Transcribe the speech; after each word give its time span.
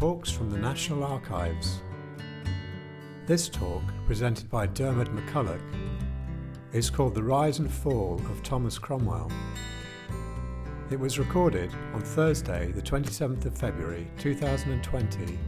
Talks 0.00 0.30
from 0.30 0.48
the 0.48 0.56
National 0.56 1.04
Archives. 1.04 1.82
This 3.26 3.50
talk, 3.50 3.82
presented 4.06 4.48
by 4.48 4.66
Diarmaid 4.66 5.08
MacCulloch, 5.08 5.60
is 6.72 6.88
called 6.88 7.14
The 7.14 7.22
Rise 7.22 7.58
and 7.58 7.70
Fall 7.70 8.14
of 8.30 8.42
Thomas 8.42 8.78
Cromwell. 8.78 9.30
It 10.90 10.98
was 10.98 11.18
recorded 11.18 11.70
on 11.92 12.00
Thursday, 12.00 12.72
the 12.72 12.80
27th 12.80 13.44
of 13.44 13.58
February 13.58 14.10
2020, 14.18 15.38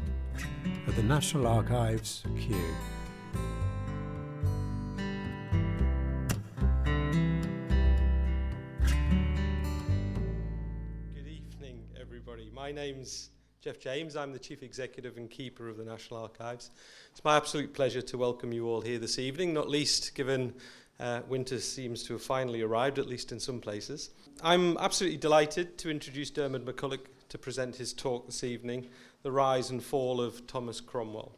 at 0.86 0.96
the 0.96 1.03
National 1.03 1.46
Archives, 1.46 2.22
Kew. 2.39 2.75
Good 11.14 11.26
evening, 11.26 11.86
everybody. 11.98 12.50
My 12.54 12.71
name's 12.71 13.30
Jeff 13.62 13.79
James. 13.79 14.16
I'm 14.16 14.32
the 14.32 14.40
Chief 14.40 14.64
Executive 14.64 15.16
and 15.18 15.30
Keeper 15.30 15.68
of 15.68 15.76
the 15.76 15.84
National 15.84 16.21
Archives. 16.21 16.71
It's 17.12 17.22
my 17.22 17.36
absolute 17.36 17.72
pleasure 17.72 18.02
to 18.02 18.18
welcome 18.18 18.52
you 18.52 18.66
all 18.66 18.80
here 18.80 18.98
this 18.98 19.21
evening, 19.21 19.54
not 19.54 19.68
least 19.68 20.16
given 20.16 20.52
uh, 20.98 21.21
winter 21.29 21.61
seems 21.61 22.02
to 22.02 22.14
have 22.14 22.22
finally 22.22 22.62
arrived, 22.62 22.98
at 22.98 23.07
least 23.07 23.30
in 23.30 23.38
some 23.38 23.61
places. 23.61 24.11
I'm 24.43 24.76
absolutely 24.79 25.18
delighted 25.18 25.79
to 25.79 25.90
introduce 25.90 26.29
Diarmaid 26.29 26.64
MacCulloch 26.64 27.07
to 27.29 27.38
present 27.38 27.76
his 27.76 27.93
talk 27.93 28.26
this 28.26 28.43
evening, 28.43 28.88
The 29.22 29.30
Rise 29.30 29.71
and 29.71 29.80
Fall 29.80 30.21
of 30.21 30.44
Thomas 30.49 30.80
Cromwell. 30.80 31.30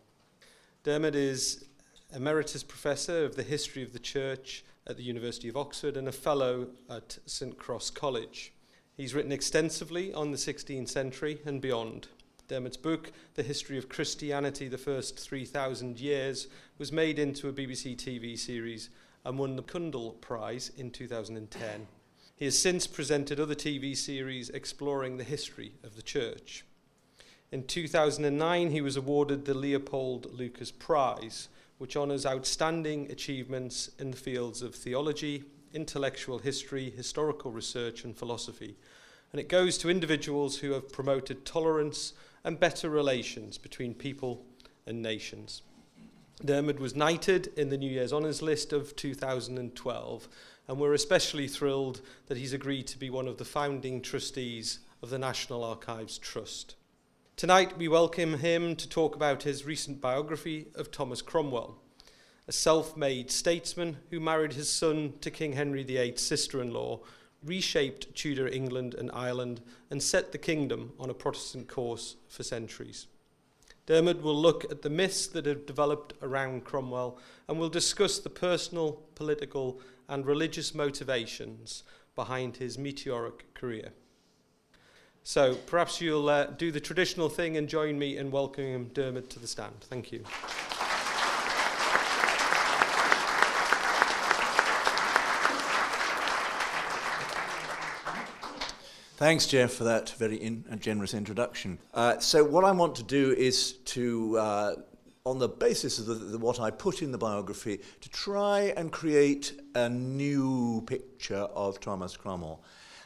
Diarmaid 0.83 1.15
is 1.15 1.67
Emeritus 2.15 2.63
Professor 2.63 3.27
of 3.27 3.37
the 3.37 3.43
History 3.43 3.83
of 3.83 3.93
the 3.93 3.99
Church 3.99 4.65
at 4.87 4.97
the 4.97 5.03
University 5.03 5.51
of 5.51 5.59
Oxford 5.59 5.99
and 5.99 6.09
a 6.09 6.13
Fellow 6.13 6.69
at 6.89 7.19
St 7.27 7.59
Cross 7.59 7.91
College. 7.91 8.55
He's 8.97 9.13
written 9.13 9.33
extensively 9.33 10.15
on 10.15 10.31
the 10.31 10.39
16th 10.39 10.89
century 10.89 11.41
and 11.45 11.61
beyond. 11.61 12.09
Diarmaid's 12.47 12.77
book, 12.77 13.11
The 13.37 13.43
History 13.43 13.79
of 13.79 13.89
Christianity, 13.89 14.69
the 14.69 14.77
First 14.77 15.19
3,000 15.19 15.99
Years, 15.99 16.49
was 16.77 16.93
made 16.93 17.19
into 17.19 17.49
a 17.49 17.53
BBC 17.53 17.97
TV 17.97 18.39
series 18.39 18.91
and 19.25 19.39
won 19.39 19.57
the 19.57 19.63
Cundill 19.63 20.21
Prize 20.21 20.71
in 20.77 20.91
2010. 20.91 21.87
He 22.37 22.45
has 22.45 22.59
since 22.59 22.87
presented 22.87 23.41
other 23.41 23.55
TV 23.55 23.97
series 23.97 24.51
exploring 24.51 25.17
the 25.17 25.25
history 25.25 25.73
of 25.83 25.97
the 25.97 26.03
church. 26.03 26.67
In 27.51 27.67
2009, 27.67 28.71
he 28.71 28.83
was 28.83 28.97
awarded 28.97 29.47
the 29.47 29.55
Leopold 29.55 30.27
Lucas 30.35 30.71
Prize, 30.71 31.49
which 31.79 31.97
honours 31.97 32.27
outstanding 32.27 33.11
achievements 33.11 33.91
in 33.99 34.11
the 34.11 34.17
fields 34.19 34.61
of 34.61 34.75
theology, 34.75 35.45
intellectual 35.73 36.41
history, 36.41 36.91
historical 36.91 37.51
research, 37.51 38.05
and 38.05 38.15
philosophy. 38.15 38.77
And 39.33 39.41
it 39.41 39.49
goes 39.49 39.79
to 39.79 39.91
individuals 39.91 40.59
who 40.59 40.73
have 40.73 40.93
promoted 40.93 41.45
tolerance 41.47 42.13
and 42.45 42.61
better 42.61 42.91
relations 42.91 43.57
between 43.59 43.95
people 43.95 44.45
and 44.87 45.03
nations. 45.03 45.63
Diarmaid 46.45 46.79
was 46.79 46.95
knighted 46.95 47.47
in 47.57 47.71
the 47.71 47.79
New 47.79 47.91
Year's 47.91 48.13
Honours 48.13 48.43
List 48.43 48.73
of 48.73 48.95
2012, 48.97 50.29
and 50.69 50.79
we're 50.79 50.93
especially 50.93 51.49
thrilled 51.49 52.01
that 52.27 52.37
he's 52.37 52.53
agreed 52.53 52.87
to 52.89 52.99
be 52.99 53.09
one 53.09 53.29
of 53.29 53.39
the 53.39 53.45
founding 53.45 54.03
trustees 54.03 54.81
of 55.03 55.11
the 55.11 55.19
National 55.19 55.65
Archives 55.65 56.19
Trust. 56.19 56.75
Tonight, 57.37 57.79
we 57.79 57.89
welcome 57.89 58.39
him 58.39 58.77
to 58.77 58.89
talk 58.89 59.17
about 59.17 59.45
his 59.45 59.65
recent 59.65 60.01
biography 60.01 60.69
of 60.75 60.91
Thomas 60.91 61.23
Cromwell, 61.23 61.79
a 62.47 62.53
self 62.53 62.97
made 62.97 63.31
statesman 63.31 63.97
who 64.11 64.21
married 64.21 64.53
his 64.53 64.69
son 64.69 65.15
to 65.21 65.31
King 65.31 65.55
Henry 65.55 65.83
VIII's 65.83 66.21
sister 66.21 66.61
in 66.61 66.73
law, 66.73 67.01
reshaped 67.45 68.15
Tudor 68.15 68.49
England 68.49 68.95
and 68.95 69.11
Ireland, 69.13 69.61
and 69.91 70.03
set 70.03 70.33
the 70.33 70.39
kingdom 70.39 70.93
on 70.99 71.11
a 71.11 71.15
Protestant 71.15 71.69
course 71.69 72.17
for 72.29 72.43
centuries. 72.43 73.07
Diarmaid 73.87 74.23
will 74.23 74.41
look 74.41 74.65
at 74.71 74.83
the 74.83 74.91
myths 74.91 75.27
that 75.27 75.45
have 75.45 75.67
developed 75.67 76.15
around 76.23 76.65
Cromwell 76.65 77.19
and 77.49 77.59
will 77.59 77.69
discuss 77.69 78.19
the 78.19 78.31
personal, 78.31 79.03
political, 79.15 79.81
and 80.09 80.25
religious 80.25 80.75
motivations 80.75 81.83
behind 82.15 82.57
his 82.57 82.79
meteoric 82.79 83.53
career. 83.55 83.93
So 85.23 85.55
perhaps 85.55 86.01
you'll 86.01 86.29
uh, 86.29 86.47
do 86.47 86.71
the 86.71 86.81
traditional 86.81 87.29
thing 87.29 87.57
and 87.57 87.69
join 87.69 87.99
me 87.99 88.17
in 88.17 88.31
welcoming 88.31 88.91
Diarmaid 88.91 89.29
to 89.31 89.39
the 89.39 89.47
stand. 89.47 89.81
Thank 89.83 90.13
you. 90.13 90.25
Thanks, 99.25 99.47
Jeff, 99.47 99.73
for 99.73 99.85
that 99.85 100.11
very 100.11 100.37
in, 100.37 100.67
uh, 100.71 100.77
generous 100.77 101.15
introduction. 101.15 101.79
Uh, 101.95 102.19
so, 102.19 102.45
what 102.45 102.63
I 102.63 102.73
want 102.73 102.95
to 102.97 103.03
do 103.03 103.33
is 103.33 103.73
to, 103.87 104.37
uh, 104.37 104.75
on 105.25 105.39
the 105.39 105.49
basis 105.49 105.99
of 105.99 106.05
the, 106.05 106.13
the, 106.13 106.39
what 106.39 106.61
I 106.61 106.71
put 106.71 107.01
in 107.01 107.11
the 107.11 107.17
biography, 107.17 107.81
to 108.03 108.09
try 108.11 108.75
and 108.77 108.93
create 108.93 109.59
a 109.75 109.89
new 109.89 110.83
picture 110.87 111.49
of 111.55 111.81
Thomas 111.81 112.19
Cromwell. 112.19 112.63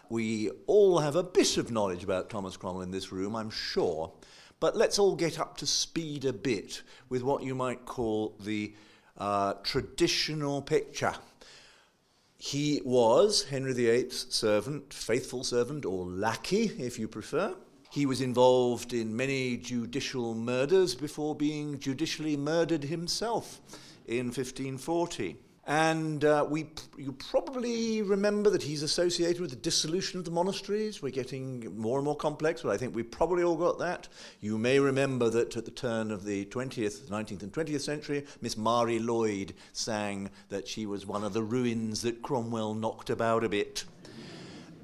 We 0.08 0.50
all 0.66 0.98
have 0.98 1.14
a 1.14 1.22
bit 1.22 1.56
of 1.56 1.70
knowledge 1.70 2.02
about 2.02 2.30
Thomas 2.30 2.56
Cromwell 2.56 2.82
in 2.82 2.90
this 2.90 3.12
room, 3.12 3.36
I'm 3.36 3.50
sure, 3.50 4.12
but 4.58 4.76
let's 4.76 4.98
all 4.98 5.14
get 5.14 5.38
up 5.38 5.56
to 5.58 5.68
speed 5.68 6.24
a 6.24 6.32
bit 6.32 6.82
with 7.08 7.22
what 7.22 7.44
you 7.44 7.54
might 7.54 7.84
call 7.84 8.34
the 8.40 8.74
uh, 9.18 9.52
traditional 9.62 10.62
picture 10.62 11.14
he 12.38 12.80
was 12.84 13.44
Henry 13.44 13.72
VIII's 13.72 14.26
servant, 14.30 14.92
faithful 14.94 15.42
servant, 15.42 15.84
or 15.84 16.06
lackey, 16.06 16.70
if 16.78 16.96
you 16.96 17.08
prefer. 17.08 17.54
He 17.90 18.06
was 18.06 18.20
involved 18.20 18.92
in 18.92 19.16
many 19.16 19.56
judicial 19.56 20.34
murders 20.34 20.94
before 20.94 21.34
being 21.34 21.80
judicially 21.80 22.36
murdered 22.36 22.84
himself 22.84 23.60
in 24.06 24.26
1540. 24.26 25.36
And 25.68 26.24
uh, 26.24 26.46
we, 26.48 26.70
you 26.96 27.12
probably 27.12 28.00
remember 28.00 28.48
that 28.48 28.62
he's 28.62 28.82
associated 28.82 29.38
with 29.38 29.50
the 29.50 29.56
dissolution 29.56 30.18
of 30.18 30.24
the 30.24 30.30
monasteries. 30.30 31.02
We're 31.02 31.10
getting 31.10 31.76
more 31.78 31.98
and 31.98 32.06
more 32.06 32.16
complex, 32.16 32.62
but 32.62 32.70
I 32.70 32.78
think 32.78 32.94
we've 32.94 33.10
probably 33.10 33.42
all 33.42 33.54
got 33.54 33.78
that. 33.78 34.08
You 34.40 34.56
may 34.56 34.78
remember 34.78 35.28
that 35.28 35.58
at 35.58 35.66
the 35.66 35.70
turn 35.70 36.10
of 36.10 36.24
the 36.24 36.46
20th, 36.46 37.10
19th, 37.10 37.42
and 37.42 37.52
20th 37.52 37.82
century, 37.82 38.24
Miss 38.40 38.56
Marie 38.56 38.98
Lloyd 38.98 39.52
sang 39.74 40.30
that 40.48 40.66
she 40.66 40.86
was 40.86 41.04
one 41.04 41.22
of 41.22 41.34
the 41.34 41.42
ruins 41.42 42.00
that 42.00 42.22
Cromwell 42.22 42.72
knocked 42.72 43.10
about 43.10 43.44
a 43.44 43.50
bit. 43.50 43.84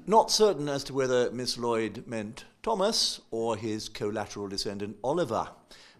Not 0.05 0.29
certain 0.29 0.69
as 0.69 0.83
to 0.83 0.93
whether 0.93 1.31
Miss 1.31 1.57
Lloyd 1.57 2.03
meant 2.05 2.45
Thomas 2.61 3.21
or 3.31 3.57
his 3.57 3.89
collateral 3.89 4.47
descendant 4.49 4.97
Oliver 5.03 5.47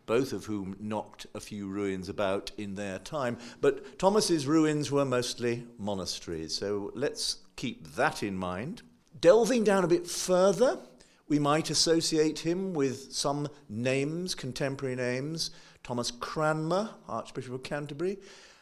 both 0.05 0.33
of 0.33 0.45
whom 0.45 0.75
knocked 0.79 1.25
a 1.33 1.39
few 1.39 1.67
ruins 1.67 2.09
about 2.09 2.51
in 2.57 2.75
their 2.75 2.99
time. 2.99 3.37
But 3.61 3.97
Thomas's 3.99 4.47
ruins 4.47 4.91
were 4.91 5.05
mostly 5.05 5.65
monasteries, 5.77 6.55
so 6.55 6.91
let's 6.93 7.37
keep 7.55 7.87
that 7.95 8.23
in 8.23 8.37
mind. 8.37 8.81
Delving 9.19 9.63
down 9.63 9.83
a 9.83 9.87
bit 9.87 10.07
further, 10.07 10.79
we 11.27 11.39
might 11.39 11.69
associate 11.69 12.39
him 12.39 12.73
with 12.73 13.13
some 13.13 13.47
names, 13.69 14.35
contemporary 14.35 14.95
names 14.95 15.51
Thomas 15.83 16.09
Cranmer, 16.09 16.89
Archbishop 17.07 17.53
of 17.53 17.63
Canterbury, 17.63 18.17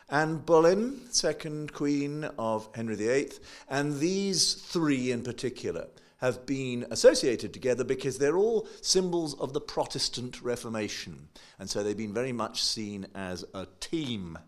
Anne 0.09 0.37
Boleyn, 0.37 0.99
second 1.09 1.71
Queen 1.71 2.25
of 2.37 2.67
Henry 2.75 2.95
VIII, 2.95 3.31
and 3.69 3.99
these 3.99 4.55
three 4.55 5.09
in 5.09 5.23
particular 5.23 5.87
have 6.23 6.45
been 6.45 6.85
associated 6.89 7.51
together 7.51 7.83
because 7.83 8.17
they're 8.17 8.37
all 8.37 8.65
symbols 8.79 9.37
of 9.41 9.51
the 9.51 9.59
Protestant 9.59 10.41
Reformation. 10.41 11.27
And 11.59 11.69
so 11.69 11.83
they've 11.83 11.97
been 11.97 12.13
very 12.13 12.31
much 12.31 12.63
seen 12.63 13.07
as 13.13 13.43
a 13.53 13.67
team. 13.81 14.39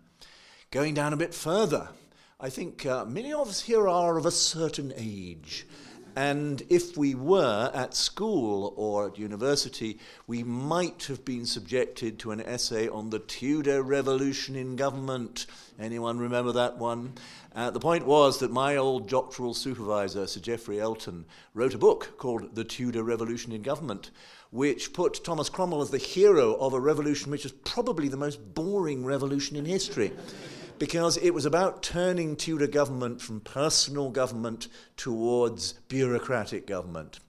Going 0.71 0.93
down 0.93 1.11
a 1.11 1.17
bit 1.17 1.33
further, 1.33 1.89
I 2.39 2.49
think 2.49 2.85
uh, 2.85 3.03
many 3.03 3.33
of 3.33 3.49
us 3.49 3.63
here 3.63 3.89
are 3.89 4.17
of 4.17 4.25
a 4.25 4.31
certain 4.31 4.93
age. 4.95 5.67
And 6.15 6.63
if 6.69 6.95
we 6.95 7.13
were 7.13 7.69
at 7.73 7.93
school 7.93 8.73
or 8.77 9.07
at 9.07 9.19
university, 9.19 9.99
we 10.27 10.43
might 10.43 11.03
have 11.03 11.25
been 11.25 11.45
subjected 11.45 12.19
to 12.19 12.31
an 12.31 12.39
essay 12.39 12.87
on 12.87 13.09
the 13.09 13.19
Tudor 13.19 13.83
Revolution 13.83 14.55
in 14.55 14.77
government. 14.77 15.45
Anyone 15.77 16.17
remember 16.17 16.53
that 16.53 16.77
one? 16.77 17.15
Uh, 17.53 17.69
the 17.69 17.81
point 17.81 18.05
was 18.05 18.39
that 18.39 18.51
my 18.51 18.77
old 18.77 19.09
doctoral 19.09 19.53
supervisor, 19.53 20.25
Sir 20.25 20.39
Geoffrey 20.39 20.79
Elton, 20.79 21.25
wrote 21.53 21.73
a 21.73 21.77
book 21.77 22.17
called 22.17 22.55
The 22.55 22.63
Tudor 22.63 23.03
Revolution 23.03 23.51
in 23.51 23.61
Government, 23.61 24.11
which 24.51 24.93
put 24.93 25.21
Thomas 25.21 25.49
Cromwell 25.49 25.81
as 25.81 25.89
the 25.89 25.97
hero 25.97 26.55
of 26.55 26.73
a 26.73 26.79
revolution 26.79 27.29
which 27.29 27.45
is 27.45 27.51
probably 27.51 28.07
the 28.07 28.15
most 28.15 28.53
boring 28.53 29.03
revolution 29.03 29.57
in 29.57 29.65
history 29.65 30.13
because 30.79 31.17
it 31.17 31.31
was 31.31 31.45
about 31.45 31.83
turning 31.83 32.35
Tudor 32.35 32.67
government 32.67 33.21
from 33.21 33.39
personal 33.39 34.09
government 34.09 34.67
towards 34.97 35.73
bureaucratic 35.87 36.67
government. 36.67 37.19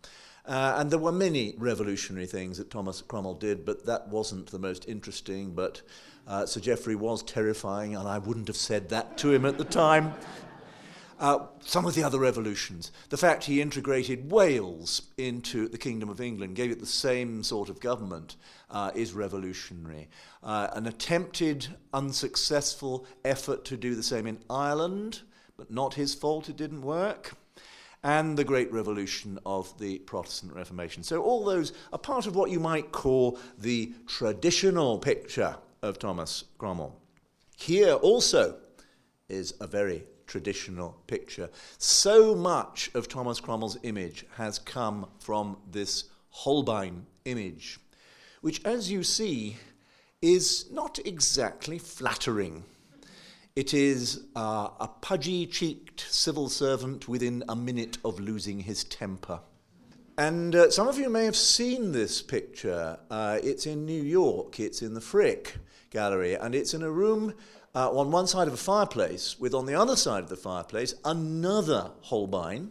Uh, 0.47 0.77
and 0.79 0.91
there 0.91 0.99
were 0.99 1.13
many 1.13 1.55
revolutionary 1.59 2.27
things 2.27 2.59
that 2.59 2.71
Thomas 2.71 3.03
Cromwell 3.03 3.35
did, 3.35 3.65
but 3.65 3.85
that 3.87 4.09
wasn't 4.09 4.47
the 4.51 4.59
most 4.59 4.89
interesting. 4.89 5.53
But 5.53 5.83
uh, 6.27 6.47
Sir 6.47 6.61
Geoffrey 6.61 6.95
was 6.95 7.23
terrifying, 7.23 7.97
and 7.97 8.07
I 8.07 8.19
wouldn't 8.19 8.47
have 8.47 8.57
said 8.57 8.89
that 8.91 9.19
to 9.19 9.33
him 9.33 9.45
at 9.45 9.59
the 9.59 9.65
time. 9.65 10.15
Uh, 11.19 11.47
some 11.61 11.87
of 11.87 11.95
the 11.95 12.03
other 12.03 12.19
revolutions. 12.19 12.93
The 13.09 13.17
fact 13.17 13.45
he 13.45 13.63
integrated 13.63 14.31
Wales 14.31 15.01
into 15.17 15.67
the 15.67 15.79
Kingdom 15.79 16.11
of 16.11 16.21
England, 16.21 16.57
gave 16.57 16.71
it 16.71 16.79
the 16.79 16.85
same 16.85 17.43
sort 17.43 17.71
of 17.71 17.81
government, 17.81 18.37
uh, 18.71 18.91
is 18.95 19.15
revolutionary. 19.15 20.11
Uh, 20.43 20.69
an 20.75 20.87
attempted, 20.87 21.69
unsuccessful 21.95 23.07
effort 23.25 23.65
to 23.65 23.79
do 23.79 23.95
the 23.95 24.03
same 24.03 24.27
in 24.27 24.39
Ireland, 24.51 25.23
but 25.57 25.71
not 25.71 25.95
his 25.95 26.15
fault, 26.15 26.51
it 26.51 26.57
didn't 26.57 26.83
work. 26.83 27.33
And 28.03 28.37
the 28.37 28.45
Great 28.45 28.71
Revolution 28.71 29.39
of 29.47 29.77
the 29.79 30.01
Protestant 30.01 30.53
Reformation. 30.53 31.03
So, 31.03 31.23
all 31.23 31.47
those 31.47 31.73
are 31.95 31.99
part 31.99 32.27
of 32.27 32.37
what 32.37 32.51
you 32.51 32.61
might 32.61 32.93
call 32.93 33.39
the 33.59 33.95
traditional 34.07 34.99
picture 34.99 35.57
of 35.81 35.99
Thomas 35.99 36.45
Cromwell. 36.59 37.01
Here 37.57 37.95
also 37.95 38.59
is 39.31 39.55
a 39.61 39.67
very 39.67 40.05
traditional 40.27 40.97
picture. 41.07 41.49
So 41.79 42.35
much 42.35 42.91
of 42.95 43.09
Thomas 43.09 43.41
Cromwell's 43.41 43.79
image 43.83 44.27
has 44.37 44.59
come 44.59 45.07
from 45.19 45.57
this 45.71 46.05
Holbein 46.31 47.07
image, 47.25 47.79
which, 48.41 48.65
as 48.65 48.91
you 48.91 49.03
see, 49.03 49.57
is 50.23 50.71
not 50.71 50.99
exactly 51.05 51.79
flattering. 51.79 52.65
It 53.55 53.73
is 53.73 54.25
uh, 54.37 54.69
a 54.79 54.89
pudgy 55.01 55.47
cheeked 55.47 56.01
civil 56.11 56.49
servant 56.49 57.09
within 57.09 57.43
a 57.49 57.57
minute 57.57 57.97
of 58.05 58.21
losing 58.21 58.61
his 58.61 58.85
temper. 58.85 59.41
And 60.19 60.55
uh, 60.55 60.71
some 60.71 60.89
of 60.89 60.99
you 60.99 61.11
may 61.11 61.25
have 61.25 61.37
seen 61.37 61.93
this 61.93 62.23
picture. 62.23 62.99
Uh, 63.11 63.39
it's 63.43 63.67
in 63.67 63.85
New 63.85 64.03
York, 64.03 64.61
it's 64.61 64.83
in 64.83 64.95
the 64.95 65.01
Frick 65.01 65.57
Gallery, 65.91 66.35
and 66.35 66.55
it's 66.55 66.75
in 66.75 66.83
a 66.83 66.91
room 66.91 67.35
uh, 67.77 67.91
on 67.91 68.11
one 68.11 68.27
side 68.27 68.49
of 68.49 68.55
a 68.55 68.57
fireplace, 68.57 69.39
with 69.39 69.53
on 69.53 69.67
the 69.67 69.75
other 69.75 69.97
side 69.97 70.23
of 70.23 70.31
the 70.31 70.37
fireplace 70.37 70.95
another 71.05 71.91
Holbein 72.01 72.71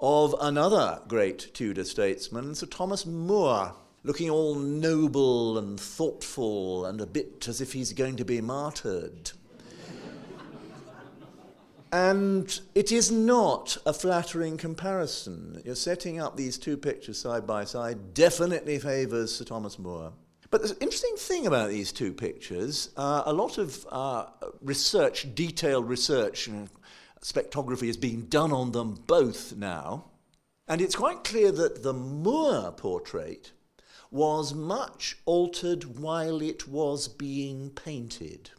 of 0.00 0.34
another 0.40 1.02
great 1.06 1.52
Tudor 1.52 1.84
statesman, 1.84 2.54
Sir 2.54 2.66
Thomas 2.66 3.04
More, 3.04 3.74
looking 4.04 4.30
all 4.30 4.54
noble 4.54 5.58
and 5.58 5.78
thoughtful 5.78 6.86
and 6.86 6.98
a 6.98 7.06
bit 7.06 7.46
as 7.46 7.60
if 7.60 7.74
he's 7.74 7.92
going 7.92 8.16
to 8.16 8.24
be 8.24 8.40
martyred. 8.40 9.32
and 11.92 12.58
it 12.74 12.90
is 12.90 13.10
not 13.10 13.76
a 13.84 13.92
flattering 13.92 14.56
comparison. 14.56 15.60
You're 15.62 15.74
setting 15.74 16.20
up 16.20 16.38
these 16.38 16.56
two 16.56 16.78
pictures 16.78 17.20
side 17.20 17.46
by 17.46 17.64
side 17.64 18.14
definitely 18.14 18.78
favours 18.78 19.36
Sir 19.36 19.44
Thomas 19.44 19.78
More. 19.78 20.12
But 20.50 20.62
the 20.62 20.76
interesting 20.80 21.16
thing 21.16 21.46
about 21.46 21.68
these 21.68 21.92
two 21.92 22.12
pictures, 22.12 22.90
uh, 22.96 23.22
a 23.26 23.32
lot 23.32 23.58
of 23.58 23.86
uh, 23.90 24.26
research, 24.62 25.34
detailed 25.34 25.88
research, 25.88 26.46
and 26.46 26.70
spectrography 27.20 27.88
is 27.88 27.96
being 27.96 28.22
done 28.22 28.52
on 28.52 28.72
them 28.72 29.02
both 29.06 29.54
now. 29.56 30.04
And 30.66 30.80
it's 30.80 30.96
quite 30.96 31.24
clear 31.24 31.52
that 31.52 31.82
the 31.82 31.92
More 31.92 32.72
portrait 32.72 33.52
was 34.10 34.54
much 34.54 35.18
altered 35.26 35.98
while 35.98 36.40
it 36.40 36.66
was 36.66 37.08
being 37.08 37.70
painted. 37.70 38.50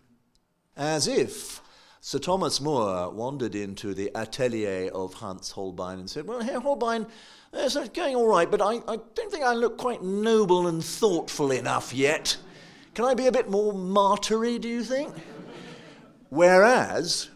As 0.76 1.08
if 1.08 1.62
Sir 2.02 2.18
Thomas 2.20 2.62
More 2.62 3.10
wandered 3.10 3.56
into 3.56 3.94
the 3.94 4.10
atelier 4.16 4.90
of 4.94 5.16
Hans 5.16 5.52
Holbein 5.52 6.00
and 6.00 6.10
said, 6.10 6.26
Well, 6.26 6.42
Herr 6.42 6.62
Holbein, 6.62 7.06
eh, 7.54 7.68
so 7.68 7.82
it's 7.82 7.90
going 7.90 8.16
all 8.16 8.28
right, 8.28 8.50
but 8.50 8.62
I, 8.62 8.76
I 8.88 8.98
don't 9.16 9.32
think 9.32 9.44
I 9.44 9.54
look 9.54 9.78
quite 9.78 10.02
noble 10.02 10.68
and 10.68 10.84
thoughtful 10.84 11.52
enough 11.52 11.94
yet. 11.94 12.38
Can 12.94 13.04
I 13.04 13.16
be 13.16 13.28
a 13.28 13.32
bit 13.32 13.50
more 13.50 13.74
martyry, 13.74 14.60
do 14.60 14.70
you 14.70 14.84
think? 14.84 15.14
Whereas 16.30 17.30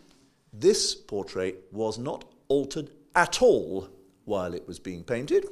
this 0.53 0.95
portrait 0.95 1.65
was 1.71 1.97
not 1.97 2.23
altered 2.47 2.89
at 3.15 3.41
all 3.41 3.89
while 4.23 4.53
it 4.53 4.65
was 4.65 4.79
being 4.79 5.03
painted. 5.03 5.45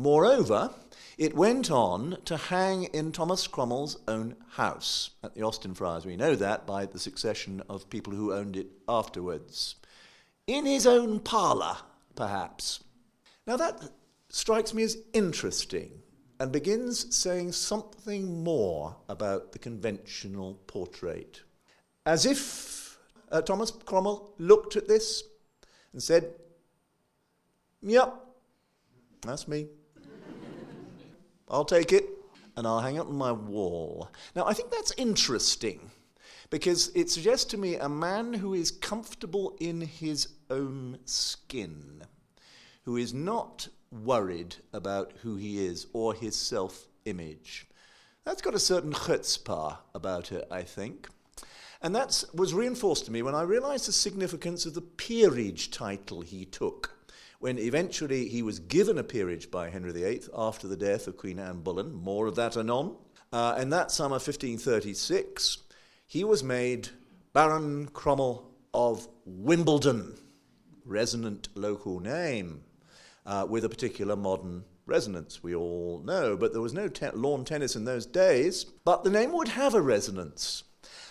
Moreover, 0.00 0.70
it 1.18 1.36
went 1.36 1.70
on 1.70 2.16
to 2.24 2.38
hang 2.38 2.84
in 2.84 3.12
Thomas 3.12 3.46
Cromwell's 3.46 3.98
own 4.08 4.34
house 4.52 5.10
at 5.22 5.34
the 5.34 5.42
Austin 5.42 5.74
Friars. 5.74 6.06
We 6.06 6.16
know 6.16 6.34
that 6.36 6.66
by 6.66 6.86
the 6.86 6.98
succession 6.98 7.62
of 7.68 7.90
people 7.90 8.14
who 8.14 8.32
owned 8.32 8.56
it 8.56 8.68
afterwards. 8.88 9.74
In 10.46 10.64
his 10.64 10.86
own 10.86 11.20
parlour, 11.20 11.76
perhaps. 12.14 12.82
Now, 13.46 13.58
that 13.58 13.90
strikes 14.30 14.72
me 14.72 14.84
as 14.84 14.96
interesting 15.12 15.90
and 16.38 16.50
begins 16.50 17.14
saying 17.14 17.52
something 17.52 18.42
more 18.42 18.96
about 19.06 19.52
the 19.52 19.58
conventional 19.58 20.54
portrait. 20.66 21.42
As 22.06 22.24
if 22.24 22.96
uh, 23.30 23.42
Thomas 23.42 23.70
Cromwell 23.70 24.32
looked 24.38 24.76
at 24.76 24.88
this 24.88 25.24
and 25.92 26.02
said, 26.02 26.32
Yep, 27.82 28.14
that's 29.26 29.46
me. 29.46 29.66
I'll 31.50 31.64
take 31.64 31.92
it 31.92 32.08
and 32.56 32.66
I'll 32.66 32.80
hang 32.80 32.96
it 32.96 33.00
on 33.00 33.16
my 33.16 33.32
wall. 33.32 34.10
Now, 34.36 34.46
I 34.46 34.54
think 34.54 34.70
that's 34.70 34.92
interesting 34.96 35.90
because 36.50 36.90
it 36.94 37.10
suggests 37.10 37.46
to 37.46 37.58
me 37.58 37.76
a 37.76 37.88
man 37.88 38.32
who 38.34 38.54
is 38.54 38.70
comfortable 38.70 39.56
in 39.60 39.80
his 39.80 40.28
own 40.50 40.98
skin, 41.04 42.02
who 42.84 42.96
is 42.96 43.12
not 43.12 43.68
worried 43.90 44.56
about 44.72 45.12
who 45.22 45.36
he 45.36 45.64
is 45.64 45.86
or 45.92 46.14
his 46.14 46.36
self 46.36 46.86
image. 47.04 47.66
That's 48.24 48.42
got 48.42 48.54
a 48.54 48.60
certain 48.60 48.92
chutzpah 48.92 49.78
about 49.94 50.32
it, 50.32 50.46
I 50.50 50.62
think. 50.62 51.08
And 51.82 51.94
that 51.94 52.24
was 52.34 52.52
reinforced 52.52 53.06
to 53.06 53.12
me 53.12 53.22
when 53.22 53.34
I 53.34 53.42
realized 53.42 53.88
the 53.88 53.92
significance 53.92 54.66
of 54.66 54.74
the 54.74 54.82
peerage 54.82 55.70
title 55.70 56.20
he 56.20 56.44
took 56.44 56.99
when 57.40 57.58
eventually 57.58 58.28
he 58.28 58.42
was 58.42 58.58
given 58.58 58.98
a 58.98 59.02
peerage 59.02 59.50
by 59.50 59.70
Henry 59.70 59.92
VIII 59.92 60.22
after 60.36 60.68
the 60.68 60.76
death 60.76 61.08
of 61.08 61.16
Queen 61.16 61.38
Anne 61.38 61.62
Boleyn. 61.62 61.92
More 61.92 62.26
of 62.26 62.36
that 62.36 62.56
anon. 62.56 62.96
Uh, 63.32 63.54
and 63.56 63.72
that 63.72 63.90
summer, 63.90 64.14
1536, 64.14 65.58
he 66.06 66.22
was 66.22 66.44
made 66.44 66.90
Baron 67.32 67.88
Cromwell 67.88 68.50
of 68.74 69.08
Wimbledon, 69.24 70.18
resonant 70.84 71.48
local 71.54 71.98
name 71.98 72.62
uh, 73.24 73.46
with 73.48 73.64
a 73.64 73.68
particular 73.70 74.16
modern 74.16 74.64
resonance, 74.84 75.42
we 75.42 75.54
all 75.54 76.02
know. 76.04 76.36
But 76.36 76.52
there 76.52 76.60
was 76.60 76.74
no 76.74 76.88
te- 76.88 77.10
lawn 77.14 77.46
tennis 77.46 77.74
in 77.74 77.86
those 77.86 78.04
days. 78.04 78.64
But 78.84 79.02
the 79.02 79.10
name 79.10 79.32
would 79.32 79.48
have 79.48 79.74
a 79.74 79.80
resonance 79.80 80.64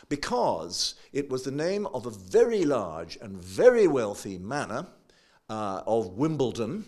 because 0.10 0.94
it 1.12 1.30
was 1.30 1.44
the 1.44 1.52
name 1.52 1.88
of 1.88 2.06
a 2.06 2.12
very 2.12 2.66
large 2.66 3.18
and 3.18 3.44
very 3.44 3.88
wealthy 3.88 4.38
manor 4.38 4.88
uh, 5.50 5.82
of 5.86 6.18
Wimbledon. 6.18 6.86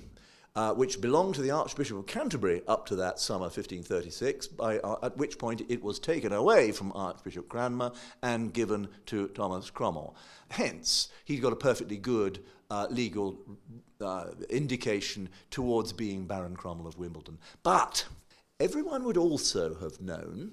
Uh, 0.53 0.73
which 0.73 0.99
belonged 0.99 1.33
to 1.33 1.41
the 1.41 1.49
Archbishop 1.49 1.97
of 1.97 2.05
Canterbury 2.05 2.61
up 2.67 2.85
to 2.85 2.97
that 2.97 3.19
summer 3.19 3.45
1536, 3.45 4.47
by, 4.47 4.79
uh, 4.79 4.97
at 5.01 5.15
which 5.15 5.37
point 5.37 5.61
it 5.69 5.81
was 5.81 5.97
taken 5.97 6.33
away 6.33 6.73
from 6.73 6.91
Archbishop 6.93 7.47
Cranmer 7.47 7.93
and 8.21 8.53
given 8.53 8.89
to 9.05 9.29
Thomas 9.29 9.69
Cromwell. 9.69 10.13
Hence, 10.49 11.07
he's 11.23 11.39
got 11.39 11.53
a 11.53 11.55
perfectly 11.55 11.95
good 11.95 12.43
uh, 12.69 12.87
legal 12.89 13.37
uh, 14.01 14.31
indication 14.49 15.29
towards 15.51 15.93
being 15.93 16.25
Baron 16.25 16.57
Cromwell 16.57 16.87
of 16.87 16.97
Wimbledon. 16.97 17.37
But 17.63 18.05
everyone 18.59 19.05
would 19.05 19.17
also 19.17 19.75
have 19.75 20.01
known 20.01 20.51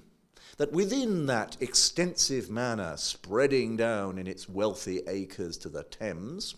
that 0.59 0.73
within 0.73 1.27
that 1.27 1.57
extensive 1.61 2.51
manor 2.51 2.97
spreading 2.97 3.77
down 3.77 4.19
in 4.19 4.27
its 4.27 4.49
wealthy 4.49 5.01
acres 5.09 5.57
to 5.59 5.69
the 5.69 5.85
Thames 5.85 6.55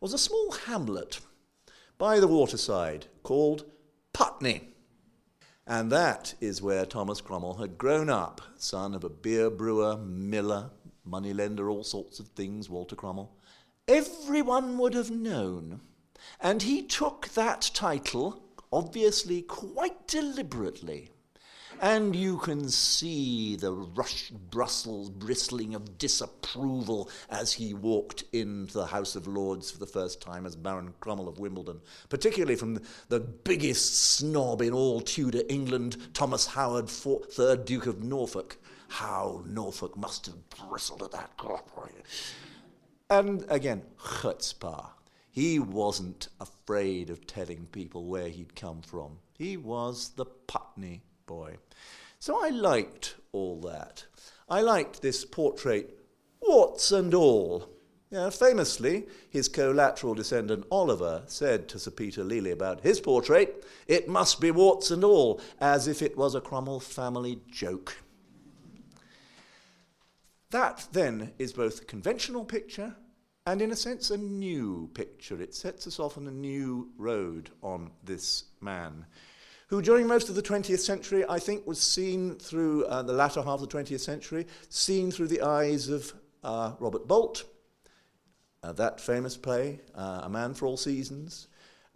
was 0.00 0.14
a 0.14 0.18
small 0.18 0.52
hamlet 0.66 1.20
by 1.98 2.18
the 2.18 2.28
waterside 2.28 3.06
called 3.22 3.64
Putney. 4.12 4.68
And 5.66 5.92
that 5.92 6.34
is 6.40 6.62
where 6.62 6.86
Thomas 6.86 7.20
Cromwell 7.20 7.58
had 7.58 7.78
grown 7.78 8.08
up, 8.08 8.40
son 8.56 8.94
of 8.94 9.04
a 9.04 9.10
beer 9.10 9.50
brewer, 9.50 9.98
miller, 9.98 10.70
moneylender, 11.04 11.68
all 11.68 11.84
sorts 11.84 12.18
of 12.18 12.28
things, 12.28 12.70
Walter 12.70 12.96
Cromwell. 12.96 13.36
Everyone 13.86 14.78
would 14.78 14.94
have 14.94 15.10
known 15.10 15.80
and 16.40 16.62
he 16.62 16.82
took 16.82 17.28
that 17.28 17.70
title, 17.74 18.42
obviously 18.72 19.42
quite 19.42 20.06
deliberately. 20.06 21.10
And 21.82 22.14
you 22.14 22.36
can 22.36 22.68
see 22.68 23.56
the 23.56 23.72
rush 23.72 24.30
Brussels 24.50 25.08
bristling 25.08 25.74
of 25.74 25.96
disapproval 25.96 27.08
as 27.30 27.54
he 27.54 27.72
walked 27.72 28.24
into 28.34 28.74
the 28.74 28.84
House 28.84 29.16
of 29.16 29.26
Lords 29.26 29.70
for 29.70 29.78
the 29.78 29.86
first 29.86 30.20
time 30.20 30.44
as 30.44 30.56
Baron 30.56 30.92
Cromwell 31.00 31.28
of 31.28 31.38
Wimbledon, 31.38 31.80
particularly 32.10 32.56
from 32.56 32.82
the 33.08 33.20
biggest 33.20 34.16
snob 34.16 34.60
in 34.60 34.74
all 34.74 35.00
Tudor 35.00 35.42
England, 35.48 35.96
Thomas 36.12 36.46
Howard, 36.48 36.84
3rd 36.84 37.64
Duke 37.64 37.86
of 37.86 38.04
Norfolk. 38.04 38.58
How 38.88 39.42
Norfolk 39.46 39.96
must 39.96 40.26
have 40.26 40.50
bristled 40.68 41.02
at 41.02 41.12
that. 41.12 41.30
And 43.08 43.46
again, 43.48 43.82
chutzpah. 43.98 44.90
He 45.30 45.58
wasn't 45.58 46.28
afraid 46.40 47.08
of 47.08 47.26
telling 47.26 47.68
people 47.72 48.04
where 48.04 48.28
he'd 48.28 48.54
come 48.54 48.82
from. 48.82 49.18
He 49.38 49.56
was 49.56 50.10
the 50.16 50.26
Putney 50.26 51.04
boy. 51.30 51.56
So 52.18 52.44
I 52.44 52.48
liked 52.48 53.14
all 53.30 53.60
that. 53.60 54.04
I 54.48 54.62
liked 54.62 55.00
this 55.00 55.24
portrait, 55.24 55.96
warts 56.42 56.90
and 56.90 57.14
all, 57.14 57.68
Yeah, 58.10 58.30
famously, 58.30 59.06
his 59.28 59.48
collateral 59.48 60.14
descendant 60.14 60.64
Oliver 60.72 61.22
said 61.26 61.68
to 61.68 61.78
Sir 61.78 61.92
Peter 61.92 62.24
Lely 62.24 62.50
about 62.50 62.80
his 62.80 63.00
portrait, 63.00 63.64
It 63.86 64.08
must 64.08 64.40
be 64.40 64.50
warts 64.50 64.90
and 64.90 65.04
all, 65.04 65.40
as 65.60 65.86
if 65.86 66.02
it 66.02 66.16
was 66.16 66.34
a 66.34 66.40
Cromwell 66.40 66.80
family 66.80 67.38
joke. 67.48 67.98
That 70.50 70.88
then 70.90 71.30
is 71.38 71.52
both 71.52 71.82
a 71.82 71.84
conventional 71.84 72.44
picture 72.44 72.96
and, 73.46 73.62
in 73.62 73.70
a 73.70 73.76
sense, 73.76 74.10
a 74.10 74.16
new 74.16 74.90
picture. 74.94 75.40
It 75.40 75.54
sets 75.54 75.86
us 75.86 76.00
off 76.00 76.18
on 76.18 76.26
a 76.26 76.32
new 76.32 76.90
road 76.98 77.50
on 77.62 77.92
this 78.02 78.46
man, 78.60 79.06
who 79.70 79.80
during 79.80 80.08
most 80.08 80.28
of 80.28 80.34
the 80.34 80.42
20th 80.42 80.80
century, 80.80 81.24
I 81.28 81.38
think, 81.38 81.64
was 81.64 81.80
seen 81.80 82.34
through 82.34 82.84
uh, 82.86 83.02
the 83.02 83.12
latter 83.12 83.40
half 83.40 83.60
of 83.62 83.70
the 83.70 83.78
20th 83.78 84.00
century, 84.00 84.48
seen 84.68 85.12
through 85.12 85.28
the 85.28 85.42
eyes 85.42 85.88
of 85.88 86.12
uh, 86.42 86.72
Robert 86.80 87.06
Bolt, 87.06 87.44
uh, 88.64 88.72
that 88.72 89.00
famous 89.00 89.36
play, 89.36 89.80
uh, 89.94 90.22
A 90.24 90.28
Man 90.28 90.54
for 90.54 90.66
All 90.66 90.76
Seasons. 90.76 91.46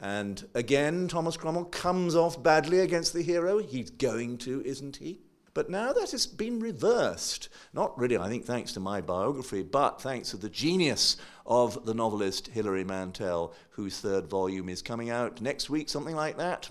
And 0.01 0.47
again, 0.55 1.09
Thomas 1.09 1.37
Cromwell 1.37 1.65
comes 1.65 2.15
off 2.15 2.41
badly 2.41 2.79
against 2.79 3.13
the 3.13 3.23
hero. 3.23 3.59
He's 3.59 3.91
going 3.91 4.39
to, 4.39 4.63
isn't 4.65 4.97
he? 4.97 5.21
But 5.53 5.69
now 5.69 5.93
that 5.93 6.13
has 6.13 6.29
been 6.29 6.61
reversed. 6.61 7.49
Not 7.73 7.99
really, 7.99 8.17
I 8.17 8.29
think, 8.29 8.45
thanks 8.45 8.73
to 8.75 8.81
my 8.81 9.01
biography, 9.01 9.65
but 9.65 10.01
thanks 10.01 10.31
to 10.31 10.37
the 10.37 10.49
genius 10.49 11.17
of 11.45 11.85
the 11.87 11.95
novelist 11.95 12.49
Hilary 12.49 12.85
Mantel, 12.85 13.53
whose 13.71 13.99
third 13.99 14.29
volume 14.29 14.69
is 14.69 14.81
coming 14.81 15.11
out 15.11 15.41
next 15.41 15.69
week, 15.69 15.89
something 15.89 16.15
like 16.15 16.37
that. 16.37 16.71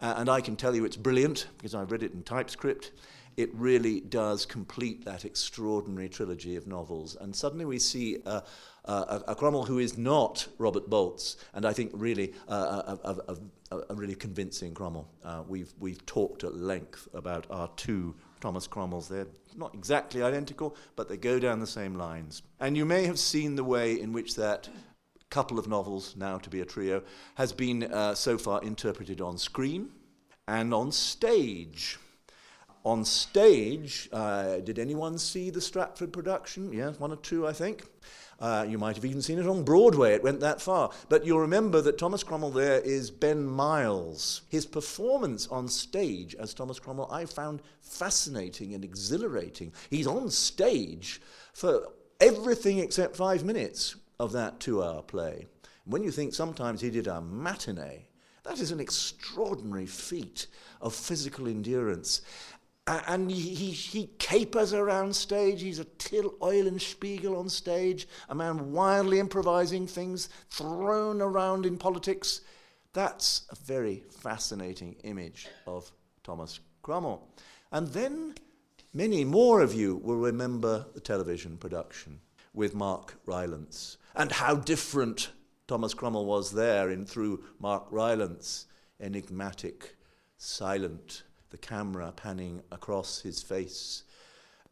Uh, 0.00 0.14
and 0.18 0.28
I 0.28 0.40
can 0.40 0.56
tell 0.56 0.74
you 0.74 0.84
it's 0.84 0.96
brilliant 0.96 1.46
because 1.56 1.74
I've 1.74 1.90
read 1.90 2.02
it 2.02 2.12
in 2.12 2.22
typescript. 2.22 2.92
It 3.36 3.54
really 3.54 4.00
does 4.00 4.46
complete 4.46 5.04
that 5.04 5.24
extraordinary 5.24 6.08
trilogy 6.08 6.56
of 6.56 6.66
novels. 6.66 7.16
And 7.20 7.36
suddenly 7.36 7.66
we 7.66 7.78
see 7.78 8.18
a, 8.24 8.42
a, 8.86 9.22
a 9.28 9.34
Cromwell 9.34 9.64
who 9.64 9.78
is 9.78 9.98
not 9.98 10.48
Robert 10.58 10.88
Bolt's, 10.88 11.36
and 11.52 11.66
I 11.66 11.72
think 11.72 11.90
really 11.94 12.32
a, 12.48 12.54
a, 12.54 13.36
a 13.90 13.94
really 13.94 14.14
convincing 14.14 14.72
Cromwell. 14.74 15.08
Uh, 15.22 15.42
we've, 15.46 15.72
we've 15.78 16.04
talked 16.06 16.44
at 16.44 16.54
length 16.54 17.08
about 17.12 17.46
our 17.50 17.68
two 17.76 18.14
Thomas 18.40 18.66
Cromwells. 18.66 19.08
They're 19.08 19.26
not 19.56 19.74
exactly 19.74 20.22
identical, 20.22 20.76
but 20.94 21.08
they 21.08 21.16
go 21.16 21.38
down 21.38 21.60
the 21.60 21.66
same 21.66 21.96
lines. 21.96 22.42
And 22.60 22.76
you 22.76 22.84
may 22.84 23.04
have 23.04 23.18
seen 23.18 23.56
the 23.56 23.64
way 23.64 24.00
in 24.00 24.12
which 24.12 24.36
that 24.36 24.68
couple 25.30 25.58
of 25.58 25.68
novels, 25.68 26.14
now 26.16 26.38
to 26.38 26.50
be 26.50 26.60
a 26.60 26.64
trio, 26.64 27.02
has 27.34 27.52
been 27.52 27.84
uh, 27.84 28.14
so 28.14 28.38
far 28.38 28.62
interpreted 28.62 29.20
on 29.20 29.38
screen 29.38 29.90
and 30.48 30.72
on 30.72 30.92
stage. 30.92 31.98
On 32.84 33.04
stage, 33.04 34.08
uh, 34.12 34.58
did 34.58 34.78
anyone 34.78 35.18
see 35.18 35.50
the 35.50 35.60
Stratford 35.60 36.12
production? 36.12 36.72
Yes, 36.72 37.00
one 37.00 37.10
or 37.10 37.16
two, 37.16 37.46
I 37.46 37.52
think. 37.52 37.84
Uh, 38.38 38.64
you 38.68 38.78
might 38.78 38.94
have 38.94 39.04
even 39.04 39.22
seen 39.22 39.38
it 39.38 39.46
on 39.46 39.64
Broadway, 39.64 40.12
it 40.12 40.22
went 40.22 40.40
that 40.40 40.60
far. 40.60 40.90
But 41.08 41.24
you'll 41.24 41.40
remember 41.40 41.80
that 41.80 41.98
Thomas 41.98 42.22
Cromwell 42.22 42.50
there 42.50 42.80
is 42.80 43.10
Ben 43.10 43.44
Miles. 43.44 44.42
His 44.48 44.66
performance 44.66 45.48
on 45.48 45.68
stage 45.68 46.34
as 46.36 46.54
Thomas 46.54 46.78
Cromwell 46.78 47.10
I 47.10 47.24
found 47.24 47.62
fascinating 47.80 48.74
and 48.74 48.84
exhilarating. 48.84 49.72
He's 49.90 50.06
on 50.06 50.30
stage 50.30 51.20
for 51.54 51.88
everything 52.20 52.78
except 52.78 53.16
five 53.16 53.42
minutes 53.42 53.96
of 54.18 54.32
that 54.32 54.60
two 54.60 54.82
hour 54.82 55.02
play. 55.02 55.46
When 55.84 56.02
you 56.02 56.10
think 56.10 56.34
sometimes 56.34 56.80
he 56.80 56.90
did 56.90 57.06
a 57.06 57.20
matinee, 57.20 58.06
that 58.44 58.60
is 58.60 58.70
an 58.70 58.80
extraordinary 58.80 59.86
feat 59.86 60.46
of 60.80 60.94
physical 60.94 61.48
endurance 61.48 62.22
and 62.86 63.30
he, 63.30 63.54
he, 63.54 63.70
he, 63.70 64.06
capers 64.18 64.72
around 64.72 65.14
stage. 65.14 65.60
He's 65.60 65.80
a 65.80 65.84
Till 65.84 66.30
Eulenspiegel 66.40 67.36
on 67.36 67.48
stage, 67.48 68.06
a 68.28 68.34
man 68.34 68.72
wildly 68.72 69.18
improvising 69.18 69.88
things 69.88 70.28
thrown 70.50 71.20
around 71.20 71.66
in 71.66 71.78
politics. 71.78 72.42
That's 72.92 73.42
a 73.50 73.56
very 73.56 74.04
fascinating 74.08 74.94
image 75.02 75.48
of 75.66 75.90
Thomas 76.22 76.60
Cromwell. 76.82 77.26
And 77.72 77.88
then 77.88 78.34
many 78.94 79.24
more 79.24 79.62
of 79.62 79.74
you 79.74 79.96
will 79.96 80.16
remember 80.16 80.86
the 80.94 81.00
television 81.00 81.56
production 81.56 82.20
with 82.56 82.74
Mark 82.74 83.20
Rylance 83.26 83.98
and 84.16 84.32
how 84.32 84.56
different 84.56 85.30
Thomas 85.68 85.94
Cromwell 85.94 86.24
was 86.24 86.52
there 86.52 86.90
in 86.90 87.04
through 87.04 87.44
Mark 87.60 87.86
Rylance, 87.90 88.66
enigmatic, 89.00 89.96
silent, 90.38 91.22
the 91.50 91.58
camera 91.58 92.12
panning 92.16 92.62
across 92.72 93.20
his 93.20 93.42
face. 93.42 94.02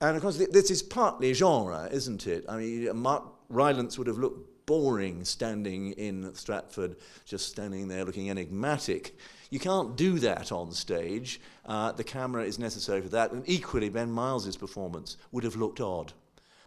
And 0.00 0.16
of 0.16 0.22
course, 0.22 0.38
this 0.50 0.70
is 0.70 0.82
partly 0.82 1.32
genre, 1.34 1.88
isn't 1.92 2.26
it? 2.26 2.44
I 2.48 2.56
mean, 2.56 2.96
Mark 2.96 3.24
Rylance 3.48 3.98
would 3.98 4.06
have 4.06 4.18
looked 4.18 4.66
boring 4.66 5.24
standing 5.24 5.92
in 5.92 6.34
Stratford, 6.34 6.96
just 7.26 7.48
standing 7.48 7.86
there 7.86 8.04
looking 8.04 8.30
enigmatic. 8.30 9.16
You 9.50 9.60
can't 9.60 9.94
do 9.94 10.18
that 10.20 10.52
on 10.52 10.72
stage. 10.72 11.40
Uh, 11.66 11.92
the 11.92 12.02
camera 12.02 12.44
is 12.44 12.58
necessary 12.58 13.02
for 13.02 13.10
that. 13.10 13.32
And 13.32 13.42
equally, 13.46 13.90
Ben 13.90 14.10
Miles's 14.10 14.56
performance 14.56 15.16
would 15.32 15.44
have 15.44 15.56
looked 15.56 15.80
odd 15.80 16.14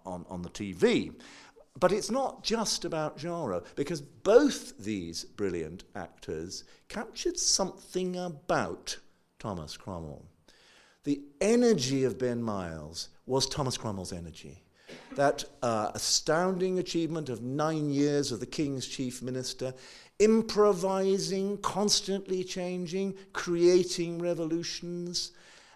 on, 0.08 0.26
on 0.30 0.42
the 0.42 0.50
TV. 0.50 1.14
But 1.80 1.92
it's 1.92 2.10
not 2.10 2.44
just 2.44 2.86
about 2.86 3.20
genre, 3.20 3.62
because 3.76 4.02
both 4.02 4.78
these 4.80 5.24
brilliant 5.24 5.84
actors 5.96 6.64
captured 6.90 7.38
something 7.38 8.16
about 8.16 8.98
Thomas 9.38 9.78
Cromwell. 9.78 10.26
The 11.04 11.22
energy 11.40 12.04
of 12.04 12.18
Ben 12.18 12.42
Miles 12.42 13.10
was 13.28 13.48
Thomas 13.48 13.78
Cromwell's 13.78 14.12
energy. 14.12 14.64
That 15.16 15.44
uh, 15.62 15.92
astounding 15.94 16.80
achievement 16.80 17.30
of 17.30 17.42
nine 17.42 17.90
years 17.92 18.32
of 18.32 18.40
the 18.40 18.46
King's 18.46 18.88
chief 18.88 19.22
minister, 19.22 19.74
improvising, 20.20 21.58
constantly 21.60 22.44
changing, 22.44 23.16
creating 23.34 24.20
revolutions. 24.20 25.32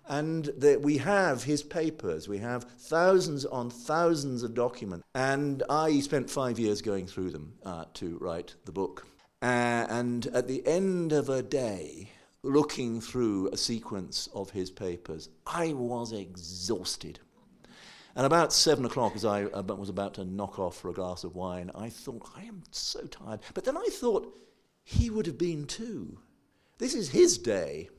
And 0.07 0.45
that 0.57 0.81
we 0.81 0.97
have 0.97 1.43
his 1.43 1.63
papers, 1.63 2.27
we 2.27 2.39
have 2.39 2.63
thousands 2.63 3.45
on 3.45 3.69
thousands 3.69 4.43
of 4.43 4.53
documents. 4.53 5.05
And 5.15 5.63
I 5.69 5.99
spent 5.99 6.29
five 6.29 6.59
years 6.59 6.81
going 6.81 7.07
through 7.07 7.31
them 7.31 7.53
uh, 7.63 7.85
to 7.95 8.17
write 8.19 8.55
the 8.65 8.71
book. 8.71 9.07
Uh, 9.41 9.85
and 9.89 10.27
at 10.27 10.47
the 10.47 10.65
end 10.67 11.13
of 11.13 11.29
a 11.29 11.41
day, 11.41 12.09
looking 12.43 12.99
through 12.99 13.49
a 13.49 13.57
sequence 13.57 14.27
of 14.33 14.49
his 14.51 14.71
papers, 14.71 15.29
I 15.45 15.73
was 15.73 16.11
exhausted. 16.11 17.19
And 18.15 18.25
about 18.25 18.51
seven 18.51 18.85
o'clock, 18.85 19.15
as 19.15 19.23
I 19.23 19.45
was 19.45 19.89
about 19.89 20.15
to 20.15 20.25
knock 20.25 20.59
off 20.59 20.77
for 20.77 20.89
a 20.89 20.93
glass 20.93 21.23
of 21.23 21.35
wine, 21.35 21.71
I 21.73 21.89
thought, 21.89 22.29
I 22.35 22.43
am 22.43 22.63
so 22.71 23.05
tired. 23.05 23.39
But 23.53 23.63
then 23.63 23.77
I 23.77 23.87
thought, 23.89 24.37
he 24.83 25.09
would 25.09 25.27
have 25.27 25.37
been 25.37 25.65
too. 25.65 26.19
This 26.77 26.93
is 26.93 27.09
his 27.09 27.37
day. 27.37 27.89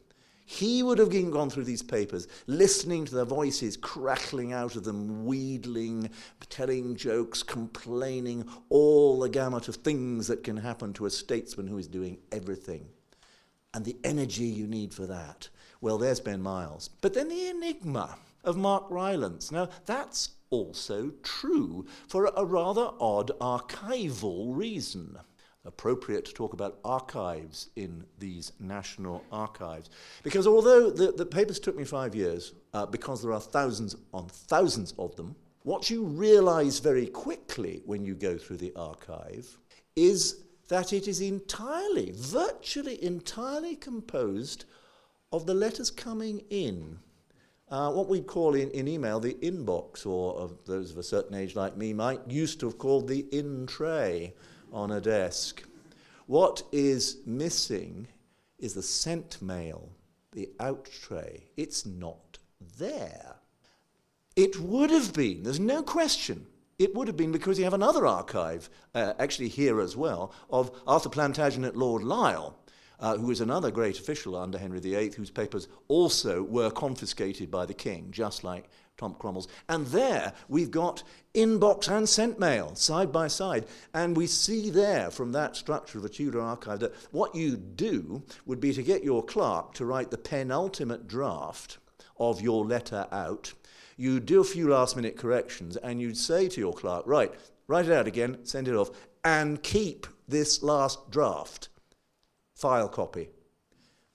He 0.52 0.82
would 0.82 0.98
have 0.98 1.08
gone 1.30 1.48
through 1.48 1.64
these 1.64 1.82
papers, 1.82 2.28
listening 2.46 3.06
to 3.06 3.14
the 3.14 3.24
voices 3.24 3.78
crackling 3.78 4.52
out 4.52 4.76
of 4.76 4.84
them, 4.84 5.24
wheedling, 5.24 6.10
telling 6.50 6.94
jokes, 6.94 7.42
complaining, 7.42 8.46
all 8.68 9.18
the 9.18 9.30
gamut 9.30 9.68
of 9.68 9.76
things 9.76 10.26
that 10.26 10.44
can 10.44 10.58
happen 10.58 10.92
to 10.92 11.06
a 11.06 11.10
statesman 11.10 11.66
who 11.66 11.78
is 11.78 11.88
doing 11.88 12.18
everything 12.32 12.86
and 13.72 13.82
the 13.82 13.96
energy 14.04 14.44
you 14.44 14.66
need 14.66 14.92
for 14.92 15.06
that. 15.06 15.48
Well, 15.80 15.96
there's 15.96 16.20
Ben 16.20 16.42
Miles. 16.42 16.90
But 17.00 17.14
then 17.14 17.28
the 17.28 17.48
enigma 17.48 18.18
of 18.44 18.58
Mark 18.58 18.84
Rylance. 18.90 19.50
Now, 19.50 19.70
that's 19.86 20.32
also 20.50 21.12
true 21.22 21.86
for 22.08 22.26
a 22.26 22.44
rather 22.44 22.90
odd 23.00 23.30
archival 23.40 24.54
reason. 24.54 25.18
Appropriate 25.64 26.24
to 26.24 26.32
talk 26.32 26.54
about 26.54 26.78
archives 26.84 27.70
in 27.76 28.04
these 28.18 28.52
national 28.58 29.24
archives. 29.30 29.90
Because 30.24 30.46
although 30.46 30.90
the, 30.90 31.12
the 31.12 31.26
papers 31.26 31.60
took 31.60 31.76
me 31.76 31.84
five 31.84 32.14
years, 32.16 32.54
uh, 32.74 32.84
because 32.86 33.22
there 33.22 33.32
are 33.32 33.40
thousands 33.40 33.94
on 34.12 34.26
thousands 34.26 34.92
of 34.98 35.14
them, 35.14 35.36
what 35.62 35.88
you 35.88 36.02
realize 36.02 36.80
very 36.80 37.06
quickly 37.06 37.82
when 37.86 38.04
you 38.04 38.14
go 38.14 38.36
through 38.36 38.56
the 38.56 38.72
archive 38.74 39.56
is 39.94 40.42
that 40.68 40.92
it 40.92 41.06
is 41.06 41.20
entirely, 41.20 42.12
virtually 42.16 43.02
entirely 43.04 43.76
composed 43.76 44.64
of 45.30 45.46
the 45.46 45.54
letters 45.54 45.90
coming 45.90 46.42
in. 46.50 46.98
Uh, 47.70 47.90
what 47.90 48.08
we 48.08 48.20
call 48.20 48.54
in, 48.54 48.70
in 48.72 48.88
email 48.88 49.20
the 49.20 49.34
inbox, 49.34 50.04
or 50.04 50.34
of 50.34 50.58
those 50.66 50.90
of 50.90 50.98
a 50.98 51.02
certain 51.02 51.34
age 51.34 51.54
like 51.54 51.76
me 51.76 51.92
might 51.92 52.20
used 52.28 52.58
to 52.60 52.66
have 52.66 52.78
called 52.78 53.06
the 53.06 53.26
in 53.32 53.66
tray 53.66 54.34
on 54.72 54.90
a 54.90 55.00
desk. 55.00 55.62
What 56.26 56.62
is 56.72 57.18
missing 57.26 58.08
is 58.58 58.74
the 58.74 58.82
sent 58.82 59.42
mail, 59.42 59.90
the 60.32 60.50
out 60.60 60.88
tray. 61.02 61.44
It's 61.56 61.84
not 61.84 62.38
there. 62.78 63.36
It 64.34 64.58
would 64.58 64.90
have 64.90 65.12
been, 65.12 65.42
there's 65.42 65.60
no 65.60 65.82
question, 65.82 66.46
it 66.78 66.94
would 66.94 67.06
have 67.06 67.16
been 67.16 67.32
because 67.32 67.58
you 67.58 67.64
have 67.64 67.74
another 67.74 68.06
archive, 68.06 68.70
uh, 68.94 69.12
actually 69.18 69.48
here 69.48 69.80
as 69.80 69.96
well, 69.96 70.32
of 70.50 70.70
Arthur 70.86 71.10
Plantagenet 71.10 71.76
Lord 71.76 72.02
Lisle, 72.02 72.56
uh, 72.98 73.16
who 73.16 73.26
was 73.26 73.40
another 73.40 73.70
great 73.70 73.98
official 73.98 74.34
under 74.36 74.58
Henry 74.58 74.80
VIII, 74.80 75.10
whose 75.10 75.30
papers 75.30 75.68
also 75.88 76.42
were 76.42 76.70
confiscated 76.70 77.50
by 77.50 77.66
the 77.66 77.74
king, 77.74 78.08
just 78.10 78.42
like 78.42 78.70
Cromwell's. 79.18 79.48
And 79.68 79.86
there 79.88 80.32
we've 80.48 80.70
got 80.70 81.02
inbox 81.34 81.88
and 81.88 82.08
sent 82.08 82.38
mail 82.38 82.74
side 82.74 83.12
by 83.12 83.28
side. 83.28 83.66
And 83.94 84.16
we 84.16 84.26
see 84.26 84.70
there 84.70 85.10
from 85.10 85.32
that 85.32 85.56
structure 85.56 85.98
of 85.98 86.04
a 86.04 86.08
Tudor 86.08 86.40
archive 86.40 86.80
that 86.80 86.94
what 87.10 87.34
you 87.34 87.56
do 87.56 88.22
would 88.46 88.60
be 88.60 88.72
to 88.72 88.82
get 88.82 89.04
your 89.04 89.24
clerk 89.24 89.74
to 89.74 89.84
write 89.84 90.10
the 90.10 90.18
penultimate 90.18 91.08
draft 91.08 91.78
of 92.18 92.40
your 92.40 92.64
letter 92.64 93.06
out. 93.10 93.52
you'd 93.96 94.26
do 94.26 94.40
a 94.40 94.44
few 94.44 94.68
last 94.68 94.96
minute 94.96 95.16
corrections 95.16 95.76
and 95.76 96.00
you'd 96.00 96.16
say 96.16 96.48
to 96.48 96.60
your 96.60 96.72
clerk, 96.72 97.04
right, 97.06 97.32
write 97.66 97.86
it 97.86 97.92
out 97.92 98.06
again, 98.06 98.38
send 98.44 98.68
it 98.68 98.74
off, 98.74 98.90
and 99.24 99.62
keep 99.62 100.06
this 100.26 100.62
last 100.62 101.10
draft. 101.10 101.68
File 102.54 102.88
copy. 102.88 103.28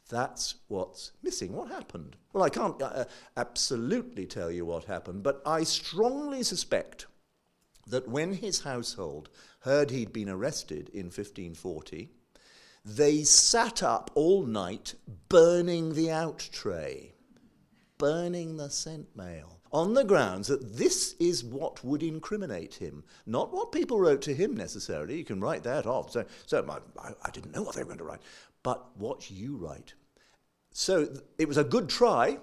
That's 0.10 0.56
what's 0.68 1.12
missing. 1.22 1.54
What 1.54 1.70
happened? 1.70 2.16
Well, 2.34 2.44
I 2.44 2.50
can't 2.50 2.82
uh, 2.82 3.06
absolutely 3.36 4.26
tell 4.26 4.52
you 4.52 4.66
what 4.66 4.86
happened, 4.86 5.24
but 5.24 5.42
I 5.46 5.64
strongly 5.64 6.44
suspect 6.44 7.08
that 7.88 8.08
when 8.08 8.34
his 8.34 8.62
household 8.62 9.30
heard 9.62 9.92
he'd 9.92 10.14
been 10.14 10.30
arrested 10.30 10.90
in 10.90 11.06
1540, 11.06 12.10
they 12.86 13.24
sat 13.24 13.84
up 13.84 14.12
all 14.16 14.46
night 14.46 14.96
burning 15.28 15.94
the 15.94 16.10
out 16.10 16.50
tray, 16.52 17.14
burning 17.98 18.56
the 18.56 18.70
sent 18.70 19.14
mail, 19.16 19.60
on 19.74 19.94
the 19.94 20.06
grounds 20.06 20.48
that 20.48 20.78
this 20.78 21.16
is 21.20 21.44
what 21.44 21.84
would 21.84 22.02
incriminate 22.02 22.76
him, 22.76 23.04
not 23.26 23.52
what 23.52 23.74
people 23.74 24.00
wrote 24.00 24.22
to 24.22 24.34
him 24.34 24.56
necessarily. 24.56 25.18
You 25.18 25.26
can 25.26 25.42
write 25.42 25.64
that 25.64 25.86
off. 25.86 26.12
So, 26.12 26.24
so 26.46 26.80
I, 26.98 27.10
I 27.26 27.32
didn't 27.32 27.54
know 27.54 27.64
what 27.64 27.76
they 27.76 27.82
were 27.82 27.88
going 27.88 27.98
to 27.98 28.06
write 28.06 28.22
but 28.68 28.98
what 28.98 29.32
you 29.32 29.56
write. 29.56 29.94
So 30.80 31.08
it 31.40 31.48
was 31.48 31.58
a 31.58 31.64
good 31.64 31.90
try, 31.90 32.38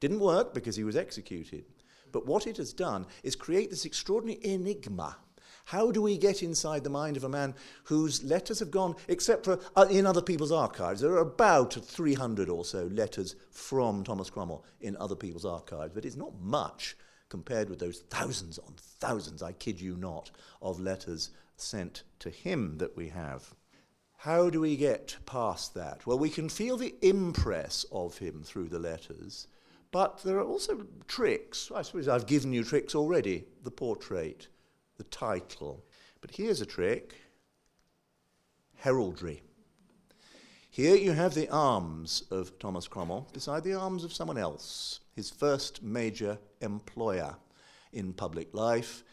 didn't 0.00 0.18
work 0.18 0.52
because 0.52 0.74
he 0.74 0.82
was 0.82 0.96
executed. 0.96 1.66
But 2.10 2.26
what 2.26 2.48
it 2.48 2.56
has 2.56 2.72
done 2.72 3.06
is 3.22 3.36
create 3.36 3.70
this 3.70 3.84
extraordinary 3.84 4.44
enigma. 4.44 5.18
How 5.66 5.92
do 5.92 6.02
we 6.02 6.18
get 6.18 6.42
inside 6.42 6.82
the 6.82 6.90
mind 6.90 7.16
of 7.16 7.22
a 7.22 7.28
man 7.28 7.54
whose 7.84 8.24
letters 8.24 8.58
have 8.58 8.72
gone, 8.72 8.96
except 9.06 9.44
for 9.44 9.60
uh, 9.76 9.86
in 9.88 10.04
other 10.04 10.20
people's 10.20 10.50
archives? 10.50 11.00
There 11.00 11.12
are 11.12 11.18
about 11.18 11.74
300 11.74 12.48
or 12.48 12.64
so 12.64 12.86
letters 12.86 13.36
from 13.52 14.02
Thomas 14.02 14.30
Cromwell 14.30 14.64
in 14.80 14.96
other 14.96 15.14
people's 15.14 15.44
archives, 15.44 15.92
but 15.94 16.04
it's 16.04 16.16
not 16.16 16.34
much 16.40 16.96
compared 17.28 17.70
with 17.70 17.78
those 17.78 18.00
thousands 18.10 18.58
on 18.58 18.74
thousands, 18.98 19.44
I 19.44 19.52
kid 19.52 19.80
you 19.80 19.96
not, 19.96 20.32
of 20.60 20.80
letters 20.80 21.30
sent 21.56 22.02
to 22.18 22.30
him 22.30 22.78
that 22.78 22.96
we 22.96 23.10
have. 23.10 23.54
How 24.26 24.50
do 24.50 24.60
we 24.60 24.76
get 24.76 25.18
past 25.24 25.74
that? 25.74 26.04
Well, 26.04 26.18
we 26.18 26.30
can 26.30 26.48
feel 26.48 26.76
the 26.76 26.96
impress 27.00 27.86
of 27.92 28.18
him 28.18 28.42
through 28.42 28.70
the 28.70 28.80
letters, 28.80 29.46
but 29.92 30.20
there 30.24 30.38
are 30.38 30.44
also 30.44 30.84
tricks. 31.06 31.70
I 31.72 31.82
suppose 31.82 32.08
I've 32.08 32.26
given 32.26 32.52
you 32.52 32.64
tricks 32.64 32.96
already 32.96 33.44
the 33.62 33.70
portrait, 33.70 34.48
the 34.96 35.04
title. 35.04 35.84
But 36.20 36.32
here's 36.32 36.60
a 36.60 36.66
trick 36.66 37.14
heraldry. 38.74 39.44
Here 40.70 40.96
you 40.96 41.12
have 41.12 41.34
the 41.34 41.48
arms 41.48 42.24
of 42.32 42.58
Thomas 42.58 42.88
Cromwell 42.88 43.28
beside 43.32 43.62
the 43.62 43.74
arms 43.74 44.02
of 44.02 44.12
someone 44.12 44.38
else, 44.38 44.98
his 45.14 45.30
first 45.30 45.84
major 45.84 46.36
employer 46.60 47.36
in 47.92 48.12
public 48.12 48.52
life, 48.52 49.04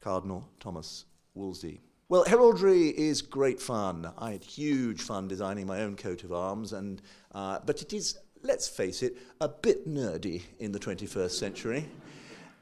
Cardinal 0.00 0.50
Thomas 0.58 1.04
Wolsey. 1.34 1.82
Well, 2.08 2.22
heraldry 2.22 2.90
is 2.90 3.20
great 3.20 3.60
fun. 3.60 4.12
I 4.16 4.30
had 4.30 4.44
huge 4.44 5.02
fun 5.02 5.26
designing 5.26 5.66
my 5.66 5.80
own 5.80 5.96
coat 5.96 6.22
of 6.22 6.32
arms, 6.32 6.72
and, 6.72 7.02
uh, 7.34 7.58
but 7.66 7.82
it 7.82 7.92
is, 7.92 8.16
let's 8.42 8.68
face 8.68 9.02
it, 9.02 9.16
a 9.40 9.48
bit 9.48 9.88
nerdy 9.88 10.42
in 10.60 10.70
the 10.70 10.78
21st 10.78 11.32
century, 11.32 11.88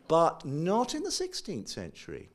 but 0.08 0.46
not 0.46 0.94
in 0.94 1.02
the 1.02 1.10
16th 1.10 1.68
century. 1.68 2.30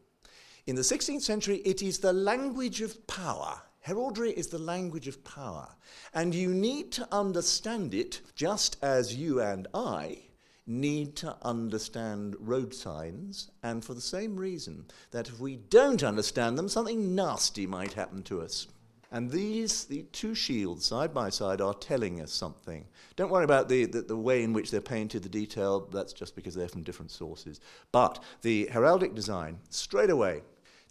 In 0.67 0.75
the 0.75 0.83
16th 0.83 1.23
century, 1.23 1.63
it 1.65 1.81
is 1.81 1.97
the 1.97 2.13
language 2.13 2.81
of 2.81 3.07
power. 3.07 3.59
Heraldry 3.79 4.31
is 4.31 4.49
the 4.49 4.59
language 4.59 5.07
of 5.07 5.23
power. 5.23 5.67
And 6.13 6.35
you 6.35 6.53
need 6.53 6.91
to 6.91 7.07
understand 7.11 7.95
it 7.95 8.21
just 8.35 8.77
as 8.83 9.15
you 9.15 9.41
and 9.41 9.67
I 9.73 10.28
need 10.69 11.15
to 11.17 11.35
understand 11.41 12.35
road 12.39 12.73
signs, 12.73 13.49
and 13.63 13.83
for 13.83 13.93
the 13.93 14.01
same 14.01 14.37
reason 14.37 14.85
that 15.11 15.27
if 15.27 15.39
we 15.39 15.57
don't 15.57 16.03
understand 16.03 16.57
them, 16.57 16.69
something 16.69 17.15
nasty 17.15 17.65
might 17.65 17.93
happen 17.93 18.21
to 18.23 18.41
us. 18.41 18.67
And 19.11 19.31
these, 19.31 19.85
the 19.85 20.03
two 20.11 20.35
shields 20.35 20.85
side 20.85 21.13
by 21.13 21.29
side, 21.29 21.61
are 21.61 21.73
telling 21.73 22.21
us 22.21 22.31
something. 22.31 22.85
Don't 23.15 23.31
worry 23.31 23.43
about 23.43 23.67
the, 23.67 23.85
the, 23.85 24.01
the, 24.01 24.15
way 24.15 24.43
in 24.43 24.53
which 24.53 24.69
they're 24.69 24.81
painted, 24.81 25.23
the 25.23 25.29
detail, 25.29 25.89
that's 25.91 26.13
just 26.13 26.35
because 26.35 26.53
they're 26.53 26.67
from 26.67 26.83
different 26.83 27.09
sources. 27.09 27.59
But 27.91 28.23
the 28.43 28.69
heraldic 28.71 29.15
design, 29.15 29.57
straight 29.69 30.11
away, 30.11 30.43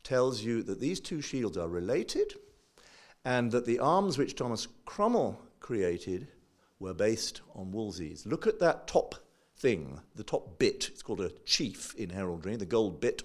tells 0.03 0.43
you 0.43 0.65
that 0.65 0.81
these 0.81 0.99
two 0.99 1.21
shields 1.21 1.57
are 1.57 1.69
related 1.69 2.35
and 3.25 3.53
that 3.53 3.67
the 3.67 3.79
arms 3.79 4.19
which 4.19 4.35
Thomas 4.35 4.67
Cromwell 4.85 5.41
created 5.61 6.27
were 6.81 6.95
based 6.95 7.43
on 7.55 7.71
Wolsey's. 7.71 8.27
Look 8.27 8.49
at 8.49 8.59
that 8.59 8.89
top 8.89 9.15
thing, 9.59 10.01
the 10.15 10.25
top 10.25 10.59
bit, 10.59 10.89
it's 10.89 11.03
called 11.03 11.21
a 11.21 11.31
chief 11.45 11.95
in 11.97 12.11
heraldry, 12.11 12.57
the 12.57 12.67
gold 12.67 13.01
bit. 13.01 13.23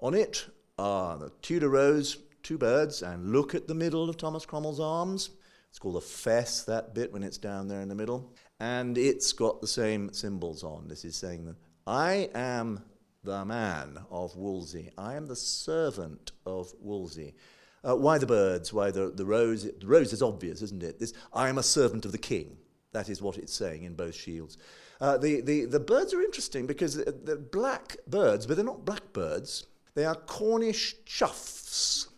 On 0.00 0.14
it 0.14 0.46
are 0.78 1.18
the 1.18 1.30
Tudor 1.42 1.68
rose, 1.68 2.18
two 2.42 2.58
birds, 2.58 3.02
and 3.02 3.32
look 3.32 3.54
at 3.54 3.68
the 3.68 3.74
middle 3.74 4.08
of 4.08 4.16
Thomas 4.16 4.46
Cromwell's 4.46 4.80
arms. 4.80 5.30
It's 5.68 5.78
called 5.78 5.96
a 5.96 6.00
fess, 6.00 6.64
that 6.64 6.94
bit, 6.94 7.12
when 7.12 7.22
it's 7.22 7.38
down 7.38 7.68
there 7.68 7.80
in 7.80 7.88
the 7.88 7.94
middle. 7.94 8.32
And 8.58 8.98
it's 8.98 9.32
got 9.32 9.60
the 9.60 9.66
same 9.66 10.12
symbols 10.12 10.64
on. 10.64 10.88
This 10.88 11.04
is 11.04 11.16
saying 11.16 11.44
that 11.44 11.56
I 11.86 12.30
am 12.34 12.82
the 13.22 13.44
man 13.44 13.98
of 14.10 14.36
Wolsey. 14.36 14.90
I 14.98 15.14
am 15.14 15.26
the 15.26 15.36
servant 15.36 16.32
of 16.46 16.72
Wolsey. 16.80 17.34
Uh, 17.82 17.96
why 17.96 18.18
the 18.18 18.26
birds? 18.26 18.72
Why 18.72 18.90
the, 18.90 19.10
the 19.10 19.24
rose? 19.24 19.62
The 19.62 19.86
rose 19.86 20.12
is 20.12 20.22
obvious, 20.22 20.60
isn't 20.62 20.82
it? 20.82 20.98
This, 20.98 21.12
I 21.32 21.48
am 21.48 21.58
a 21.58 21.62
servant 21.62 22.04
of 22.04 22.12
the 22.12 22.18
king. 22.18 22.56
That 22.92 23.08
is 23.08 23.22
what 23.22 23.38
it's 23.38 23.54
saying 23.54 23.84
in 23.84 23.94
both 23.94 24.14
shields. 24.14 24.58
Uh, 25.00 25.16
the, 25.16 25.40
the, 25.40 25.64
the 25.64 25.80
birds 25.80 26.12
are 26.12 26.20
interesting 26.20 26.66
because 26.66 27.02
they're 27.02 27.36
black 27.36 27.96
birds, 28.06 28.46
but 28.46 28.56
they're 28.56 28.64
not 28.64 28.84
black 28.84 29.12
birds. 29.12 29.66
They 29.94 30.04
are 30.04 30.14
Cornish 30.14 30.96
choughs, 31.04 32.08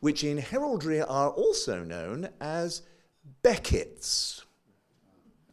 which 0.00 0.24
in 0.24 0.38
heraldry 0.38 1.02
are 1.02 1.30
also 1.30 1.84
known 1.84 2.30
as 2.40 2.82
Beckets. 3.42 4.44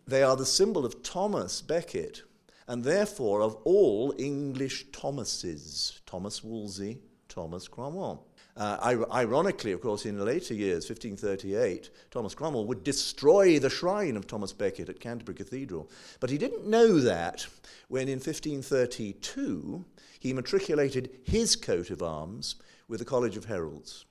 They 0.08 0.24
are 0.24 0.36
the 0.36 0.46
symbol 0.46 0.86
of 0.86 1.04
Thomas 1.04 1.62
Becket, 1.62 2.24
and 2.68 2.84
therefore 2.84 3.42
of 3.42 3.56
all 3.66 4.14
English 4.18 4.88
Thomases 4.92 6.02
Thomas 6.06 6.44
Wolsey, 6.44 7.00
Thomas 7.28 7.68
Cromwell. 7.68 8.27
Uh, 8.58 9.06
ironically, 9.14 9.72
of 9.72 9.82
course, 9.82 10.08
in 10.08 10.24
later 10.24 10.56
years, 10.56 10.90
1538, 10.90 11.92
Thomas 12.10 12.34
Cromwell 12.34 12.66
would 12.66 12.84
destroy 12.84 13.60
the 13.60 13.70
shrine 13.70 14.18
of 14.18 14.26
Thomas 14.26 14.52
Becket 14.52 14.90
at 14.90 15.00
Canterbury 15.00 15.36
Cathedral. 15.36 15.92
But 16.20 16.32
he 16.32 16.40
didn't 16.40 16.66
know 16.66 17.00
that 17.00 17.46
when 17.88 18.08
in 18.08 18.16
1532 18.16 19.86
he 20.20 20.34
matriculated 20.34 21.20
his 21.24 21.56
coat 21.56 21.92
of 21.92 22.02
arms 22.02 22.56
with 22.88 23.00
the 23.00 23.06
College 23.06 23.38
of 23.38 23.46
Heralds. 23.46 24.06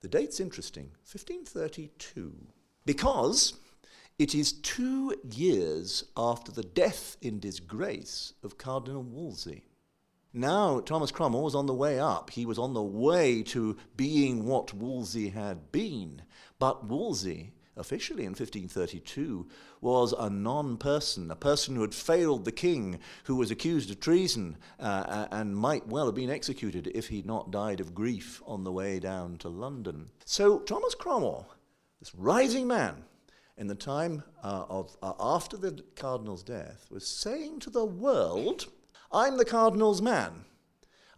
The 0.00 0.08
date's 0.08 0.38
interesting 0.38 0.92
1532, 1.10 2.32
because 2.86 3.54
it 4.18 4.34
is 4.34 4.52
two 4.52 5.14
years 5.28 6.04
after 6.16 6.52
the 6.52 6.62
death 6.62 7.16
in 7.20 7.40
disgrace 7.40 8.34
of 8.44 8.58
Cardinal 8.58 9.02
Wolsey. 9.02 9.64
Now, 10.32 10.78
Thomas 10.78 11.10
Cromwell 11.10 11.42
was 11.42 11.56
on 11.56 11.66
the 11.66 11.74
way 11.74 11.98
up. 11.98 12.30
He 12.30 12.46
was 12.46 12.58
on 12.58 12.72
the 12.72 12.82
way 12.82 13.42
to 13.44 13.76
being 13.96 14.44
what 14.44 14.72
Wolsey 14.72 15.30
had 15.30 15.72
been. 15.72 16.22
But 16.60 16.86
Wolsey, 16.86 17.52
officially 17.76 18.22
in 18.22 18.30
1532, 18.30 19.48
was 19.80 20.14
a 20.16 20.30
non 20.30 20.76
person, 20.76 21.32
a 21.32 21.36
person 21.36 21.74
who 21.74 21.80
had 21.80 21.94
failed 21.94 22.44
the 22.44 22.52
king, 22.52 23.00
who 23.24 23.34
was 23.34 23.50
accused 23.50 23.90
of 23.90 23.98
treason, 23.98 24.56
uh, 24.78 25.26
and 25.32 25.56
might 25.56 25.88
well 25.88 26.06
have 26.06 26.14
been 26.14 26.30
executed 26.30 26.86
if 26.94 27.08
he'd 27.08 27.26
not 27.26 27.50
died 27.50 27.80
of 27.80 27.92
grief 27.92 28.40
on 28.46 28.62
the 28.62 28.72
way 28.72 29.00
down 29.00 29.36
to 29.38 29.48
London. 29.48 30.10
So, 30.26 30.60
Thomas 30.60 30.94
Cromwell, 30.94 31.52
this 31.98 32.14
rising 32.14 32.68
man, 32.68 33.02
in 33.56 33.66
the 33.66 33.74
time 33.74 34.22
uh, 34.44 34.64
of 34.68 34.96
uh, 35.02 35.12
after 35.18 35.56
the 35.56 35.82
cardinal's 35.96 36.44
death, 36.44 36.86
was 36.88 37.04
saying 37.04 37.58
to 37.60 37.70
the 37.70 37.84
world, 37.84 38.68
I'm 39.12 39.36
the 39.36 39.44
cardinal's 39.44 40.00
man. 40.00 40.44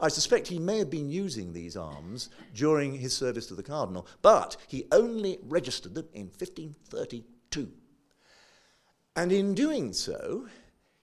I 0.00 0.08
suspect 0.08 0.48
he 0.48 0.58
may 0.58 0.78
have 0.78 0.90
been 0.90 1.10
using 1.10 1.52
these 1.52 1.76
arms 1.76 2.28
during 2.54 2.94
his 2.94 3.16
service 3.16 3.46
to 3.46 3.54
the 3.54 3.62
cardinal, 3.62 4.06
but 4.20 4.56
he 4.66 4.86
only 4.90 5.38
registered 5.42 5.94
them 5.94 6.08
in 6.12 6.24
1532. 6.26 7.70
And 9.14 9.30
in 9.30 9.54
doing 9.54 9.92
so, 9.92 10.48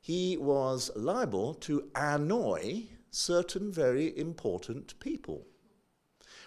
he 0.02 0.36
was 0.36 0.92
liable 0.96 1.54
to 1.56 1.90
annoy 1.96 2.88
certain 3.12 3.72
very 3.72 4.18
important 4.18 5.00
people. 5.00 5.46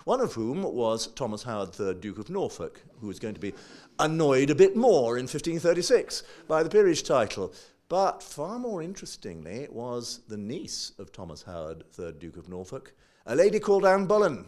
One 0.05 0.20
of 0.20 0.35
whom 0.35 0.62
was 0.62 1.07
Thomas 1.07 1.44
Howard 1.44 1.78
III, 1.78 1.94
Duke 1.94 2.18
of 2.18 2.28
Norfolk, 2.28 2.83
who 3.00 3.07
was 3.07 3.20
going 3.20 3.35
to 3.35 3.40
be 3.40 3.55
annoyed 3.98 4.50
a 4.50 4.55
bit 4.55 4.76
more 4.76 5.16
in 5.16 5.24
1536 5.24 6.24
by 6.48 6.62
the 6.62 6.70
peerage 6.70 7.05
title. 7.05 7.55
But 7.92 8.22
far 8.22 8.59
more 8.59 8.83
interestingly 8.83 9.57
it 9.57 9.70
was 9.70 10.20
the 10.26 10.38
niece 10.38 10.92
of 10.98 11.12
Thomas 11.12 11.42
Howard, 11.42 11.85
3rd 11.94 12.20
Duke 12.20 12.37
of 12.38 12.48
Norfolk, 12.48 12.94
a 13.26 13.37
lady 13.37 13.61
called 13.61 13.85
Anne 13.85 14.07
Boleyn, 14.07 14.46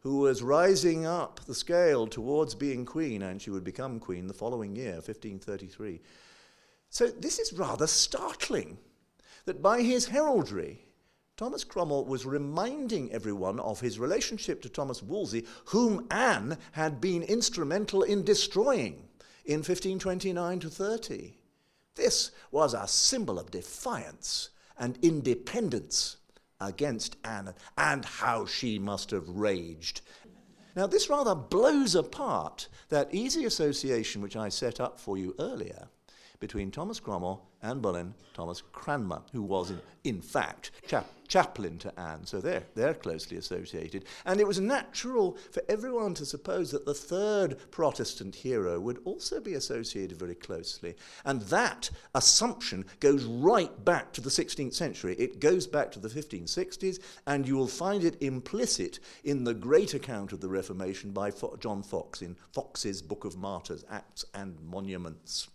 who 0.00 0.18
was 0.18 0.42
rising 0.42 1.06
up 1.06 1.38
the 1.46 1.54
scale 1.54 2.08
towards 2.08 2.56
being 2.56 2.84
queen, 2.84 3.22
and 3.22 3.40
she 3.40 3.50
would 3.50 3.62
become 3.62 4.00
queen 4.00 4.26
the 4.26 4.34
following 4.34 4.74
year, 4.74 4.94
1533. 4.94 6.00
So 6.88 7.06
this 7.06 7.38
is 7.38 7.52
rather 7.52 7.86
startling 7.86 8.78
that 9.44 9.62
by 9.62 9.82
his 9.82 10.06
heraldry, 10.06 10.84
Thomas 11.36 11.62
Cromwell 11.62 12.06
was 12.06 12.26
reminding 12.26 13.12
everyone 13.12 13.60
of 13.60 13.78
his 13.78 14.00
relationship 14.00 14.60
to 14.62 14.68
Thomas 14.68 15.04
Wolsey, 15.04 15.46
whom 15.66 16.08
Anne 16.10 16.58
had 16.72 17.00
been 17.00 17.22
instrumental 17.22 18.02
in 18.02 18.24
destroying 18.24 19.04
in 19.44 19.58
1529 19.58 20.58
to 20.58 20.68
30. 20.68 21.36
This 21.94 22.30
was 22.50 22.74
a 22.74 22.88
symbol 22.88 23.38
of 23.38 23.50
defiance 23.50 24.50
and 24.78 24.98
independence 25.02 26.16
against 26.60 27.16
Anne, 27.24 27.54
and 27.76 28.04
how 28.04 28.46
she 28.46 28.78
must 28.78 29.10
have 29.10 29.28
raged. 29.28 30.00
Now, 30.74 30.86
this 30.86 31.10
rather 31.10 31.34
blows 31.34 31.94
apart 31.94 32.68
that 32.88 33.12
easy 33.12 33.44
association 33.44 34.22
which 34.22 34.36
I 34.36 34.48
set 34.48 34.80
up 34.80 34.98
for 34.98 35.18
you 35.18 35.34
earlier 35.38 35.88
between 36.42 36.72
Thomas 36.72 36.98
Cromwell, 36.98 37.46
Anne 37.62 37.78
Boleyn, 37.78 38.14
Thomas 38.34 38.64
Cranmer, 38.72 39.22
who 39.32 39.42
was, 39.42 39.70
in, 39.70 39.80
in 40.02 40.20
fact, 40.20 40.72
chap- 40.88 41.08
chaplain 41.28 41.78
to 41.78 42.00
Anne. 42.00 42.26
So 42.26 42.40
they're, 42.40 42.64
they're 42.74 42.94
closely 42.94 43.36
associated. 43.36 44.06
And 44.26 44.40
it 44.40 44.46
was 44.48 44.58
natural 44.58 45.38
for 45.52 45.62
everyone 45.68 46.14
to 46.14 46.26
suppose 46.26 46.72
that 46.72 46.84
the 46.84 46.94
third 46.94 47.70
Protestant 47.70 48.34
hero 48.34 48.80
would 48.80 48.98
also 49.04 49.38
be 49.38 49.54
associated 49.54 50.18
very 50.18 50.34
closely. 50.34 50.96
And 51.24 51.42
that 51.42 51.90
assumption 52.16 52.86
goes 52.98 53.22
right 53.22 53.84
back 53.84 54.12
to 54.14 54.20
the 54.20 54.28
16th 54.28 54.74
century. 54.74 55.14
It 55.20 55.38
goes 55.38 55.68
back 55.68 55.92
to 55.92 56.00
the 56.00 56.08
1560s, 56.08 56.98
and 57.28 57.46
you 57.46 57.54
will 57.54 57.68
find 57.68 58.02
it 58.02 58.20
implicit 58.20 58.98
in 59.22 59.44
the 59.44 59.54
great 59.54 59.94
account 59.94 60.32
of 60.32 60.40
the 60.40 60.48
Reformation 60.48 61.12
by 61.12 61.30
Fo- 61.30 61.56
John 61.60 61.84
Foxe 61.84 62.20
in 62.20 62.36
Foxe's 62.52 63.00
Book 63.00 63.24
of 63.24 63.36
Martyrs, 63.38 63.84
Acts 63.88 64.24
and 64.34 64.60
Monuments. 64.60 65.46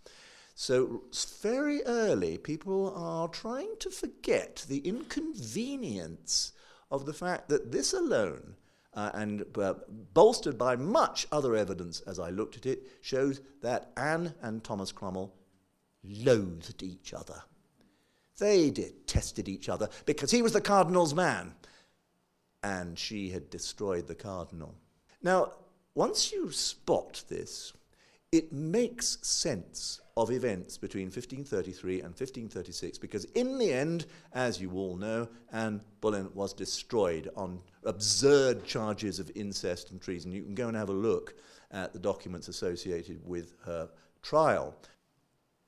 So, 0.59 1.03
very 1.39 1.83
early, 1.83 2.39
people 2.39 2.91
are 2.95 3.27
trying 3.27 3.75
to 3.77 3.91
forget 3.91 4.65
the 4.67 4.79
inconvenience 4.79 6.51
of 6.89 7.05
the 7.05 7.13
fact 7.13 7.47
that 7.49 7.71
this 7.71 7.93
alone, 7.93 8.55
uh, 8.95 9.11
and 9.13 9.45
uh, 9.55 9.75
bolstered 10.15 10.57
by 10.57 10.75
much 10.75 11.27
other 11.31 11.55
evidence 11.55 11.99
as 12.07 12.17
I 12.17 12.31
looked 12.31 12.57
at 12.57 12.65
it, 12.65 12.87
shows 13.01 13.39
that 13.61 13.91
Anne 13.97 14.33
and 14.41 14.63
Thomas 14.63 14.91
Cromwell 14.91 15.31
loathed 16.03 16.81
each 16.81 17.13
other. 17.13 17.43
They 18.39 18.71
detested 18.71 19.47
each 19.47 19.69
other 19.69 19.89
because 20.07 20.31
he 20.31 20.41
was 20.41 20.53
the 20.53 20.61
cardinal's 20.61 21.13
man 21.13 21.53
and 22.63 22.97
she 22.97 23.29
had 23.29 23.51
destroyed 23.51 24.07
the 24.07 24.15
cardinal. 24.15 24.73
Now, 25.21 25.51
once 25.93 26.31
you 26.31 26.51
spot 26.51 27.23
this, 27.29 27.73
it 28.31 28.51
makes 28.51 29.19
sense 29.21 30.01
of 30.17 30.31
events 30.31 30.77
between 30.77 31.05
1533 31.05 31.97
and 31.97 32.09
1536 32.09 32.97
because, 32.97 33.25
in 33.35 33.59
the 33.59 33.71
end, 33.71 34.07
as 34.33 34.59
you 34.59 34.71
all 34.73 34.97
know, 34.97 35.27
Anne 35.53 35.79
Boleyn 36.01 36.29
was 36.33 36.53
destroyed 36.53 37.29
on 37.35 37.59
absurd 37.83 38.65
charges 38.65 39.19
of 39.19 39.31
incest 39.35 39.91
and 39.91 40.01
treason. 40.01 40.31
You 40.31 40.41
can 40.41 40.55
go 40.55 40.67
and 40.67 40.75
have 40.75 40.89
a 40.89 40.93
look 40.93 41.35
at 41.71 41.93
the 41.93 41.99
documents 41.99 42.47
associated 42.47 43.21
with 43.25 43.53
her 43.65 43.89
trial. 44.23 44.75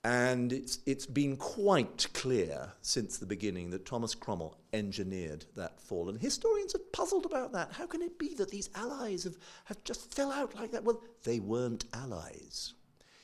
And 0.04 0.52
it's, 0.52 0.80
it's 0.86 1.06
been 1.06 1.36
quite 1.38 2.08
clear 2.14 2.72
since 2.82 3.18
the 3.18 3.26
beginning 3.26 3.70
that 3.72 3.86
Thomas 3.86 4.16
Cromwell 4.16 4.58
engineered 4.74 5.46
that 5.56 5.80
fall. 5.80 6.10
And 6.10 6.18
historians 6.18 6.72
have 6.72 6.92
puzzled 6.92 7.26
about 7.26 7.52
that. 7.52 7.74
How 7.74 7.86
can 7.86 8.02
it 8.02 8.18
be 8.18 8.34
that 8.36 8.50
these 8.50 8.70
allies 8.76 9.26
have, 9.26 9.38
have 9.66 9.84
just 9.84 10.12
fell 10.14 10.32
out 10.32 10.56
like 10.56 10.72
that? 10.72 10.84
Well, 10.84 11.04
they 11.24 11.40
weren't 11.40 11.86
allies. 11.94 12.74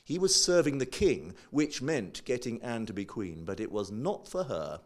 He 0.06 0.20
was 0.20 0.40
serving 0.40 0.78
the 0.78 0.86
king, 0.86 1.34
which 1.50 1.82
meant 1.82 2.24
getting 2.24 2.62
Anne 2.62 2.86
to 2.86 2.92
be 2.92 3.04
queen, 3.04 3.44
but 3.44 3.58
it 3.58 3.72
was 3.72 3.90
not 3.90 4.28
for 4.28 4.44
her. 4.44 4.80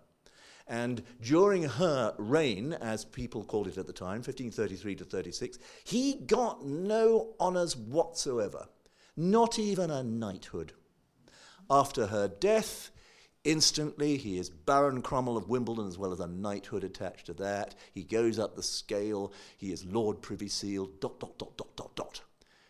And 0.67 1.03
during 1.21 1.65
her 1.65 2.15
reign, 2.17 2.73
as 2.73 3.05
people 3.05 3.45
called 3.45 3.69
it 3.69 3.77
at 3.77 3.87
the 3.87 3.93
time, 3.93 4.23
1533 4.23 4.95
to 4.95 5.05
36, 5.05 5.59
he 5.85 6.15
got 6.15 6.65
no 6.65 7.35
honours 7.39 7.77
whatsoever, 7.77 8.69
not 9.15 9.59
even 9.59 9.91
a 9.91 10.03
knighthood. 10.03 10.73
After 11.69 12.07
her 12.07 12.27
death, 12.27 12.91
instantly 13.45 14.17
he 14.17 14.39
is 14.39 14.49
Baron 14.49 15.03
Cromwell 15.03 15.37
of 15.37 15.51
Wimbledon 15.51 15.87
as 15.87 15.99
well 15.99 16.13
as 16.13 16.21
a 16.21 16.27
knighthood 16.29 16.83
attached 16.83 17.27
to 17.27 17.35
that. 17.35 17.75
He 17.93 18.05
goes 18.05 18.39
up 18.39 18.57
the 18.57 18.63
scale. 18.63 19.35
He 19.59 19.71
is 19.71 19.85
Lord 19.85 20.23
Privy 20.23 20.49
Seal, 20.49 20.87
dot, 20.99 21.21
dot, 21.21 21.37
dot, 21.37 21.59
dot, 21.59 21.77
dot, 21.77 21.95
dot. 21.95 22.23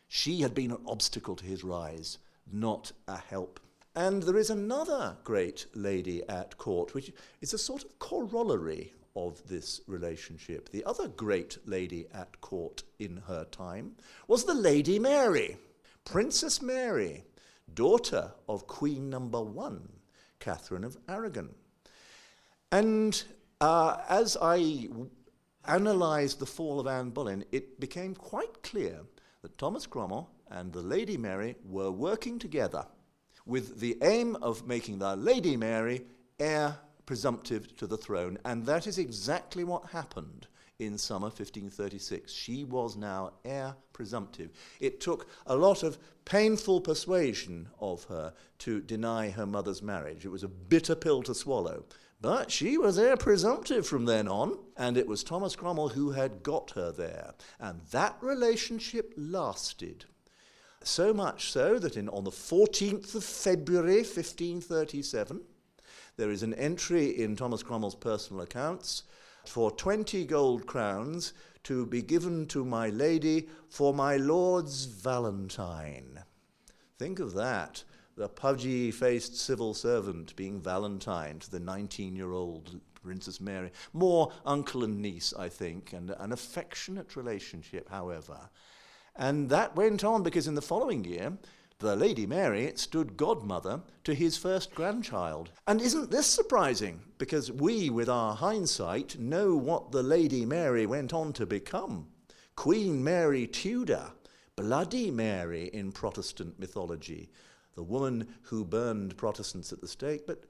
She 0.08 0.40
had 0.40 0.52
been 0.52 0.72
an 0.72 0.82
obstacle 0.88 1.36
to 1.36 1.44
his 1.44 1.62
rise, 1.62 2.18
not 2.52 2.92
a 3.08 3.18
help. 3.18 3.60
And 3.94 4.22
there 4.22 4.36
is 4.36 4.50
another 4.50 5.16
great 5.24 5.66
lady 5.74 6.22
at 6.28 6.56
court, 6.58 6.94
which 6.94 7.12
is 7.40 7.52
a 7.52 7.58
sort 7.58 7.84
of 7.84 7.98
corollary 7.98 8.92
of 9.16 9.46
this 9.48 9.80
relationship. 9.86 10.68
The 10.68 10.84
other 10.84 11.08
great 11.08 11.58
lady 11.66 12.06
at 12.14 12.40
court 12.40 12.84
in 12.98 13.22
her 13.26 13.44
time 13.44 13.96
was 14.28 14.44
the 14.44 14.54
Lady 14.54 14.98
Mary, 14.98 15.56
Princess 16.04 16.62
Mary 16.62 17.24
daughter 17.74 18.32
of 18.48 18.66
Queen 18.66 19.10
number 19.10 19.42
one, 19.42 19.88
Catherine 20.38 20.84
of 20.84 20.96
Aragon. 21.08 21.50
And 22.72 23.22
uh, 23.60 23.98
as 24.08 24.36
I 24.40 24.88
analysed 25.64 26.38
the 26.38 26.46
fall 26.46 26.80
of 26.80 26.86
Anne 26.86 27.10
Boleyn, 27.10 27.44
it 27.52 27.80
became 27.80 28.14
quite 28.14 28.62
clear 28.62 29.00
that 29.42 29.58
Thomas 29.58 29.86
Cromwell 29.86 30.30
and 30.50 30.72
the 30.72 30.82
Lady 30.82 31.16
Mary 31.16 31.56
were 31.64 31.90
working 31.90 32.38
together 32.38 32.86
with 33.46 33.80
the 33.80 33.96
aim 34.02 34.36
of 34.36 34.66
making 34.66 34.98
the 34.98 35.16
Lady 35.16 35.56
Mary 35.56 36.02
heir 36.38 36.76
presumptive 37.06 37.76
to 37.76 37.86
the 37.86 37.96
throne, 37.96 38.38
and 38.44 38.66
that 38.66 38.86
is 38.86 38.98
exactly 38.98 39.64
what 39.64 39.90
happened 39.90 40.46
in 40.78 40.96
summer 40.96 41.26
1536. 41.26 42.32
She 42.32 42.64
was 42.64 42.96
now 42.96 43.32
heir 43.44 43.74
presumptive. 43.92 44.50
It 44.80 45.00
took 45.00 45.28
a 45.46 45.56
lot 45.56 45.82
of 45.82 45.98
painful 46.24 46.80
persuasion 46.80 47.68
of 47.80 48.04
her 48.04 48.32
to 48.60 48.80
deny 48.80 49.30
her 49.30 49.46
mother's 49.46 49.82
marriage. 49.82 50.24
It 50.24 50.30
was 50.30 50.42
a 50.42 50.48
bitter 50.48 50.94
pill 50.94 51.22
to 51.24 51.34
swallow. 51.34 51.84
But 52.22 52.50
she 52.50 52.76
was 52.76 52.98
heir 52.98 53.16
presumptive 53.16 53.86
from 53.86 54.04
then 54.04 54.28
on, 54.28 54.58
and 54.76 54.96
it 54.96 55.06
was 55.06 55.24
Thomas 55.24 55.56
Cromwell 55.56 55.88
who 55.88 56.10
had 56.10 56.42
got 56.42 56.72
her 56.72 56.92
there. 56.92 57.32
And 57.58 57.80
that 57.92 58.16
relationship 58.20 59.14
lasted. 59.16 60.04
So 60.82 61.12
much 61.12 61.50
so 61.52 61.78
that 61.78 61.96
in, 61.98 62.08
on 62.08 62.24
the 62.24 62.30
14th 62.30 63.14
of 63.14 63.22
February 63.22 63.96
1537, 63.96 65.42
there 66.16 66.30
is 66.30 66.42
an 66.42 66.54
entry 66.54 67.22
in 67.22 67.36
Thomas 67.36 67.62
Cromwell's 67.62 67.94
personal 67.94 68.42
accounts 68.42 69.02
for 69.44 69.70
20 69.70 70.24
gold 70.24 70.66
crowns 70.66 71.34
to 71.64 71.84
be 71.84 72.00
given 72.00 72.46
to 72.46 72.64
my 72.64 72.88
lady 72.88 73.48
for 73.68 73.92
my 73.92 74.16
lord's 74.16 74.86
valentine. 74.86 76.20
Think 76.98 77.18
of 77.18 77.34
that. 77.34 77.84
The 78.16 78.28
pudgy 78.28 78.90
faced 78.90 79.36
civil 79.36 79.74
servant 79.74 80.34
being 80.34 80.60
Valentine 80.60 81.38
to 81.40 81.50
the 81.50 81.60
19 81.60 82.16
year 82.16 82.32
old 82.32 82.80
Princess 83.02 83.40
Mary. 83.40 83.70
More 83.92 84.32
uncle 84.44 84.84
and 84.84 85.00
niece, 85.00 85.32
I 85.38 85.48
think, 85.48 85.92
and 85.92 86.10
an 86.10 86.32
affectionate 86.32 87.16
relationship, 87.16 87.88
however. 87.90 88.48
And 89.20 89.50
that 89.50 89.76
went 89.76 90.02
on 90.02 90.22
because 90.22 90.48
in 90.48 90.54
the 90.54 90.62
following 90.62 91.04
year, 91.04 91.36
the 91.78 91.94
Lady 91.94 92.26
Mary 92.26 92.72
stood 92.76 93.18
godmother 93.18 93.82
to 94.04 94.14
his 94.14 94.38
first 94.38 94.74
grandchild. 94.74 95.50
And 95.66 95.82
isn't 95.82 96.10
this 96.10 96.26
surprising? 96.26 97.02
Because 97.18 97.52
we, 97.52 97.90
with 97.90 98.08
our 98.08 98.34
hindsight, 98.34 99.18
know 99.18 99.54
what 99.54 99.92
the 99.92 100.02
Lady 100.02 100.46
Mary 100.46 100.86
went 100.86 101.12
on 101.12 101.34
to 101.34 101.44
become 101.44 102.06
Queen 102.56 103.04
Mary 103.04 103.46
Tudor, 103.46 104.12
Bloody 104.56 105.10
Mary 105.10 105.68
in 105.72 105.92
Protestant 105.92 106.58
mythology, 106.58 107.30
the 107.74 107.82
woman 107.82 108.26
who 108.44 108.64
burned 108.64 109.18
Protestants 109.18 109.70
at 109.70 109.82
the 109.82 109.88
stake. 109.88 110.26
But 110.26 110.44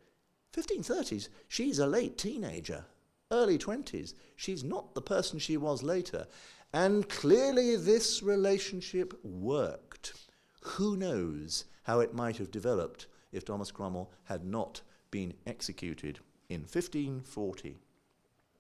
1530s, 0.52 1.28
she's 1.48 1.80
a 1.80 1.86
late 1.88 2.18
teenager, 2.18 2.84
early 3.32 3.58
20s. 3.58 4.14
She's 4.36 4.62
not 4.62 4.94
the 4.94 5.02
person 5.02 5.40
she 5.40 5.56
was 5.56 5.82
later. 5.82 6.28
And 6.72 7.08
clearly, 7.08 7.76
this 7.76 8.22
relationship 8.22 9.14
worked. 9.24 10.14
Who 10.62 10.96
knows 10.96 11.64
how 11.82 12.00
it 12.00 12.14
might 12.14 12.36
have 12.36 12.50
developed 12.50 13.06
if 13.32 13.44
Thomas 13.44 13.70
Cromwell 13.70 14.12
had 14.24 14.44
not 14.44 14.82
been 15.10 15.34
executed 15.46 16.20
in 16.48 16.60
1540. 16.60 17.78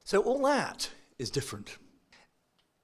So 0.04 0.20
all 0.22 0.42
that 0.42 0.90
is 1.18 1.30
different. 1.30 1.78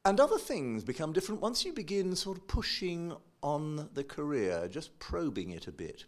And 0.05 0.21
other 0.21 0.39
things 0.39 0.85
become 0.85 1.13
different 1.13 1.41
once 1.41 1.65
you 1.65 1.73
begin 1.73 2.15
sort 2.15 2.39
of 2.39 2.47
pushing 2.47 3.13
on 3.43 3.89
the 3.95 4.05
career, 4.05 4.69
just 4.69 4.97
probing 5.01 5.51
it 5.51 5.67
a 5.67 5.73
bit. 5.73 6.05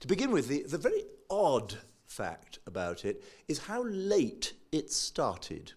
To 0.00 0.06
begin 0.06 0.30
with, 0.30 0.48
the, 0.48 0.62
the 0.62 0.78
very 0.78 1.04
odd 1.28 1.76
fact 2.06 2.58
about 2.66 3.04
it 3.04 3.22
is 3.48 3.58
how 3.58 3.84
late 3.84 4.54
it 4.72 4.90
started. 4.90 5.72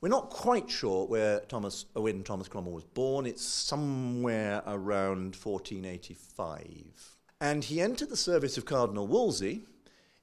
We're 0.00 0.08
not 0.08 0.30
quite 0.30 0.70
sure 0.70 1.06
where 1.06 1.40
Thomas, 1.40 1.86
when 1.94 2.22
Thomas 2.22 2.46
Cromwell 2.46 2.74
was 2.74 2.84
born. 2.84 3.26
It's 3.26 3.44
somewhere 3.44 4.62
around 4.64 5.34
1485. 5.34 7.16
And 7.40 7.64
he 7.64 7.80
entered 7.80 8.08
the 8.08 8.16
service 8.16 8.56
of 8.56 8.64
Cardinal 8.64 9.08
Wolsey 9.08 9.62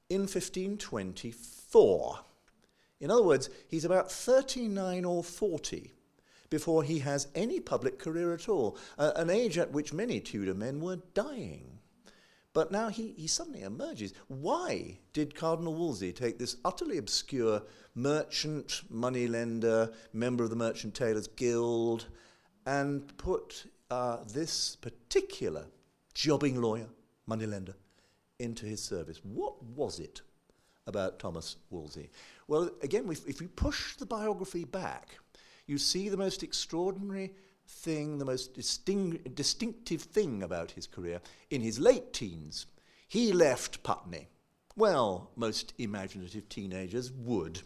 in 0.08 0.22
1524. 0.22 2.20
In 3.00 3.10
other 3.10 3.22
words, 3.22 3.50
he's 3.68 3.84
about 3.84 4.10
39 4.10 5.04
or 5.04 5.22
40 5.22 5.92
before 6.48 6.82
he 6.82 7.00
has 7.00 7.28
any 7.34 7.60
public 7.60 7.98
career 7.98 8.32
at 8.32 8.48
all, 8.48 8.78
uh, 8.98 9.12
an 9.16 9.28
age 9.28 9.58
at 9.58 9.72
which 9.72 9.92
many 9.92 10.20
Tudor 10.20 10.54
men 10.54 10.80
were 10.80 11.00
dying. 11.12 11.80
But 12.56 12.72
now 12.72 12.88
he, 12.88 13.12
he 13.18 13.26
suddenly 13.26 13.60
emerges. 13.60 14.14
Why 14.28 14.96
did 15.12 15.34
Cardinal 15.34 15.74
Wolsey 15.74 16.10
take 16.10 16.38
this 16.38 16.56
utterly 16.64 16.96
obscure 16.96 17.60
merchant, 17.94 18.80
moneylender, 18.88 19.92
member 20.14 20.42
of 20.42 20.48
the 20.48 20.56
Merchant 20.56 20.94
Tailors 20.94 21.26
Guild, 21.26 22.06
and 22.64 23.14
put 23.18 23.66
uh, 23.90 24.24
this 24.32 24.74
particular 24.76 25.66
jobbing 26.14 26.58
lawyer, 26.58 26.88
moneylender, 27.26 27.74
into 28.38 28.64
his 28.64 28.82
service? 28.82 29.20
What 29.22 29.62
was 29.62 30.00
it 30.00 30.22
about 30.86 31.18
Thomas 31.18 31.56
Wolsey? 31.68 32.08
Well, 32.48 32.70
again, 32.80 33.06
if 33.26 33.38
we 33.38 33.48
push 33.48 33.96
the 33.96 34.06
biography 34.06 34.64
back, 34.64 35.18
you 35.66 35.76
see 35.76 36.08
the 36.08 36.16
most 36.16 36.42
extraordinary 36.42 37.34
thing, 37.68 38.18
the 38.18 38.24
most 38.24 38.54
disting- 38.54 39.20
distinctive 39.34 40.02
thing 40.02 40.42
about 40.42 40.72
his 40.72 40.86
career. 40.86 41.20
In 41.50 41.60
his 41.60 41.78
late 41.78 42.12
teens, 42.12 42.66
he 43.08 43.32
left 43.32 43.82
Putney. 43.82 44.28
Well, 44.76 45.30
most 45.36 45.72
imaginative 45.78 46.48
teenagers 46.48 47.10
would. 47.10 47.62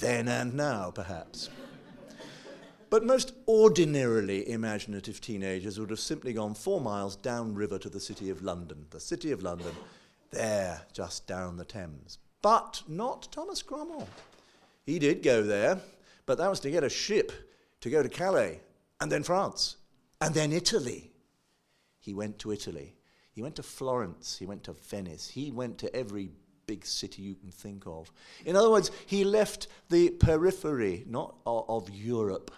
Then 0.00 0.28
and 0.28 0.54
now, 0.54 0.90
perhaps. 0.90 1.50
But 2.88 3.04
most 3.04 3.32
ordinarily 3.48 4.48
imaginative 4.50 5.20
teenagers 5.20 5.80
would 5.80 5.90
have 5.90 6.00
simply 6.00 6.32
gone 6.32 6.54
four 6.54 6.80
miles 6.80 7.16
downriver 7.16 7.78
to 7.78 7.88
the 7.88 8.00
City 8.00 8.28
of 8.30 8.42
London. 8.42 8.86
The 8.90 9.00
City 9.00 9.32
of 9.32 9.42
London, 9.42 9.74
there, 10.30 10.82
just 10.92 11.26
down 11.26 11.56
the 11.56 11.64
Thames. 11.64 12.18
But 12.42 12.82
not 12.86 13.28
Thomas 13.32 13.62
Cromwell. 13.62 14.08
He 14.84 14.98
did 14.98 15.22
go 15.22 15.42
there, 15.42 15.80
but 16.26 16.38
that 16.38 16.50
was 16.50 16.60
to 16.60 16.70
get 16.70 16.84
a 16.84 16.90
ship 16.90 17.32
to 17.80 17.90
go 17.90 18.02
to 18.02 18.08
Calais, 18.08 18.60
and 19.02 19.10
then 19.10 19.24
France, 19.24 19.78
and 20.20 20.32
then 20.32 20.52
Italy. 20.52 21.10
He 21.98 22.14
went 22.14 22.38
to 22.38 22.52
Italy. 22.52 22.94
He 23.32 23.42
went 23.42 23.56
to 23.56 23.62
Florence. 23.64 24.36
He 24.38 24.46
went 24.46 24.62
to 24.64 24.74
Venice. 24.74 25.28
He 25.28 25.50
went 25.50 25.78
to 25.78 25.94
every 25.94 26.30
big 26.68 26.86
city 26.86 27.22
you 27.22 27.34
can 27.34 27.50
think 27.50 27.84
of. 27.84 28.12
In 28.46 28.54
other 28.54 28.70
words, 28.70 28.92
he 29.06 29.24
left 29.24 29.66
the 29.90 30.10
periphery, 30.10 31.04
not 31.08 31.34
of, 31.44 31.64
of 31.68 31.90
Europe. 31.90 32.52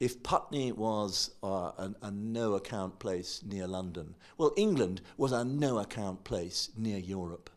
If 0.00 0.20
Putney 0.24 0.72
was 0.72 1.30
uh, 1.44 1.70
a, 1.78 1.94
a 2.02 2.10
no 2.10 2.54
account 2.54 2.98
place 2.98 3.40
near 3.46 3.68
London, 3.68 4.16
well, 4.36 4.52
England 4.56 5.00
was 5.16 5.30
a 5.30 5.44
no 5.44 5.78
account 5.78 6.24
place 6.24 6.70
near 6.76 6.98
Europe 6.98 7.50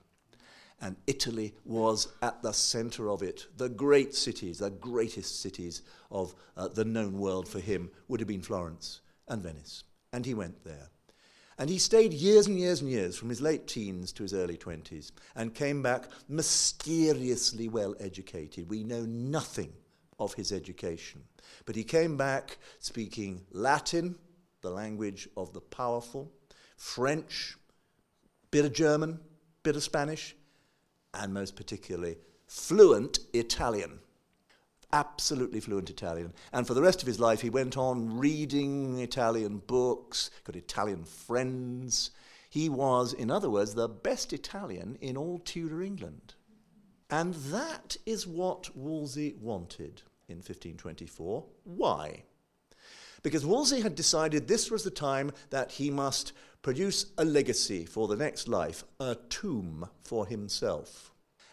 and 0.81 0.95
Italy 1.05 1.53
was 1.63 2.07
at 2.21 2.41
the 2.41 2.51
center 2.51 3.09
of 3.09 3.21
it. 3.21 3.45
The 3.57 3.69
great 3.69 4.15
cities, 4.15 4.57
the 4.57 4.71
greatest 4.71 5.39
cities 5.39 5.83
of 6.09 6.33
uh, 6.57 6.67
the 6.69 6.85
known 6.85 7.19
world 7.19 7.47
for 7.47 7.59
him 7.59 7.91
would 8.07 8.19
have 8.19 8.27
been 8.27 8.41
Florence 8.41 9.01
and 9.27 9.43
Venice. 9.43 9.83
And 10.11 10.25
he 10.25 10.33
went 10.33 10.63
there. 10.65 10.89
And 11.57 11.69
he 11.69 11.77
stayed 11.77 12.13
years 12.13 12.47
and 12.47 12.57
years 12.59 12.81
and 12.81 12.89
years, 12.89 13.15
from 13.15 13.29
his 13.29 13.41
late 13.41 13.67
teens 13.67 14.11
to 14.13 14.23
his 14.23 14.33
early 14.33 14.57
20s, 14.57 15.11
and 15.35 15.53
came 15.53 15.83
back 15.83 16.05
mysteriously 16.27 17.67
well 17.67 17.93
educated. 17.99 18.67
We 18.67 18.83
know 18.83 19.01
nothing 19.01 19.71
of 20.19 20.33
his 20.33 20.51
education. 20.51 21.21
But 21.65 21.75
he 21.75 21.83
came 21.83 22.17
back 22.17 22.57
speaking 22.79 23.41
Latin, 23.51 24.15
the 24.61 24.71
language 24.71 25.29
of 25.37 25.53
the 25.53 25.61
powerful, 25.61 26.31
French, 26.77 27.55
bit 28.49 28.65
of 28.65 28.73
German, 28.73 29.19
bit 29.61 29.75
of 29.75 29.83
Spanish, 29.83 30.35
and 31.13 31.33
most 31.33 31.55
particularly 31.55 32.17
fluent 32.47 33.19
Italian. 33.33 33.99
Absolutely 34.93 35.59
fluent 35.59 35.89
Italian. 35.89 36.33
And 36.51 36.67
for 36.67 36.73
the 36.73 36.81
rest 36.81 37.01
of 37.01 37.07
his 37.07 37.19
life, 37.19 37.41
he 37.41 37.49
went 37.49 37.77
on 37.77 38.17
reading 38.17 38.99
Italian 38.99 39.59
books, 39.59 40.29
got 40.43 40.55
Italian 40.55 41.05
friends. 41.05 42.11
He 42.49 42.67
was, 42.67 43.13
in 43.13 43.31
other 43.31 43.49
words, 43.49 43.73
the 43.73 43.87
best 43.87 44.33
Italian 44.33 44.97
in 44.99 45.15
all 45.15 45.39
Tudor 45.39 45.81
England. 45.81 46.35
And 47.09 47.33
that 47.35 47.97
is 48.05 48.27
what 48.27 48.75
Wolsey 48.75 49.35
wanted 49.39 50.01
in 50.27 50.37
1524. 50.37 51.45
Why? 51.63 52.23
Because 53.23 53.45
Wolsey 53.45 53.81
had 53.81 53.95
decided 53.95 54.47
this 54.47 54.71
was 54.71 54.83
the 54.83 54.91
time 54.91 55.31
that 55.51 55.73
he 55.73 55.91
must 55.91 56.33
produce 56.61 57.07
a 57.17 57.25
legacy 57.25 57.85
for 57.85 58.07
the 58.07 58.15
next 58.15 58.47
life, 58.47 58.83
a 58.99 59.15
tomb 59.29 59.87
for 60.03 60.25
himself. 60.25 61.11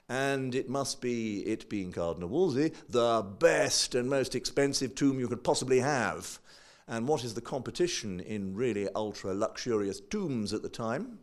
And 0.09 0.55
it 0.55 0.71
must 0.71 1.03
be, 1.03 1.41
it 1.41 1.69
being 1.69 1.93
Cardinal 1.93 2.31
Wolsey, 2.31 2.73
the 2.89 3.23
best 3.23 3.95
and 3.95 4.09
most 4.09 4.35
expensive 4.35 4.95
tomb 4.95 5.21
you 5.21 5.29
could 5.29 5.45
possibly 5.45 5.81
have. 5.81 6.39
And 6.87 7.07
what 7.07 7.23
is 7.23 7.35
the 7.35 7.43
competition 7.43 8.21
in 8.21 8.55
really 8.55 8.89
ultra 8.95 9.35
luxurious 9.35 10.01
tombs 10.01 10.55
at 10.55 10.63
the 10.63 10.71
time? 10.71 11.19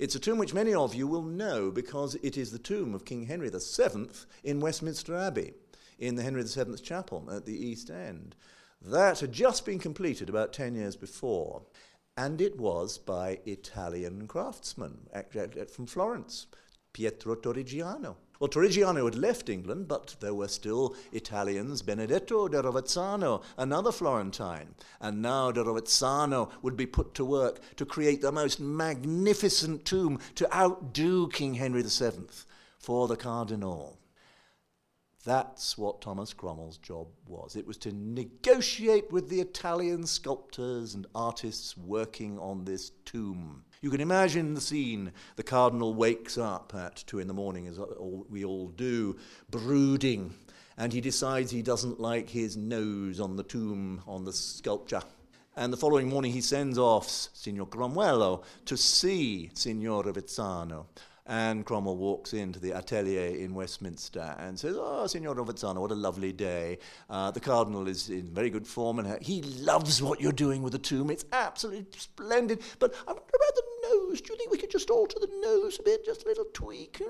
It's 0.00 0.16
a 0.16 0.20
tomb 0.20 0.38
which 0.38 0.54
many 0.54 0.74
of 0.74 0.96
you 0.96 1.06
will 1.06 1.22
know 1.22 1.70
because 1.70 2.16
it 2.16 2.36
is 2.36 2.50
the 2.50 2.58
tomb 2.58 2.94
of 2.94 3.04
King 3.04 3.26
Henry 3.26 3.48
VII 3.48 4.08
in 4.42 4.58
Westminster 4.58 5.16
Abbey, 5.16 5.52
in 6.00 6.16
the 6.16 6.24
Henry 6.24 6.42
VII 6.42 6.76
Chapel 6.82 7.28
at 7.30 7.46
the 7.46 7.56
East 7.56 7.90
End. 7.90 8.34
That 8.86 9.20
had 9.20 9.32
just 9.32 9.64
been 9.64 9.78
completed 9.78 10.28
about 10.28 10.52
10 10.52 10.74
years 10.74 10.94
before 10.94 11.62
and 12.16 12.40
it 12.40 12.58
was 12.58 12.98
by 12.98 13.40
Italian 13.44 14.28
craftsmen 14.28 14.98
from 15.68 15.86
Florence, 15.86 16.46
Pietro 16.92 17.34
Torrigiano. 17.34 18.16
Well, 18.38 18.48
Torrigiano 18.48 19.04
had 19.04 19.16
left 19.16 19.48
England, 19.48 19.88
but 19.88 20.16
there 20.20 20.34
were 20.34 20.48
still 20.48 20.94
Italians, 21.12 21.82
Benedetto 21.82 22.46
da 22.48 22.60
Rovezzano, 22.60 23.42
another 23.56 23.90
Florentine. 23.90 24.74
And 25.00 25.22
now 25.22 25.50
da 25.50 25.62
Rovezzano 25.62 26.50
would 26.62 26.76
be 26.76 26.86
put 26.86 27.14
to 27.14 27.24
work 27.24 27.60
to 27.76 27.86
create 27.86 28.20
the 28.20 28.32
most 28.32 28.60
magnificent 28.60 29.84
tomb 29.84 30.18
to 30.34 30.54
outdo 30.54 31.28
King 31.28 31.54
Henry 31.54 31.82
VII 31.82 32.26
for 32.78 33.08
the 33.08 33.16
Cardinal. 33.16 33.98
That's 35.24 35.78
what 35.78 36.02
Thomas 36.02 36.34
Cromwell's 36.34 36.76
job 36.76 37.06
was. 37.26 37.56
It 37.56 37.66
was 37.66 37.78
to 37.78 37.92
negotiate 37.92 39.10
with 39.10 39.30
the 39.30 39.40
Italian 39.40 40.06
sculptors 40.06 40.94
and 40.94 41.06
artists 41.14 41.78
working 41.78 42.38
on 42.38 42.64
this 42.64 42.90
tomb. 43.06 43.64
You 43.80 43.90
can 43.90 44.02
imagine 44.02 44.52
the 44.52 44.60
scene. 44.60 45.12
The 45.36 45.42
cardinal 45.42 45.94
wakes 45.94 46.36
up 46.36 46.74
at 46.74 46.96
two 47.06 47.20
in 47.20 47.28
the 47.28 47.32
morning, 47.34 47.66
as 47.66 47.80
we 48.28 48.44
all 48.44 48.68
do, 48.68 49.16
brooding, 49.50 50.34
and 50.76 50.92
he 50.92 51.00
decides 51.00 51.50
he 51.50 51.62
doesn't 51.62 52.00
like 52.00 52.28
his 52.28 52.56
nose 52.56 53.18
on 53.18 53.36
the 53.36 53.44
tomb, 53.44 54.02
on 54.06 54.26
the 54.26 54.32
sculpture. 54.32 55.02
And 55.56 55.72
the 55.72 55.78
following 55.78 56.08
morning, 56.08 56.32
he 56.32 56.40
sends 56.42 56.76
off 56.76 57.08
Signor 57.08 57.68
Cromwello 57.68 58.42
to 58.66 58.76
see 58.76 59.50
Signor 59.54 60.04
Rovezzano. 60.04 60.86
And 61.26 61.64
Cromwell 61.64 61.96
walks 61.96 62.34
into 62.34 62.60
the 62.60 62.72
atelier 62.72 63.34
in 63.34 63.54
Westminster 63.54 64.36
and 64.38 64.58
says, 64.58 64.76
Oh, 64.78 65.06
Signor 65.06 65.34
Rovezzano, 65.34 65.76
what 65.76 65.90
a 65.90 65.94
lovely 65.94 66.32
day. 66.32 66.78
Uh, 67.08 67.30
the 67.30 67.40
Cardinal 67.40 67.88
is 67.88 68.10
in 68.10 68.26
very 68.26 68.50
good 68.50 68.66
form 68.66 68.98
and 68.98 69.22
he 69.22 69.40
loves 69.42 70.02
what 70.02 70.20
you're 70.20 70.32
doing 70.32 70.62
with 70.62 70.74
the 70.74 70.78
tomb. 70.78 71.10
It's 71.10 71.24
absolutely 71.32 71.86
splendid. 71.96 72.60
But 72.78 72.94
I 73.08 73.12
wonder 73.12 73.22
about 73.22 73.54
the 73.54 73.62
nose. 73.88 74.20
Do 74.20 74.34
you 74.34 74.38
think 74.38 74.50
we 74.50 74.58
could 74.58 74.70
just 74.70 74.90
alter 74.90 75.18
the 75.18 75.30
nose 75.40 75.78
a 75.80 75.82
bit? 75.82 76.04
Just 76.04 76.24
a 76.24 76.28
little 76.28 76.44
tweak? 76.52 77.00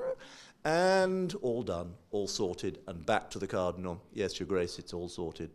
And 0.64 1.34
all 1.42 1.64
done, 1.64 1.94
all 2.12 2.28
sorted, 2.28 2.78
and 2.86 3.04
back 3.04 3.30
to 3.30 3.40
the 3.40 3.48
Cardinal. 3.48 4.00
Yes, 4.12 4.38
Your 4.38 4.46
Grace, 4.46 4.78
it's 4.78 4.94
all 4.94 5.08
sorted. 5.08 5.50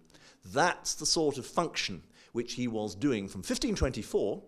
That's 0.54 0.96
the 0.96 1.06
sort 1.06 1.38
of 1.38 1.46
function 1.46 2.04
which 2.34 2.54
he 2.54 2.68
was 2.68 2.94
doing 2.94 3.28
from 3.30 3.40
1524 3.40 4.44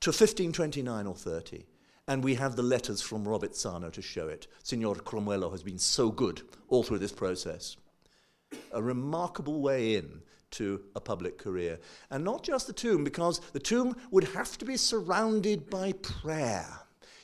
to 0.00 0.10
1529 0.10 1.06
or 1.06 1.14
30. 1.14 1.64
And 2.12 2.22
we 2.22 2.34
have 2.34 2.56
the 2.56 2.62
letters 2.62 3.00
from 3.00 3.24
Rovezzano 3.24 3.90
to 3.90 4.02
show 4.02 4.28
it. 4.28 4.46
Signor 4.62 4.96
Cromwello 4.96 5.50
has 5.50 5.62
been 5.62 5.78
so 5.78 6.10
good 6.10 6.42
all 6.68 6.82
through 6.82 6.98
this 6.98 7.10
process. 7.10 7.78
A 8.70 8.82
remarkable 8.82 9.62
way 9.62 9.94
in 9.94 10.20
to 10.50 10.82
a 10.94 11.00
public 11.00 11.38
career. 11.38 11.80
And 12.10 12.22
not 12.22 12.42
just 12.42 12.66
the 12.66 12.74
tomb, 12.74 13.02
because 13.02 13.38
the 13.54 13.58
tomb 13.58 13.96
would 14.10 14.24
have 14.24 14.58
to 14.58 14.66
be 14.66 14.76
surrounded 14.76 15.70
by 15.70 15.92
prayer. 15.92 16.81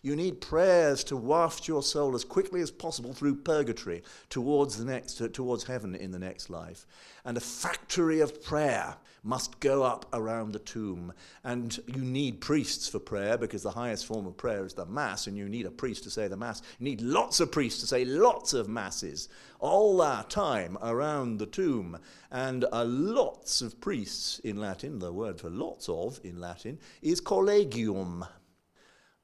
You 0.08 0.16
need 0.16 0.40
prayers 0.40 1.04
to 1.04 1.18
waft 1.18 1.68
your 1.68 1.82
soul 1.82 2.14
as 2.14 2.24
quickly 2.24 2.62
as 2.62 2.70
possible 2.70 3.12
through 3.12 3.34
purgatory 3.34 4.02
towards 4.30 4.78
the 4.78 4.86
next, 4.86 5.20
towards 5.34 5.64
heaven 5.64 5.94
in 5.94 6.12
the 6.12 6.18
next 6.18 6.48
life. 6.48 6.86
And 7.26 7.36
a 7.36 7.40
factory 7.40 8.20
of 8.20 8.42
prayer 8.42 8.96
must 9.22 9.60
go 9.60 9.82
up 9.82 10.06
around 10.14 10.52
the 10.52 10.60
tomb. 10.60 11.12
And 11.44 11.78
you 11.86 12.00
need 12.00 12.40
priests 12.40 12.88
for 12.88 12.98
prayer 12.98 13.36
because 13.36 13.62
the 13.62 13.70
highest 13.70 14.06
form 14.06 14.26
of 14.26 14.38
prayer 14.38 14.64
is 14.64 14.72
the 14.72 14.86
Mass, 14.86 15.26
and 15.26 15.36
you 15.36 15.46
need 15.46 15.66
a 15.66 15.70
priest 15.70 16.04
to 16.04 16.10
say 16.10 16.26
the 16.26 16.38
Mass. 16.38 16.62
You 16.78 16.84
need 16.84 17.02
lots 17.02 17.38
of 17.40 17.52
priests 17.52 17.82
to 17.82 17.86
say 17.86 18.06
lots 18.06 18.54
of 18.54 18.66
Masses 18.66 19.28
all 19.60 19.98
that 19.98 20.30
time 20.30 20.78
around 20.80 21.36
the 21.36 21.44
tomb. 21.44 21.98
And 22.30 22.64
uh, 22.72 22.86
lots 22.86 23.60
of 23.60 23.78
priests 23.78 24.38
in 24.38 24.56
Latin, 24.56 25.00
the 25.00 25.12
word 25.12 25.38
for 25.38 25.50
lots 25.50 25.86
of 25.86 26.18
in 26.24 26.40
Latin, 26.40 26.78
is 27.02 27.20
collegium. 27.20 28.24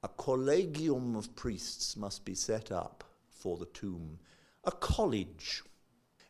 A 0.05 0.09
collegium 0.17 1.15
of 1.15 1.35
priests 1.35 1.97
must 1.97 2.25
be 2.25 2.35
set 2.35 2.71
up 2.71 3.03
for 3.27 3.57
the 3.57 3.65
tomb. 3.65 4.19
A 4.63 4.71
college. 4.71 5.63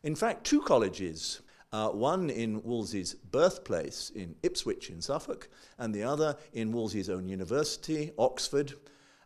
In 0.02 0.16
fact, 0.16 0.44
two 0.44 0.62
colleges 0.62 1.42
uh, 1.74 1.90
one 1.90 2.30
in 2.30 2.62
Wolsey's 2.62 3.12
birthplace 3.12 4.10
in 4.14 4.34
Ipswich 4.42 4.88
in 4.88 5.02
Suffolk, 5.02 5.50
and 5.76 5.94
the 5.94 6.04
other 6.04 6.38
in 6.54 6.72
Wolsey's 6.72 7.10
own 7.10 7.28
university, 7.28 8.12
Oxford. 8.18 8.72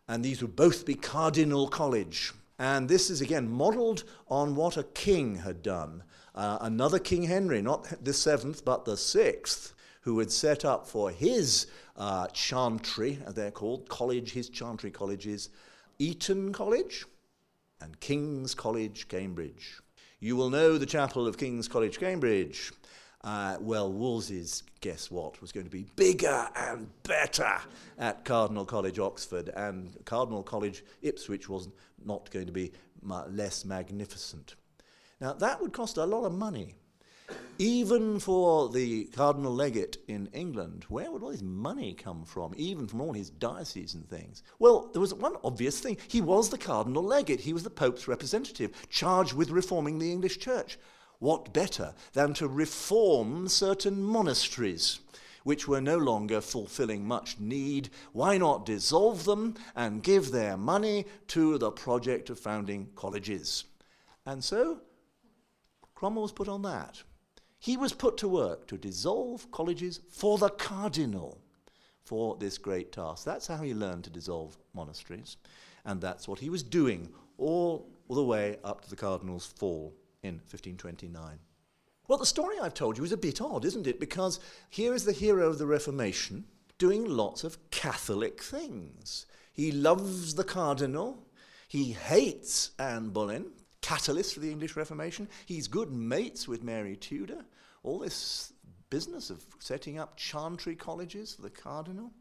And 0.09 0.21
these 0.21 0.41
would 0.41 0.57
both 0.57 0.85
be 0.85 0.95
Cardinal 0.95 1.69
College. 1.69 2.33
And 2.59 2.89
this 2.89 3.09
is 3.09 3.21
again 3.21 3.49
modeled 3.49 4.03
on 4.27 4.57
what 4.57 4.75
a 4.75 4.83
king 4.83 5.35
had 5.35 5.63
done. 5.63 6.03
Uh, 6.35 6.57
another 6.59 6.99
King 6.99 7.23
Henry, 7.23 7.61
not 7.61 8.03
the 8.03 8.11
seventh, 8.11 8.65
but 8.65 8.83
the 8.83 8.97
sixth, 8.97 9.73
who 10.01 10.19
had 10.19 10.29
set 10.29 10.65
up 10.65 10.85
for 10.85 11.09
his 11.09 11.67
uh, 12.01 12.25
chantry, 12.29 13.19
they're 13.35 13.51
called, 13.51 13.87
college, 13.87 14.31
his 14.31 14.49
chantry 14.49 14.89
colleges, 14.89 15.49
Eton 15.99 16.51
College 16.51 17.05
and 17.79 17.99
King's 17.99 18.55
College, 18.55 19.07
Cambridge. 19.07 19.79
You 20.19 20.35
will 20.35 20.49
know 20.49 20.79
the 20.79 20.87
chapel 20.87 21.27
of 21.27 21.37
King's 21.37 21.67
College, 21.67 21.99
Cambridge. 21.99 22.71
Uh, 23.23 23.57
well, 23.61 23.93
Wolsey's, 23.93 24.63
guess 24.79 25.11
what, 25.11 25.39
was 25.41 25.51
going 25.51 25.67
to 25.67 25.71
be 25.71 25.85
bigger 25.95 26.49
and 26.55 26.89
better 27.03 27.59
at 27.99 28.25
Cardinal 28.25 28.65
College, 28.65 28.97
Oxford, 28.97 29.49
and 29.49 29.95
Cardinal 30.03 30.41
College, 30.41 30.83
Ipswich, 31.03 31.49
was 31.49 31.69
not 32.03 32.31
going 32.31 32.47
to 32.47 32.51
be 32.51 32.71
less 33.03 33.63
magnificent. 33.63 34.55
Now, 35.19 35.33
that 35.33 35.61
would 35.61 35.71
cost 35.71 35.97
a 35.97 36.05
lot 36.05 36.25
of 36.25 36.33
money. 36.33 36.73
Even 37.57 38.19
for 38.19 38.69
the 38.69 39.05
Cardinal 39.05 39.53
Legate 39.53 39.97
in 40.07 40.27
England, 40.33 40.85
where 40.89 41.11
would 41.11 41.21
all 41.21 41.29
his 41.29 41.43
money 41.43 41.93
come 41.93 42.23
from, 42.25 42.53
even 42.57 42.87
from 42.87 43.01
all 43.01 43.13
his 43.13 43.29
dioceses 43.29 43.93
and 43.93 44.09
things? 44.09 44.41
Well, 44.57 44.89
there 44.93 45.01
was 45.01 45.13
one 45.13 45.35
obvious 45.43 45.79
thing. 45.79 45.97
He 46.07 46.21
was 46.21 46.49
the 46.49 46.57
Cardinal 46.57 47.03
Legate, 47.03 47.41
he 47.41 47.53
was 47.53 47.63
the 47.63 47.69
Pope's 47.69 48.07
representative, 48.07 48.71
charged 48.89 49.33
with 49.33 49.51
reforming 49.51 49.99
the 49.99 50.11
English 50.11 50.39
Church. 50.39 50.79
What 51.19 51.53
better 51.53 51.93
than 52.13 52.33
to 52.35 52.47
reform 52.47 53.47
certain 53.47 54.03
monasteries? 54.03 54.99
which 55.43 55.67
were 55.67 55.81
no 55.81 55.97
longer 55.97 56.41
fulfilling 56.41 57.03
much 57.05 57.39
need, 57.39 57.89
why 58.13 58.37
not 58.37 58.65
dissolve 58.65 59.25
them 59.25 59.55
and 59.75 60.03
give 60.03 60.31
their 60.31 60.55
money 60.57 61.05
to 61.27 61.57
the 61.57 61.71
project 61.71 62.29
of 62.29 62.39
founding 62.39 62.87
colleges? 62.95 63.63
And 64.25 64.43
so 64.43 64.81
Cromwell 65.95 66.23
was 66.23 66.31
put 66.31 66.47
on 66.47 66.61
that. 66.63 67.03
He 67.61 67.77
was 67.77 67.93
put 67.93 68.17
to 68.17 68.27
work 68.27 68.65
to 68.67 68.77
dissolve 68.77 69.51
colleges 69.51 69.99
for 70.09 70.39
the 70.39 70.49
cardinal 70.49 71.37
for 72.03 72.35
this 72.35 72.57
great 72.57 72.91
task. 72.91 73.23
That's 73.23 73.45
how 73.45 73.57
he 73.57 73.75
learned 73.75 74.03
to 74.05 74.09
dissolve 74.09 74.57
monasteries, 74.73 75.37
and 75.85 76.01
that's 76.01 76.27
what 76.27 76.39
he 76.39 76.49
was 76.49 76.63
doing 76.63 77.09
all, 77.37 77.87
the 78.09 78.23
way 78.23 78.57
up 78.63 78.81
to 78.81 78.89
the 78.89 78.95
cardinal's 78.95 79.45
fall 79.45 79.93
in 80.23 80.33
1529. 80.33 81.37
Well, 82.07 82.17
the 82.17 82.25
story 82.25 82.55
I've 82.59 82.73
told 82.73 82.97
you 82.97 83.03
is 83.03 83.11
a 83.11 83.17
bit 83.17 83.39
odd, 83.39 83.63
isn't 83.63 83.85
it? 83.85 83.99
Because 83.99 84.39
here 84.67 84.95
is 84.95 85.05
the 85.05 85.11
hero 85.11 85.47
of 85.47 85.59
the 85.59 85.67
Reformation 85.67 86.45
doing 86.79 87.05
lots 87.05 87.43
of 87.43 87.69
Catholic 87.69 88.41
things. 88.41 89.27
He 89.53 89.71
loves 89.71 90.33
the 90.33 90.43
cardinal, 90.43 91.27
he 91.67 91.91
hates 91.91 92.71
Anne 92.79 93.09
Boleyn, 93.09 93.51
catalyst 93.81 94.33
for 94.33 94.39
the 94.39 94.51
English 94.51 94.75
Reformation. 94.75 95.27
He's 95.45 95.67
good 95.67 95.91
mates 95.91 96.47
with 96.47 96.63
Mary 96.63 96.95
Tudor. 96.95 97.45
All 97.83 97.99
this 97.99 98.53
business 98.89 99.29
of 99.29 99.43
setting 99.59 99.97
up 99.97 100.15
chantry 100.17 100.75
colleges 100.75 101.33
for 101.33 101.41
the 101.41 101.49
cardinal. 101.49 102.11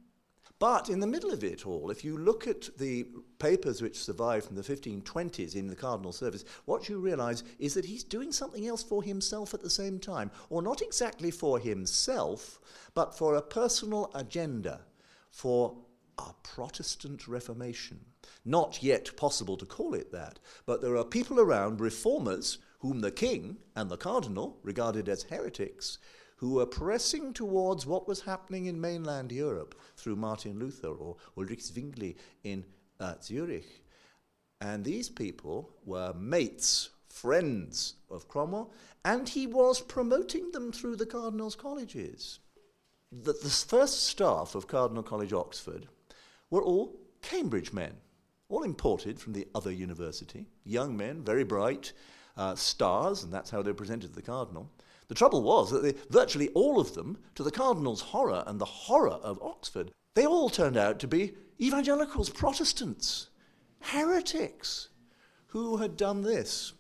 But 0.59 0.91
in 0.91 1.01
the 1.01 1.07
middle 1.07 1.31
of 1.31 1.43
it 1.43 1.67
all, 1.67 1.91
if 1.91 2.05
you 2.05 2.19
look 2.19 2.47
at 2.47 2.69
the 2.77 3.07
papers 3.39 3.81
which 3.81 3.99
survive 3.99 4.45
from 4.45 4.57
the 4.57 4.63
1520s 4.63 5.57
in 5.57 5.67
the 5.67 5.75
cardinal 5.75 6.13
service, 6.13 6.45
what 6.67 6.87
you 6.87 6.99
realize 6.99 7.45
is 7.59 7.73
that 7.75 7.87
he's 7.87 8.05
doing 8.05 8.31
something 8.31 8.67
else 8.67 8.83
for 8.83 9.03
himself 9.03 9.55
at 9.55 9.63
the 9.63 9.71
same 9.71 9.99
time, 9.99 10.31
or 10.51 10.61
not 10.61 10.83
exactly 10.83 11.31
for 11.31 11.59
himself, 11.59 12.61
but 12.93 13.17
for 13.17 13.37
a 13.37 13.43
personal 13.43 14.11
agenda, 14.15 14.83
for 15.31 15.79
a 16.19 16.35
Protestant 16.43 17.27
Reformation. 17.27 18.05
Not 18.45 18.83
yet 18.83 19.17
possible 19.17 19.57
to 19.59 19.67
call 19.67 19.95
it 19.95 20.13
that, 20.13 20.39
but 20.65 20.81
there 20.81 20.97
are 20.97 21.05
people 21.05 21.39
around, 21.39 21.81
reformers, 21.81 22.59
whom 22.79 23.01
the 23.01 23.11
king 23.11 23.59
and 23.77 23.91
the 23.91 23.99
cardinal 23.99 24.59
regarded 24.63 25.09
as 25.09 25.25
heretics, 25.25 25.99
who 26.37 26.55
were 26.55 26.67
pressing 26.67 27.35
towards 27.35 27.85
what 27.85 28.09
was 28.09 28.23
happening 28.23 28.65
in 28.65 28.81
mainland 28.81 29.31
Europe 29.31 29.75
through 29.97 30.17
Martin 30.17 30.59
Luther 30.59 30.89
or 30.89 31.17
Ulrich 31.37 31.63
Zwingli 31.63 32.17
in 32.43 32.65
uh, 32.99 33.15
Zurich. 33.23 33.85
And 34.63 34.85
these 34.85 35.11
people 35.11 35.71
were 35.85 36.15
mates, 36.15 36.91
friends 37.11 37.97
of 38.11 38.27
Cromwell, 38.27 38.73
and 39.05 39.29
he 39.29 39.47
was 39.47 39.83
promoting 39.83 40.51
them 40.53 40.73
through 40.73 40.97
the 40.97 41.07
cardinal's 41.07 41.57
colleges. 41.57 42.39
The, 43.13 43.35
the 43.35 43.51
first 43.51 44.05
staff 44.05 44.55
of 44.55 44.67
Cardinal 44.67 45.03
College, 45.03 45.35
Oxford, 45.35 45.89
were 46.49 46.63
all 46.63 46.97
Cambridge 47.21 47.73
men 47.73 47.97
all 48.51 48.65
imported 48.65 49.19
from 49.19 49.33
the 49.33 49.49
other 49.55 49.71
university, 49.71 50.47
young 50.65 50.97
men, 50.97 51.23
very 51.23 51.45
bright, 51.45 51.93
uh, 52.37 52.55
stars, 52.55 53.23
and 53.23 53.33
that's 53.33 53.51
how 53.51 53.63
they 53.63 53.71
were 53.71 53.75
presented 53.75 54.09
to 54.09 54.17
the 54.17 54.23
cardinal. 54.23 54.71
The 55.09 55.15
trouble 55.15 55.43
was 55.43 55.71
that 55.71 55.83
they, 55.83 55.95
virtually 56.11 56.49
all 56.51 56.79
of 56.79 56.95
them, 56.95 57.19
to 57.37 57.43
the 57.43 57.51
cardinal's 57.51 58.01
horror 58.01 58.45
and 58.47 58.61
the 58.61 58.65
horror 58.65 59.19
of 59.23 59.43
Oxford, 59.43 59.91
they 60.15 60.27
all 60.27 60.51
turned 60.51 60.77
out 60.77 60.99
to 61.01 61.09
be 61.09 61.33
evangelicals, 61.61 62.31
Protestants, 62.31 63.29
heretics. 63.81 64.89
Who 65.49 65.79
had 65.79 65.97
done 65.97 66.23
this? 66.23 66.73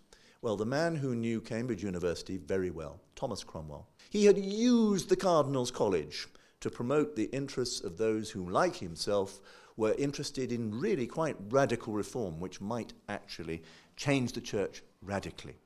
Well, 0.43 0.57
the 0.57 0.67
man 0.67 0.97
who 0.97 1.15
knew 1.15 1.41
Cambridge 1.41 1.83
University 1.83 2.37
very 2.37 2.71
well, 2.71 3.01
Thomas 3.15 3.45
Cromwell, 3.45 3.89
he 4.11 4.25
had 4.25 4.39
used 4.39 5.09
the 5.09 5.17
Cardinal's 5.17 5.71
College 5.71 6.27
to 6.61 6.71
promote 6.71 7.17
the 7.17 7.25
interests 7.25 7.81
of 7.81 7.99
those 7.99 8.31
who, 8.31 8.49
like 8.49 8.77
himself, 8.77 9.41
were 9.77 9.95
interested 9.95 10.53
in 10.53 10.79
really 10.79 11.07
quite 11.07 11.37
radical 11.49 11.93
reform, 11.93 12.41
which 12.41 12.61
might 12.61 12.93
actually 13.09 13.63
change 13.97 14.33
the 14.33 14.41
church 14.41 14.83
radically. 15.03 15.57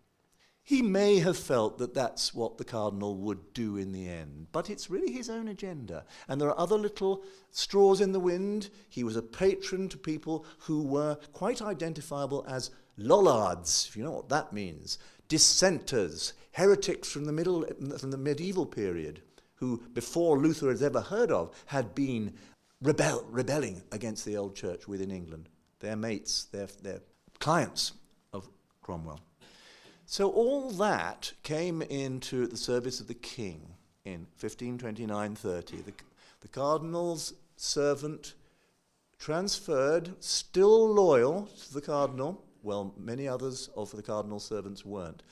He 0.67 0.81
may 0.81 1.19
have 1.19 1.37
felt 1.37 1.77
that 1.77 1.93
that's 1.93 2.33
what 2.33 2.57
the 2.57 2.65
cardinal 2.65 3.17
would 3.19 3.53
do 3.53 3.77
in 3.77 3.93
the 3.93 4.09
end, 4.09 4.47
but 4.51 4.71
it's 4.71 4.89
really 4.89 5.13
his 5.13 5.29
own 5.29 5.47
agenda. 5.49 6.07
And 6.27 6.41
there 6.41 6.49
are 6.49 6.59
other 6.59 6.79
little 6.79 7.23
straws 7.51 8.01
in 8.01 8.13
the 8.13 8.21
wind. 8.21 8.71
He 8.89 9.05
was 9.05 9.15
a 9.15 9.23
patron 9.23 9.91
to 9.91 9.99
people 9.99 10.47
who 10.61 10.83
were 10.83 11.19
quite 11.35 11.61
identifiable 11.61 12.47
as 12.49 12.71
lollards, 12.97 13.87
if 13.91 13.97
you 13.97 14.05
know 14.05 14.13
what 14.13 14.31
that 14.31 14.55
means, 14.55 14.99
dissenters, 15.29 16.33
heretics 16.53 17.11
from 17.11 17.27
the, 17.27 17.33
middle, 17.33 17.67
from 17.99 18.11
the 18.11 18.17
medieval 18.17 18.65
period, 18.65 19.21
who, 19.57 19.83
before 19.93 20.39
Luther 20.39 20.71
had 20.71 20.81
ever 20.81 21.03
heard 21.03 21.31
of, 21.31 21.55
had 21.67 21.95
been 21.95 22.33
rebel, 22.81 23.25
rebelling 23.31 23.83
against 23.93 24.25
the 24.25 24.37
old 24.37 24.55
church 24.55 24.87
within 24.87 25.11
England. 25.11 25.49
Their 25.81 25.97
mates, 25.97 26.45
their, 26.45 26.69
their 26.83 27.01
clients 27.39 27.93
of 28.33 28.49
Cromwell. 28.83 29.21
So 30.07 30.31
all 30.31 30.71
that 30.73 31.33
came 31.43 31.83
into 31.83 32.47
the 32.47 32.57
service 32.57 33.01
of 33.01 33.09
the 33.09 33.15
king 33.15 33.75
in 34.05 34.27
1529 34.39 35.35
30. 35.35 35.77
The, 35.79 35.93
the 36.41 36.49
cardinal's 36.49 37.35
servant 37.57 38.35
transferred, 39.19 40.23
still 40.23 40.89
loyal 40.93 41.47
to 41.47 41.75
the 41.75 41.81
cardinal. 41.81 42.45
Well, 42.63 42.95
many 42.99 43.27
others 43.27 43.71
of 43.77 43.91
the 43.93 44.03
cardinal's 44.03 44.45
servants 44.45 44.85
weren't. 44.85 45.23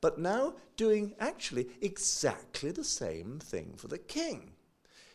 But 0.00 0.18
now 0.18 0.54
doing 0.76 1.14
actually 1.18 1.68
exactly 1.80 2.70
the 2.70 2.84
same 2.84 3.38
thing 3.38 3.74
for 3.76 3.88
the 3.88 3.98
king. 3.98 4.52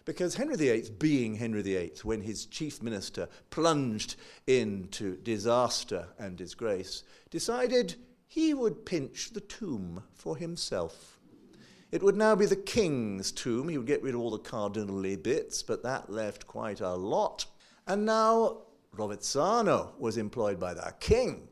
Because 0.06 0.36
Henry 0.36 0.56
VIII, 0.56 0.92
being 1.00 1.36
Henry 1.36 1.64
VIII, 1.64 1.94
when 2.04 2.22
his 2.22 2.46
chief 2.46 2.82
minister 2.84 3.28
plunged 3.50 4.16
into 4.46 5.18
disaster 5.18 6.08
and 6.20 6.38
disgrace, 6.38 7.04
decided 7.32 7.96
he 8.28 8.54
would 8.54 8.86
pinch 8.86 9.32
the 9.32 9.42
tomb 9.42 10.04
for 10.14 10.38
himself. 10.38 11.20
It 11.92 12.04
would 12.04 12.18
now 12.18 12.36
be 12.36 12.46
the 12.46 12.56
king's 12.56 13.32
tomb. 13.32 13.70
He 13.70 13.78
would 13.78 13.88
get 13.88 14.04
rid 14.04 14.14
of 14.14 14.22
all 14.22 14.32
the 14.32 14.38
cardinally 14.38 15.16
bits, 15.16 15.64
but 15.64 15.82
that 15.82 16.10
left 16.10 16.46
quite 16.46 16.82
a 16.82 16.94
lot. 16.94 17.46
And 17.88 18.06
now 18.06 18.64
Rovezzano 18.96 19.98
was 19.98 20.18
employed 20.18 20.60
by 20.60 20.76
the 20.76 20.94
king 21.00 21.48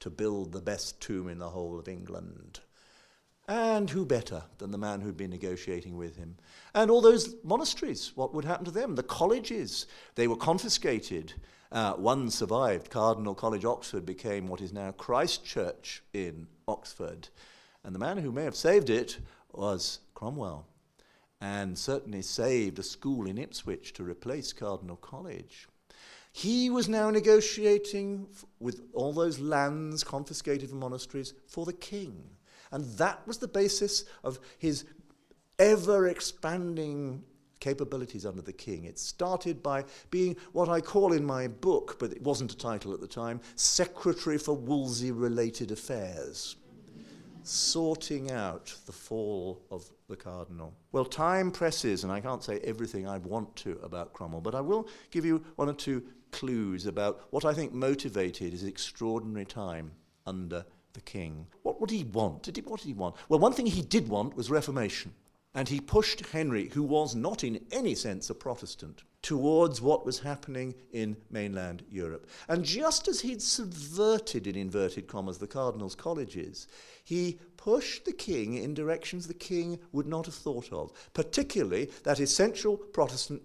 to 0.00 0.10
build 0.10 0.50
the 0.50 0.60
best 0.60 1.00
tomb 1.00 1.28
in 1.28 1.38
the 1.38 1.50
whole 1.50 1.78
of 1.78 1.86
England. 1.86 2.60
And 3.48 3.90
who 3.90 4.06
better 4.06 4.44
than 4.58 4.70
the 4.70 4.78
man 4.78 5.00
who'd 5.00 5.16
been 5.16 5.30
negotiating 5.30 5.96
with 5.96 6.16
him? 6.16 6.36
And 6.74 6.90
all 6.90 7.00
those 7.00 7.34
monasteries, 7.42 8.12
what 8.14 8.32
would 8.32 8.44
happen 8.44 8.64
to 8.66 8.70
them? 8.70 8.94
The 8.94 9.02
colleges, 9.02 9.86
they 10.14 10.28
were 10.28 10.36
confiscated. 10.36 11.34
Uh, 11.72 11.94
one 11.94 12.30
survived. 12.30 12.90
Cardinal 12.90 13.34
College, 13.34 13.64
Oxford, 13.64 14.06
became 14.06 14.46
what 14.46 14.60
is 14.60 14.72
now 14.72 14.92
Christ 14.92 15.44
Church 15.44 16.02
in 16.12 16.46
Oxford. 16.68 17.28
And 17.82 17.94
the 17.94 17.98
man 17.98 18.18
who 18.18 18.30
may 18.30 18.44
have 18.44 18.54
saved 18.54 18.90
it 18.90 19.18
was 19.52 20.00
Cromwell, 20.14 20.66
and 21.40 21.76
certainly 21.76 22.22
saved 22.22 22.78
a 22.78 22.82
school 22.82 23.26
in 23.26 23.38
Ipswich 23.38 23.92
to 23.94 24.04
replace 24.04 24.52
Cardinal 24.52 24.96
College. 24.96 25.66
He 26.32 26.70
was 26.70 26.88
now 26.88 27.10
negotiating 27.10 28.28
f- 28.32 28.44
with 28.60 28.82
all 28.94 29.12
those 29.12 29.38
lands 29.38 30.04
confiscated 30.04 30.70
from 30.70 30.78
monasteries 30.78 31.34
for 31.46 31.66
the 31.66 31.72
king. 31.72 32.22
And 32.72 32.84
that 32.96 33.26
was 33.26 33.38
the 33.38 33.48
basis 33.48 34.04
of 34.24 34.40
his 34.58 34.84
ever 35.58 36.08
expanding 36.08 37.22
capabilities 37.60 38.26
under 38.26 38.42
the 38.42 38.52
king. 38.52 38.84
It 38.84 38.98
started 38.98 39.62
by 39.62 39.84
being 40.10 40.36
what 40.52 40.68
I 40.68 40.80
call 40.80 41.12
in 41.12 41.24
my 41.24 41.46
book, 41.46 41.96
but 42.00 42.12
it 42.12 42.20
wasn't 42.20 42.52
a 42.52 42.56
title 42.56 42.92
at 42.92 43.00
the 43.00 43.06
time, 43.06 43.40
Secretary 43.54 44.36
for 44.36 44.56
Wolsey 44.56 45.12
Related 45.12 45.70
Affairs, 45.70 46.56
sorting 47.44 48.32
out 48.32 48.74
the 48.86 48.92
fall 48.92 49.62
of 49.70 49.88
the 50.08 50.16
cardinal. 50.16 50.74
Well, 50.90 51.04
time 51.04 51.52
presses, 51.52 52.02
and 52.02 52.12
I 52.12 52.20
can't 52.20 52.42
say 52.42 52.58
everything 52.64 53.06
I 53.06 53.18
want 53.18 53.54
to 53.56 53.78
about 53.84 54.12
Cromwell, 54.12 54.40
but 54.40 54.56
I 54.56 54.60
will 54.60 54.88
give 55.12 55.24
you 55.24 55.44
one 55.54 55.68
or 55.68 55.74
two 55.74 56.02
clues 56.32 56.86
about 56.86 57.26
what 57.30 57.44
I 57.44 57.54
think 57.54 57.72
motivated 57.72 58.52
his 58.52 58.64
extraordinary 58.64 59.44
time 59.44 59.92
under 60.26 60.64
the 60.92 61.00
king. 61.00 61.46
What 61.62 61.80
would 61.80 61.90
he 61.90 62.04
want? 62.04 62.42
Did 62.42 62.56
he, 62.56 62.62
what 62.62 62.80
did 62.80 62.88
he 62.88 62.94
want? 62.94 63.16
Well, 63.28 63.40
one 63.40 63.52
thing 63.52 63.66
he 63.66 63.82
did 63.82 64.08
want 64.08 64.36
was 64.36 64.50
reformation. 64.50 65.14
And 65.54 65.68
he 65.68 65.80
pushed 65.80 66.26
Henry, 66.28 66.68
who 66.68 66.82
was 66.82 67.14
not 67.14 67.44
in 67.44 67.64
any 67.70 67.94
sense 67.94 68.30
a 68.30 68.34
Protestant, 68.34 69.02
towards 69.20 69.82
what 69.82 70.06
was 70.06 70.20
happening 70.20 70.74
in 70.92 71.16
mainland 71.30 71.84
Europe. 71.90 72.26
And 72.48 72.64
just 72.64 73.06
as 73.06 73.20
he'd 73.20 73.42
subverted, 73.42 74.46
in 74.46 74.56
inverted 74.56 75.06
commas, 75.06 75.38
the 75.38 75.46
cardinals' 75.46 75.94
colleges, 75.94 76.68
he 77.04 77.38
pushed 77.58 78.06
the 78.06 78.12
king 78.12 78.54
in 78.54 78.72
directions 78.72 79.28
the 79.28 79.34
king 79.34 79.78
would 79.92 80.06
not 80.06 80.24
have 80.26 80.34
thought 80.34 80.72
of, 80.72 80.90
particularly 81.12 81.90
that 82.02 82.18
essential 82.18 82.76
Protestant 82.76 83.42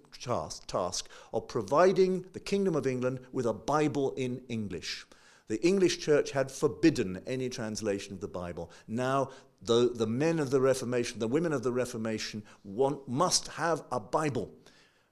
task 0.68 1.10
of 1.34 1.48
providing 1.48 2.26
the 2.32 2.40
Kingdom 2.40 2.76
of 2.76 2.88
England 2.88 3.20
with 3.34 3.46
a 3.46 3.54
Bible 3.54 4.14
in 4.14 4.42
English. 4.48 5.06
The 5.48 5.66
English 5.66 6.00
church 6.00 6.32
had 6.32 6.52
forbidden 6.52 7.22
any 7.26 7.50
translation 7.50 8.14
of 8.14 8.22
the 8.22 8.28
Bible. 8.28 8.72
Now, 8.88 9.30
the, 9.62 9.92
the 9.94 10.08
men 10.08 10.40
of 10.40 10.52
the 10.52 10.60
Reformation, 10.60 11.20
the 11.20 11.28
women 11.28 11.54
of 11.54 11.64
the 11.64 11.72
Reformation, 11.72 12.44
want, 12.64 13.08
must 13.08 13.48
have 13.50 13.84
a 13.92 14.00
Bible. 14.00 14.52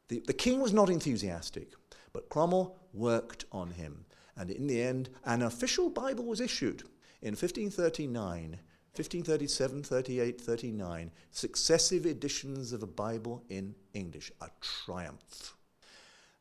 The, 0.10 0.22
the 0.28 0.34
king 0.34 0.60
was 0.60 0.74
not 0.74 0.90
enthusiastic, 0.90 1.74
but 2.14 2.30
Cromwell 2.30 2.76
worked 2.94 3.46
on 3.52 3.72
him. 3.72 4.06
And 4.36 4.52
in 4.52 4.68
the 4.68 4.82
end, 4.82 5.10
an 5.24 5.42
official 5.42 5.90
Bible 5.90 6.26
was 6.26 6.42
issued 6.42 6.84
in 7.22 7.32
1539. 7.32 8.60
1537, 8.96 9.84
38, 9.84 10.40
39, 10.40 11.12
successive 11.30 12.06
editions 12.06 12.72
of 12.72 12.82
a 12.82 12.88
Bible 12.88 13.44
in 13.50 13.76
English, 13.94 14.32
a 14.40 14.48
triumph. 14.62 15.58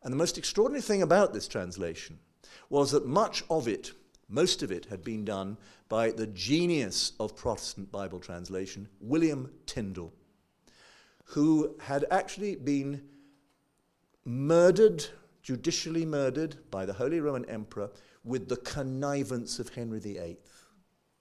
And 0.05 0.13
the 0.13 0.17
most 0.17 0.39
extraordinary 0.39 0.81
thing 0.83 1.03
about 1.03 1.35
this 1.35 1.49
translation 1.49 2.21
was 2.69 2.91
that 2.93 3.07
much 3.07 3.45
of 3.51 3.69
it, 3.69 3.93
most 4.29 4.63
of 4.63 4.71
it, 4.71 4.87
had 4.87 5.05
been 5.05 5.25
done 5.25 5.57
by 5.89 6.11
the 6.11 6.27
genius 6.27 7.13
of 7.21 7.37
Protestant 7.37 7.93
Bible 7.93 8.21
translation, 8.21 8.89
William 9.01 9.51
Tyndale, 9.67 10.13
who 11.25 11.77
had 11.81 12.05
actually 12.11 12.57
been 12.57 13.03
murdered, 14.25 15.05
judicially 15.43 16.05
murdered 16.05 16.57
by 16.71 16.87
the 16.87 16.93
Holy 16.93 17.21
Roman 17.21 17.45
Emperor 17.47 17.91
with 18.25 18.49
the 18.49 18.57
connivance 18.57 19.59
of 19.59 19.69
Henry 19.69 20.01
VIII, 20.01 20.39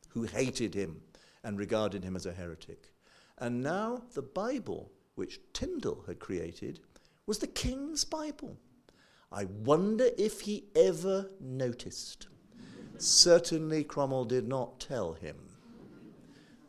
who 0.09 0.23
hated 0.23 0.73
him 0.73 1.01
and 1.43 1.57
regarded 1.57 2.03
him 2.03 2.15
as 2.15 2.25
a 2.25 2.33
heretic. 2.33 2.89
And 3.37 3.61
now 3.61 4.03
the 4.13 4.21
Bible, 4.21 4.91
which 5.15 5.41
Tyndale 5.51 6.03
had 6.07 6.19
created, 6.19 6.79
was 7.25 7.39
the 7.39 7.47
king's 7.47 8.05
Bible. 8.05 8.57
I 9.33 9.45
wonder 9.45 10.09
if 10.15 10.41
he 10.41 10.65
ever 10.75 11.31
noticed. 11.39 12.27
Certainly, 12.99 13.85
Cromwell 13.85 14.25
did 14.25 14.47
not 14.47 14.79
tell 14.79 15.13
him. 15.13 15.35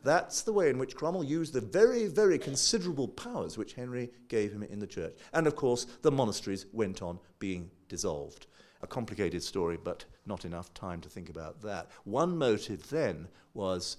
That's 0.03 0.41
the 0.41 0.53
way 0.53 0.69
in 0.71 0.79
which 0.79 0.95
Cromwell 0.95 1.23
used 1.23 1.53
the 1.53 1.61
very, 1.61 2.07
very 2.07 2.39
considerable 2.39 3.07
powers 3.07 3.57
which 3.57 3.73
Henry 3.73 4.09
gave 4.29 4.51
him 4.51 4.63
in 4.63 4.79
the 4.79 4.87
church. 4.87 5.15
And 5.31 5.45
of 5.45 5.55
course, 5.55 5.85
the 6.01 6.11
monasteries 6.11 6.65
went 6.73 7.03
on 7.03 7.19
being 7.37 7.69
dissolved. 7.87 8.47
A 8.81 8.87
complicated 8.87 9.43
story, 9.43 9.77
but 9.83 10.05
not 10.25 10.43
enough 10.43 10.73
time 10.73 11.01
to 11.01 11.09
think 11.09 11.29
about 11.29 11.61
that. 11.61 11.89
One 12.03 12.35
motive 12.37 12.89
then 12.89 13.27
was 13.53 13.97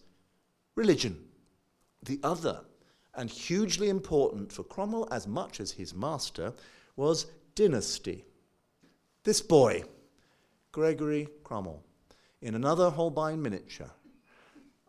religion. 0.75 1.25
The 2.05 2.21
other, 2.23 2.61
and 3.15 3.31
hugely 3.31 3.89
important 3.89 4.53
for 4.53 4.65
Cromwell 4.65 5.09
as 5.13 5.27
much 5.27 5.61
as 5.61 5.73
his 5.73 5.95
master, 5.95 6.53
was 6.97 7.27
dynasty. 7.55 8.25
This 9.27 9.43
boy, 9.43 9.83
Gregory 10.71 11.27
Cromwell, 11.43 11.83
in 12.41 12.55
another 12.55 12.91
Holbein 12.91 13.43
miniature, 13.43 13.91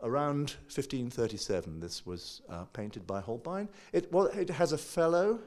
around 0.04 0.58
1537, 0.66 1.80
this 1.80 2.06
was 2.06 2.44
uh, 2.48 2.66
painted 2.66 3.08
by 3.08 3.20
Holbein. 3.20 3.68
It, 3.94 4.14
well, 4.14 4.28
it 4.28 4.52
has 4.52 4.74
a 4.74 4.78
fellow, 4.78 5.40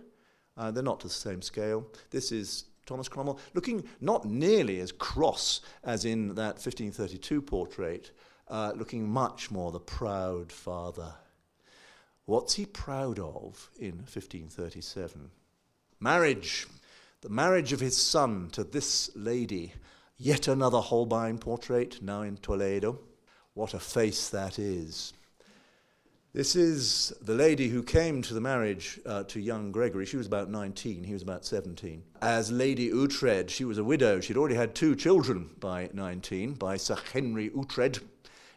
uh, 0.57 0.73
they're 0.73 0.83
not 0.83 0.99
to 1.03 1.07
the 1.07 1.13
same 1.13 1.41
scale. 1.41 1.87
This 2.11 2.33
is 2.33 2.65
Thomas 2.85 3.09
Cromwell, 3.09 3.39
looking 3.55 3.85
not 4.01 4.25
nearly 4.25 4.81
as 4.81 4.91
cross 4.91 5.61
as 5.85 6.05
in 6.05 6.35
that 6.35 6.55
1532 6.55 7.43
portrait, 7.43 8.11
uh, 8.49 8.73
looking 8.75 9.09
much 9.09 9.53
more 9.53 9.71
the 9.71 9.79
proud 9.79 10.51
father. 10.51 11.15
What's 12.25 12.55
he 12.55 12.67
proud 12.67 13.21
of 13.21 13.71
in 13.79 13.99
1537? 13.99 15.31
Marriage 16.01 16.67
the 17.23 17.29
marriage 17.29 17.73
of 17.73 17.81
his 17.81 17.97
son 17.97 18.49
to 18.53 18.65
this 18.65 19.11
lady, 19.15 19.75
yet 20.17 20.49
another 20.49 20.81
Holbein 20.81 21.39
portrait, 21.39 22.03
now 22.03 22.23
in 22.23 22.39
Toledo. 22.39 22.99
What 23.53 23.75
a 23.75 23.79
face 23.79 24.31
that 24.31 24.59
is. 24.59 25.13
This 26.33 26.55
is 26.55 27.13
the 27.21 27.35
lady 27.35 27.69
who 27.69 27.83
came 27.83 28.23
to 28.23 28.35
the 28.35 28.41
marriage 28.41 29.01
uh, 29.05 29.25
to 29.25 29.41
young 29.41 29.73
Gregory. 29.73 30.07
She 30.07 30.17
was 30.17 30.29
about 30.29 30.49
19, 30.49 31.05
he 31.05 31.13
was 31.13 31.23
about 31.23 31.45
17. 31.45 32.03
As 32.23 32.53
Lady 32.53 32.91
Ughtred, 32.91 33.51
she 33.51 33.65
was 33.65 33.79
a 33.79 33.85
widow. 33.85 34.21
She'd 34.21 34.37
already 34.37 34.55
had 34.55 34.75
two 34.75 34.95
children 34.95 35.51
by 35.59 35.91
19, 35.93 36.55
by 36.55 36.77
Sir 36.77 36.97
Henry 37.13 37.51
Ughtred. 37.51 38.01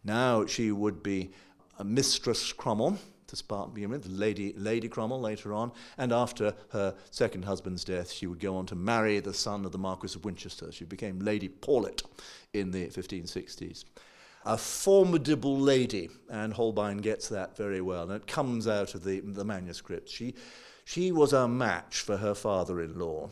Now 0.03 0.45
she 0.45 0.71
would 0.71 1.01
be 1.01 1.31
a 1.79 1.83
Mistress 1.83 2.53
Cromwell 2.53 2.99
start 3.35 3.73
begin 3.73 3.89
with, 3.89 4.05
Lady, 4.07 4.53
Lady 4.57 4.87
Cromwell 4.87 5.21
later 5.21 5.53
on, 5.53 5.71
and 5.97 6.11
after 6.11 6.53
her 6.69 6.95
second 7.11 7.45
husband's 7.45 7.83
death, 7.83 8.11
she 8.11 8.27
would 8.27 8.39
go 8.39 8.55
on 8.55 8.65
to 8.67 8.75
marry 8.75 9.19
the 9.19 9.33
son 9.33 9.65
of 9.65 9.71
the 9.71 9.77
Marquis 9.77 10.15
of 10.15 10.25
Winchester. 10.25 10.71
She 10.71 10.85
became 10.85 11.19
Lady 11.19 11.49
Paulet 11.49 12.03
in 12.53 12.71
the 12.71 12.87
1560s. 12.87 13.85
A 14.45 14.57
formidable 14.57 15.57
lady, 15.57 16.09
and 16.29 16.53
Holbein 16.53 16.97
gets 16.97 17.29
that 17.29 17.55
very 17.55 17.79
well, 17.79 18.03
and 18.03 18.21
it 18.21 18.27
comes 18.27 18.67
out 18.67 18.93
of 18.93 19.03
the, 19.03 19.21
the 19.21 19.45
manuscript. 19.45 20.09
She, 20.09 20.35
she 20.83 21.11
was 21.11 21.31
a 21.31 21.47
match 21.47 22.01
for 22.01 22.17
her 22.17 22.35
father 22.35 22.81
in 22.81 22.99
law. 22.99 23.29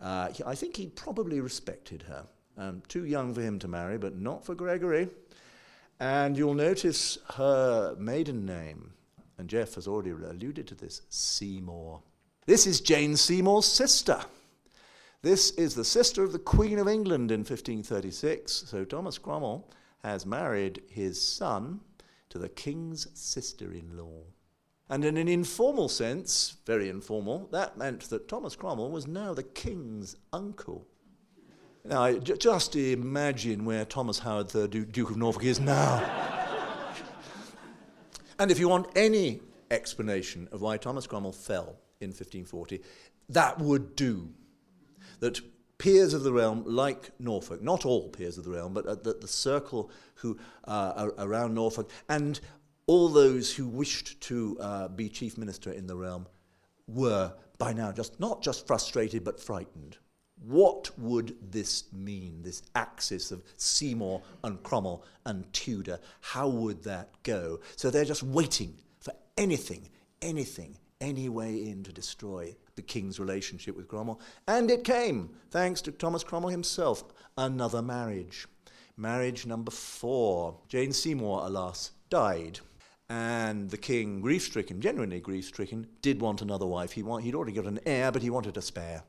Uh, 0.00 0.28
I 0.46 0.54
think 0.54 0.76
he 0.76 0.86
probably 0.86 1.40
respected 1.40 2.02
her. 2.02 2.26
Um, 2.56 2.82
too 2.88 3.06
young 3.06 3.34
for 3.34 3.40
him 3.40 3.58
to 3.60 3.68
marry, 3.68 3.98
but 3.98 4.16
not 4.16 4.44
for 4.44 4.54
Gregory. 4.54 5.08
And 5.98 6.36
you'll 6.36 6.54
notice 6.54 7.18
her 7.34 7.94
maiden 7.98 8.44
name 8.44 8.92
and 9.42 9.50
Jeff 9.50 9.74
has 9.74 9.88
already 9.88 10.10
alluded 10.10 10.68
to 10.68 10.76
this 10.76 11.02
Seymour. 11.08 12.00
This 12.46 12.64
is 12.64 12.80
Jane 12.80 13.16
Seymour's 13.16 13.66
sister. 13.66 14.20
This 15.22 15.50
is 15.50 15.74
the 15.74 15.84
sister 15.84 16.22
of 16.22 16.32
the 16.32 16.38
Queen 16.38 16.78
of 16.78 16.86
England 16.86 17.32
in 17.32 17.40
1536. 17.40 18.66
So 18.68 18.84
Thomas 18.84 19.18
Cromwell 19.18 19.68
has 20.04 20.24
married 20.24 20.80
his 20.88 21.20
son 21.20 21.80
to 22.28 22.38
the 22.38 22.50
King's 22.50 23.08
sister 23.14 23.72
in 23.72 23.96
law. 23.96 24.22
And 24.88 25.04
in 25.04 25.16
an 25.16 25.26
informal 25.26 25.88
sense, 25.88 26.58
very 26.64 26.88
informal, 26.88 27.48
that 27.50 27.76
meant 27.76 28.02
that 28.10 28.28
Thomas 28.28 28.54
Cromwell 28.54 28.92
was 28.92 29.08
now 29.08 29.34
the 29.34 29.42
King's 29.42 30.14
uncle. 30.32 30.86
Now, 31.84 32.12
just 32.12 32.76
imagine 32.76 33.64
where 33.64 33.84
Thomas 33.84 34.20
Howard 34.20 34.54
III, 34.54 34.84
Duke 34.84 35.10
of 35.10 35.16
Norfolk, 35.16 35.42
is 35.42 35.58
now. 35.58 36.31
And 38.42 38.50
if 38.50 38.58
you 38.58 38.68
want 38.68 38.88
any 38.96 39.40
explanation 39.70 40.48
of 40.50 40.62
why 40.62 40.76
Thomas 40.76 41.06
Cromwell 41.06 41.30
fell 41.30 41.76
in 42.00 42.08
1540, 42.08 42.80
that 43.28 43.60
would 43.60 43.94
do. 43.94 44.30
That 45.20 45.40
peers 45.78 46.12
of 46.12 46.24
the 46.24 46.32
realm 46.32 46.64
like 46.66 47.12
Norfolk, 47.20 47.62
not 47.62 47.86
all 47.86 48.08
peers 48.08 48.38
of 48.38 48.44
the 48.44 48.50
realm, 48.50 48.74
but 48.74 49.04
the, 49.04 49.14
the 49.14 49.28
circle 49.28 49.92
who 50.16 50.36
uh, 50.64 51.10
around 51.18 51.54
Norfolk, 51.54 51.88
and 52.08 52.40
all 52.88 53.08
those 53.08 53.54
who 53.54 53.68
wished 53.68 54.20
to 54.22 54.58
uh, 54.60 54.88
be 54.88 55.08
chief 55.08 55.38
minister 55.38 55.70
in 55.70 55.86
the 55.86 55.94
realm 55.94 56.26
were 56.88 57.32
by 57.58 57.72
now 57.72 57.92
just 57.92 58.18
not 58.18 58.42
just 58.42 58.66
frustrated 58.66 59.22
but 59.22 59.38
frightened. 59.38 59.98
What 60.46 60.90
would 60.98 61.36
this 61.52 61.84
mean, 61.92 62.42
this 62.42 62.62
axis 62.74 63.30
of 63.30 63.42
Seymour 63.56 64.22
and 64.42 64.62
Cromwell 64.62 65.04
and 65.24 65.50
Tudor? 65.52 66.00
How 66.20 66.48
would 66.48 66.82
that 66.84 67.10
go? 67.22 67.60
So 67.76 67.90
they're 67.90 68.04
just 68.04 68.22
waiting 68.22 68.74
for 68.98 69.12
anything, 69.36 69.88
anything, 70.20 70.78
any 71.00 71.28
way 71.28 71.68
in 71.68 71.84
to 71.84 71.92
destroy 71.92 72.56
the 72.74 72.82
king's 72.82 73.20
relationship 73.20 73.76
with 73.76 73.88
Cromwell. 73.88 74.20
And 74.48 74.70
it 74.70 74.84
came, 74.84 75.30
thanks 75.50 75.80
to 75.82 75.92
Thomas 75.92 76.24
Cromwell 76.24 76.50
himself, 76.50 77.04
another 77.38 77.82
marriage. 77.82 78.46
Marriage 78.96 79.46
number 79.46 79.70
four. 79.70 80.58
Jane 80.68 80.92
Seymour, 80.92 81.46
alas, 81.46 81.92
died. 82.10 82.60
And 83.08 83.70
the 83.70 83.76
king, 83.76 84.20
grief 84.20 84.42
stricken, 84.42 84.80
genuinely 84.80 85.20
grief 85.20 85.44
stricken, 85.44 85.86
did 86.00 86.20
want 86.20 86.42
another 86.42 86.66
wife. 86.66 86.92
He 86.92 87.02
want, 87.02 87.24
he'd 87.24 87.34
already 87.34 87.52
got 87.52 87.66
an 87.66 87.80
heir, 87.86 88.10
but 88.10 88.22
he 88.22 88.30
wanted 88.30 88.56
a 88.56 88.62
spare. 88.62 89.04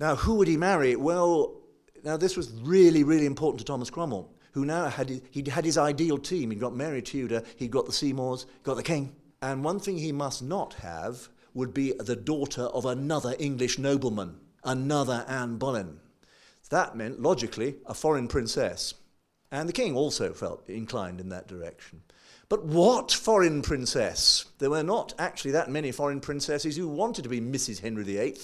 Now, 0.00 0.16
who 0.16 0.36
would 0.36 0.48
he 0.48 0.56
marry? 0.56 0.96
Well, 0.96 1.60
now 2.02 2.16
this 2.16 2.34
was 2.34 2.50
really, 2.62 3.04
really 3.04 3.26
important 3.26 3.58
to 3.58 3.64
Thomas 3.66 3.90
Cromwell, 3.90 4.32
who 4.52 4.64
now 4.64 4.88
had 4.88 5.20
he'd 5.30 5.48
had 5.48 5.66
his 5.66 5.76
ideal 5.76 6.16
team. 6.16 6.50
He'd 6.50 6.58
got 6.58 6.74
Mary 6.74 7.02
Tudor, 7.02 7.42
he'd 7.56 7.70
got 7.70 7.84
the 7.84 7.92
Seymours, 7.92 8.46
got 8.62 8.74
the 8.74 8.82
king. 8.82 9.14
And 9.42 9.62
one 9.62 9.78
thing 9.78 9.98
he 9.98 10.10
must 10.10 10.42
not 10.42 10.74
have 10.74 11.28
would 11.52 11.74
be 11.74 11.92
the 11.98 12.16
daughter 12.16 12.62
of 12.62 12.86
another 12.86 13.36
English 13.38 13.78
nobleman, 13.78 14.40
another 14.64 15.24
Anne 15.28 15.56
Boleyn. 15.56 16.00
That 16.70 16.96
meant, 16.96 17.20
logically, 17.20 17.74
a 17.84 17.94
foreign 17.94 18.28
princess. 18.28 18.94
And 19.50 19.68
the 19.68 19.72
king 19.72 19.96
also 19.96 20.32
felt 20.32 20.68
inclined 20.68 21.20
in 21.20 21.28
that 21.30 21.48
direction. 21.48 22.02
But 22.48 22.64
what 22.64 23.10
foreign 23.10 23.60
princess? 23.60 24.46
There 24.58 24.70
were 24.70 24.84
not 24.84 25.12
actually 25.18 25.50
that 25.52 25.70
many 25.70 25.90
foreign 25.90 26.20
princesses 26.20 26.76
who 26.76 26.88
wanted 26.88 27.22
to 27.22 27.28
be 27.28 27.40
Mrs. 27.40 27.80
Henry 27.80 28.04
VIII. 28.04 28.36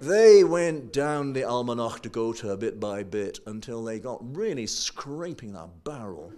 They 0.00 0.44
went 0.44 0.92
down 0.92 1.32
the 1.32 1.42
Almanach 1.42 2.02
de 2.02 2.08
Gotha 2.08 2.56
bit 2.56 2.80
by 2.80 3.04
bit 3.04 3.40
until 3.46 3.82
they 3.82 3.98
got 3.98 4.36
really 4.36 4.66
scraping 4.66 5.52
that 5.52 5.84
barrel. 5.84 6.32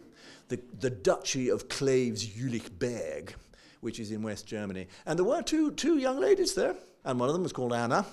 The, 0.49 0.61
the 0.79 0.91
Duchy 0.91 1.49
of 1.49 1.69
Cleves 1.69 2.29
Jülich 2.29 2.71
Berg, 2.79 3.35
which 3.81 3.99
is 3.99 4.13
in 4.13 4.23
West 4.23 4.47
Germany. 4.47 4.87
And 5.07 5.19
there 5.19 5.25
were 5.25 5.43
two, 5.43 5.73
two 5.73 5.99
young 5.99 6.21
ladies 6.21 6.55
there, 6.55 6.77
and 7.05 7.19
one 7.19 7.29
of 7.29 7.33
them 7.33 7.43
was 7.43 7.53
called 7.53 7.73
Anna. 7.73 8.07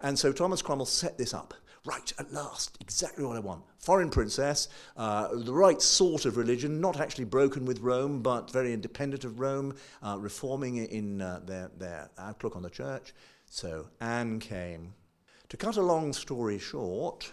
And 0.00 0.18
so 0.18 0.32
Thomas 0.32 0.62
Cromwell 0.62 0.86
set 0.86 1.18
this 1.18 1.34
up. 1.34 1.54
Right, 1.86 2.10
at 2.18 2.32
last, 2.32 2.78
exactly 2.80 3.26
what 3.26 3.36
I 3.36 3.40
want. 3.40 3.62
Foreign 3.78 4.08
princess, 4.08 4.68
uh, 4.96 5.28
the 5.34 5.52
right 5.52 5.82
sort 5.82 6.24
of 6.24 6.38
religion, 6.38 6.80
not 6.80 6.98
actually 6.98 7.24
broken 7.26 7.66
with 7.66 7.80
Rome, 7.80 8.22
but 8.22 8.50
very 8.50 8.72
independent 8.72 9.24
of 9.24 9.38
Rome, 9.38 9.76
uh, 10.02 10.16
reforming 10.18 10.78
in 10.78 11.20
uh, 11.20 11.40
their, 11.44 11.70
their 11.76 12.08
outlook 12.16 12.56
on 12.56 12.62
the 12.62 12.70
church. 12.70 13.12
So 13.54 13.86
Anne 14.00 14.40
came. 14.40 14.94
To 15.50 15.56
cut 15.56 15.76
a 15.76 15.80
long 15.80 16.12
story 16.12 16.58
short, 16.58 17.30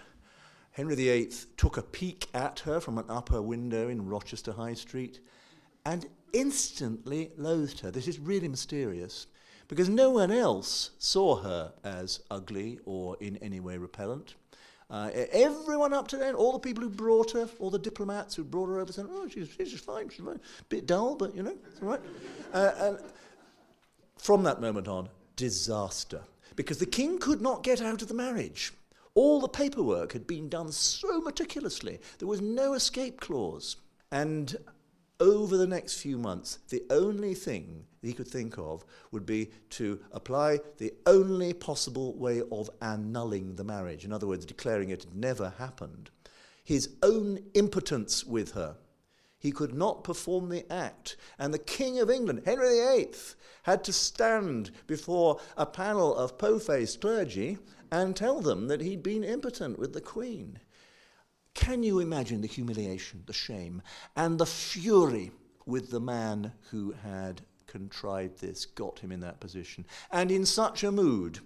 Henry 0.70 0.94
VIII 0.94 1.32
took 1.58 1.78
a 1.78 1.82
peek 1.82 2.28
at 2.36 2.60
her 2.60 2.80
from 2.80 3.00
an 3.00 3.06
upper 3.10 3.42
window 3.42 3.90
in 3.90 4.08
Rochester 4.08 4.52
High 4.52 4.76
Street 4.76 5.20
and 5.84 6.06
instantly 6.32 7.32
loathed 7.38 7.80
her. 7.80 7.90
This 7.90 8.08
is 8.08 8.20
really 8.20 8.48
mysterious 8.48 9.26
because 9.68 9.90
no 9.90 10.12
one 10.12 10.30
else 10.30 10.92
saw 11.00 11.38
her 11.38 11.74
as 11.84 12.20
ugly 12.30 12.78
or 12.86 13.18
in 13.20 13.38
any 13.38 13.60
way 13.60 13.80
repellent. 13.80 14.36
Uh, 14.92 15.10
everyone 15.32 15.92
up 15.92 16.08
to 16.10 16.18
then, 16.18 16.36
all 16.36 16.52
the 16.52 16.60
people 16.60 16.84
who 16.84 16.92
brought 16.92 17.32
her, 17.32 17.50
all 17.58 17.72
the 17.72 17.80
diplomats 17.80 18.36
who 18.36 18.44
brought 18.44 18.68
her 18.68 18.80
over, 18.80 18.94
said, 18.94 19.08
"Oh, 19.10 19.28
she's, 19.28 19.50
she's 19.58 19.80
fine. 19.80 20.08
She's 20.10 20.24
fine. 20.24 20.36
a 20.36 20.64
bit 20.70 20.86
dull, 20.86 21.16
but 21.16 21.36
you 21.36 21.42
know, 21.42 21.58
it's 21.66 21.82
all 21.82 21.88
right." 21.88 22.02
Uh, 22.54 22.72
and 22.78 23.00
from 24.20 24.44
that 24.44 24.62
moment 24.62 24.88
on, 24.88 25.10
disaster. 25.36 26.22
Because 26.56 26.80
the 26.80 26.86
king 26.86 27.18
could 27.18 27.42
not 27.42 27.64
get 27.64 27.82
out 27.82 28.02
of 28.02 28.08
the 28.08 28.14
marriage. 28.14 28.74
All 29.14 29.42
the 29.42 29.48
paperwork 29.48 30.14
had 30.14 30.28
been 30.28 30.50
done 30.50 30.72
so 30.72 31.22
meticulously, 31.22 32.00
there 32.20 32.28
was 32.28 32.42
no 32.42 32.74
escape 32.74 33.20
clause. 33.20 33.76
And 34.12 34.56
over 35.20 35.58
the 35.58 35.68
next 35.68 36.00
few 36.00 36.18
months, 36.18 36.60
the 36.70 36.84
only 36.90 37.34
thing 37.34 37.86
he 38.02 38.14
could 38.14 38.28
think 38.28 38.58
of 38.58 38.84
would 39.12 39.26
be 39.26 39.52
to 39.72 40.00
apply 40.12 40.60
the 40.78 40.94
only 41.06 41.54
possible 41.54 42.14
way 42.16 42.42
of 42.52 42.70
annulling 42.82 43.56
the 43.56 43.64
marriage. 43.64 44.06
In 44.06 44.12
other 44.12 44.28
words, 44.28 44.46
declaring 44.46 44.90
it 44.90 45.04
had 45.04 45.16
never 45.16 45.54
happened. 45.58 46.10
His 46.64 46.90
own 47.04 47.40
impotence 47.54 48.26
with 48.26 48.54
her 48.54 48.78
he 49.42 49.52
could 49.52 49.74
not 49.74 50.04
perform 50.04 50.50
the 50.50 50.72
act. 50.72 51.18
And 51.40 51.52
the 51.52 51.60
King 51.60 52.00
of 52.00 52.12
England, 52.12 52.44
Henry 52.46 52.78
VIII, 52.78 53.16
had 53.64 53.84
to 53.86 53.92
stand 53.92 54.70
before 54.86 55.40
a 55.58 55.66
panel 55.66 56.16
of 56.16 56.38
po 56.38 56.60
faced 56.60 57.02
clergy 57.02 57.58
and 57.92 58.16
tell 58.16 58.40
them 58.40 58.68
that 58.68 58.82
he'd 58.82 59.02
been 59.02 59.24
impotent 59.24 59.80
with 59.80 59.94
the 59.94 60.02
Queen. 60.02 60.60
Can 61.56 61.82
you 61.82 62.00
imagine 62.00 62.42
the 62.42 62.48
humiliation, 62.48 63.24
the 63.26 63.34
shame, 63.34 63.82
and 64.16 64.38
the 64.38 64.46
fury 64.46 65.32
with 65.66 65.90
the 65.90 66.00
man 66.00 66.54
who 66.70 66.92
had 66.92 67.42
contrived 67.66 68.42
this, 68.42 68.68
got 68.68 69.00
him 69.00 69.12
in 69.12 69.22
that 69.22 69.40
position? 69.40 69.88
And 70.12 70.30
in 70.30 70.46
such 70.46 70.84
a 70.84 70.92
mood, 70.92 71.40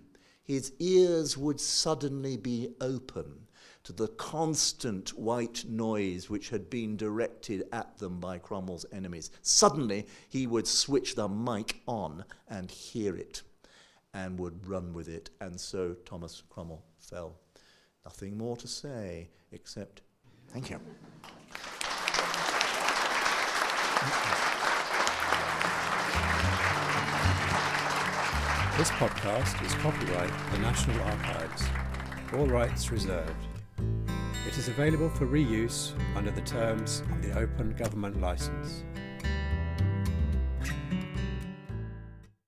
his 0.43 0.73
ears 0.79 1.37
would 1.37 1.61
suddenly 1.61 2.35
be 2.35 2.75
open 2.81 3.44
to 3.85 3.93
the 3.93 4.07
constant 4.07 5.09
white 5.11 5.63
noise 5.69 6.27
which 6.27 6.49
had 6.49 6.69
been 6.71 6.97
directed 6.97 7.63
at 7.71 7.97
them 7.99 8.19
by 8.19 8.39
Cromwell's 8.39 8.85
enemies. 8.91 9.29
Suddenly, 9.43 10.07
he 10.27 10.47
would 10.47 10.67
switch 10.67 11.13
the 11.13 11.29
mic 11.29 11.81
on 11.87 12.25
and 12.49 12.69
hear 12.69 13.15
it 13.15 13.43
and 14.13 14.39
would 14.39 14.67
run 14.67 14.91
with 14.91 15.07
it. 15.07 15.29
And 15.39 15.59
so 15.59 15.93
Thomas 16.03 16.41
Cromwell 16.49 16.83
fell. 16.99 17.35
Nothing 18.03 18.37
more 18.37 18.57
to 18.57 18.67
say 18.67 19.29
except 19.51 20.01
thank 20.47 20.71
you. 20.71 20.79
This 28.77 28.89
podcast 28.91 29.63
is 29.63 29.73
copyright 29.75 30.31
the 30.51 30.57
National 30.57 30.99
Archives. 31.03 31.63
All 32.33 32.47
rights 32.47 32.91
reserved. 32.91 33.54
It 34.47 34.59
is 34.59 34.67
available 34.67 35.09
for 35.09 35.25
reuse 35.25 35.93
under 36.15 36.29
the 36.29 36.41
terms 36.41 37.01
of 37.11 37.21
the 37.23 37.37
Open 37.37 37.71
Government 37.71 38.21
License. 38.21 38.83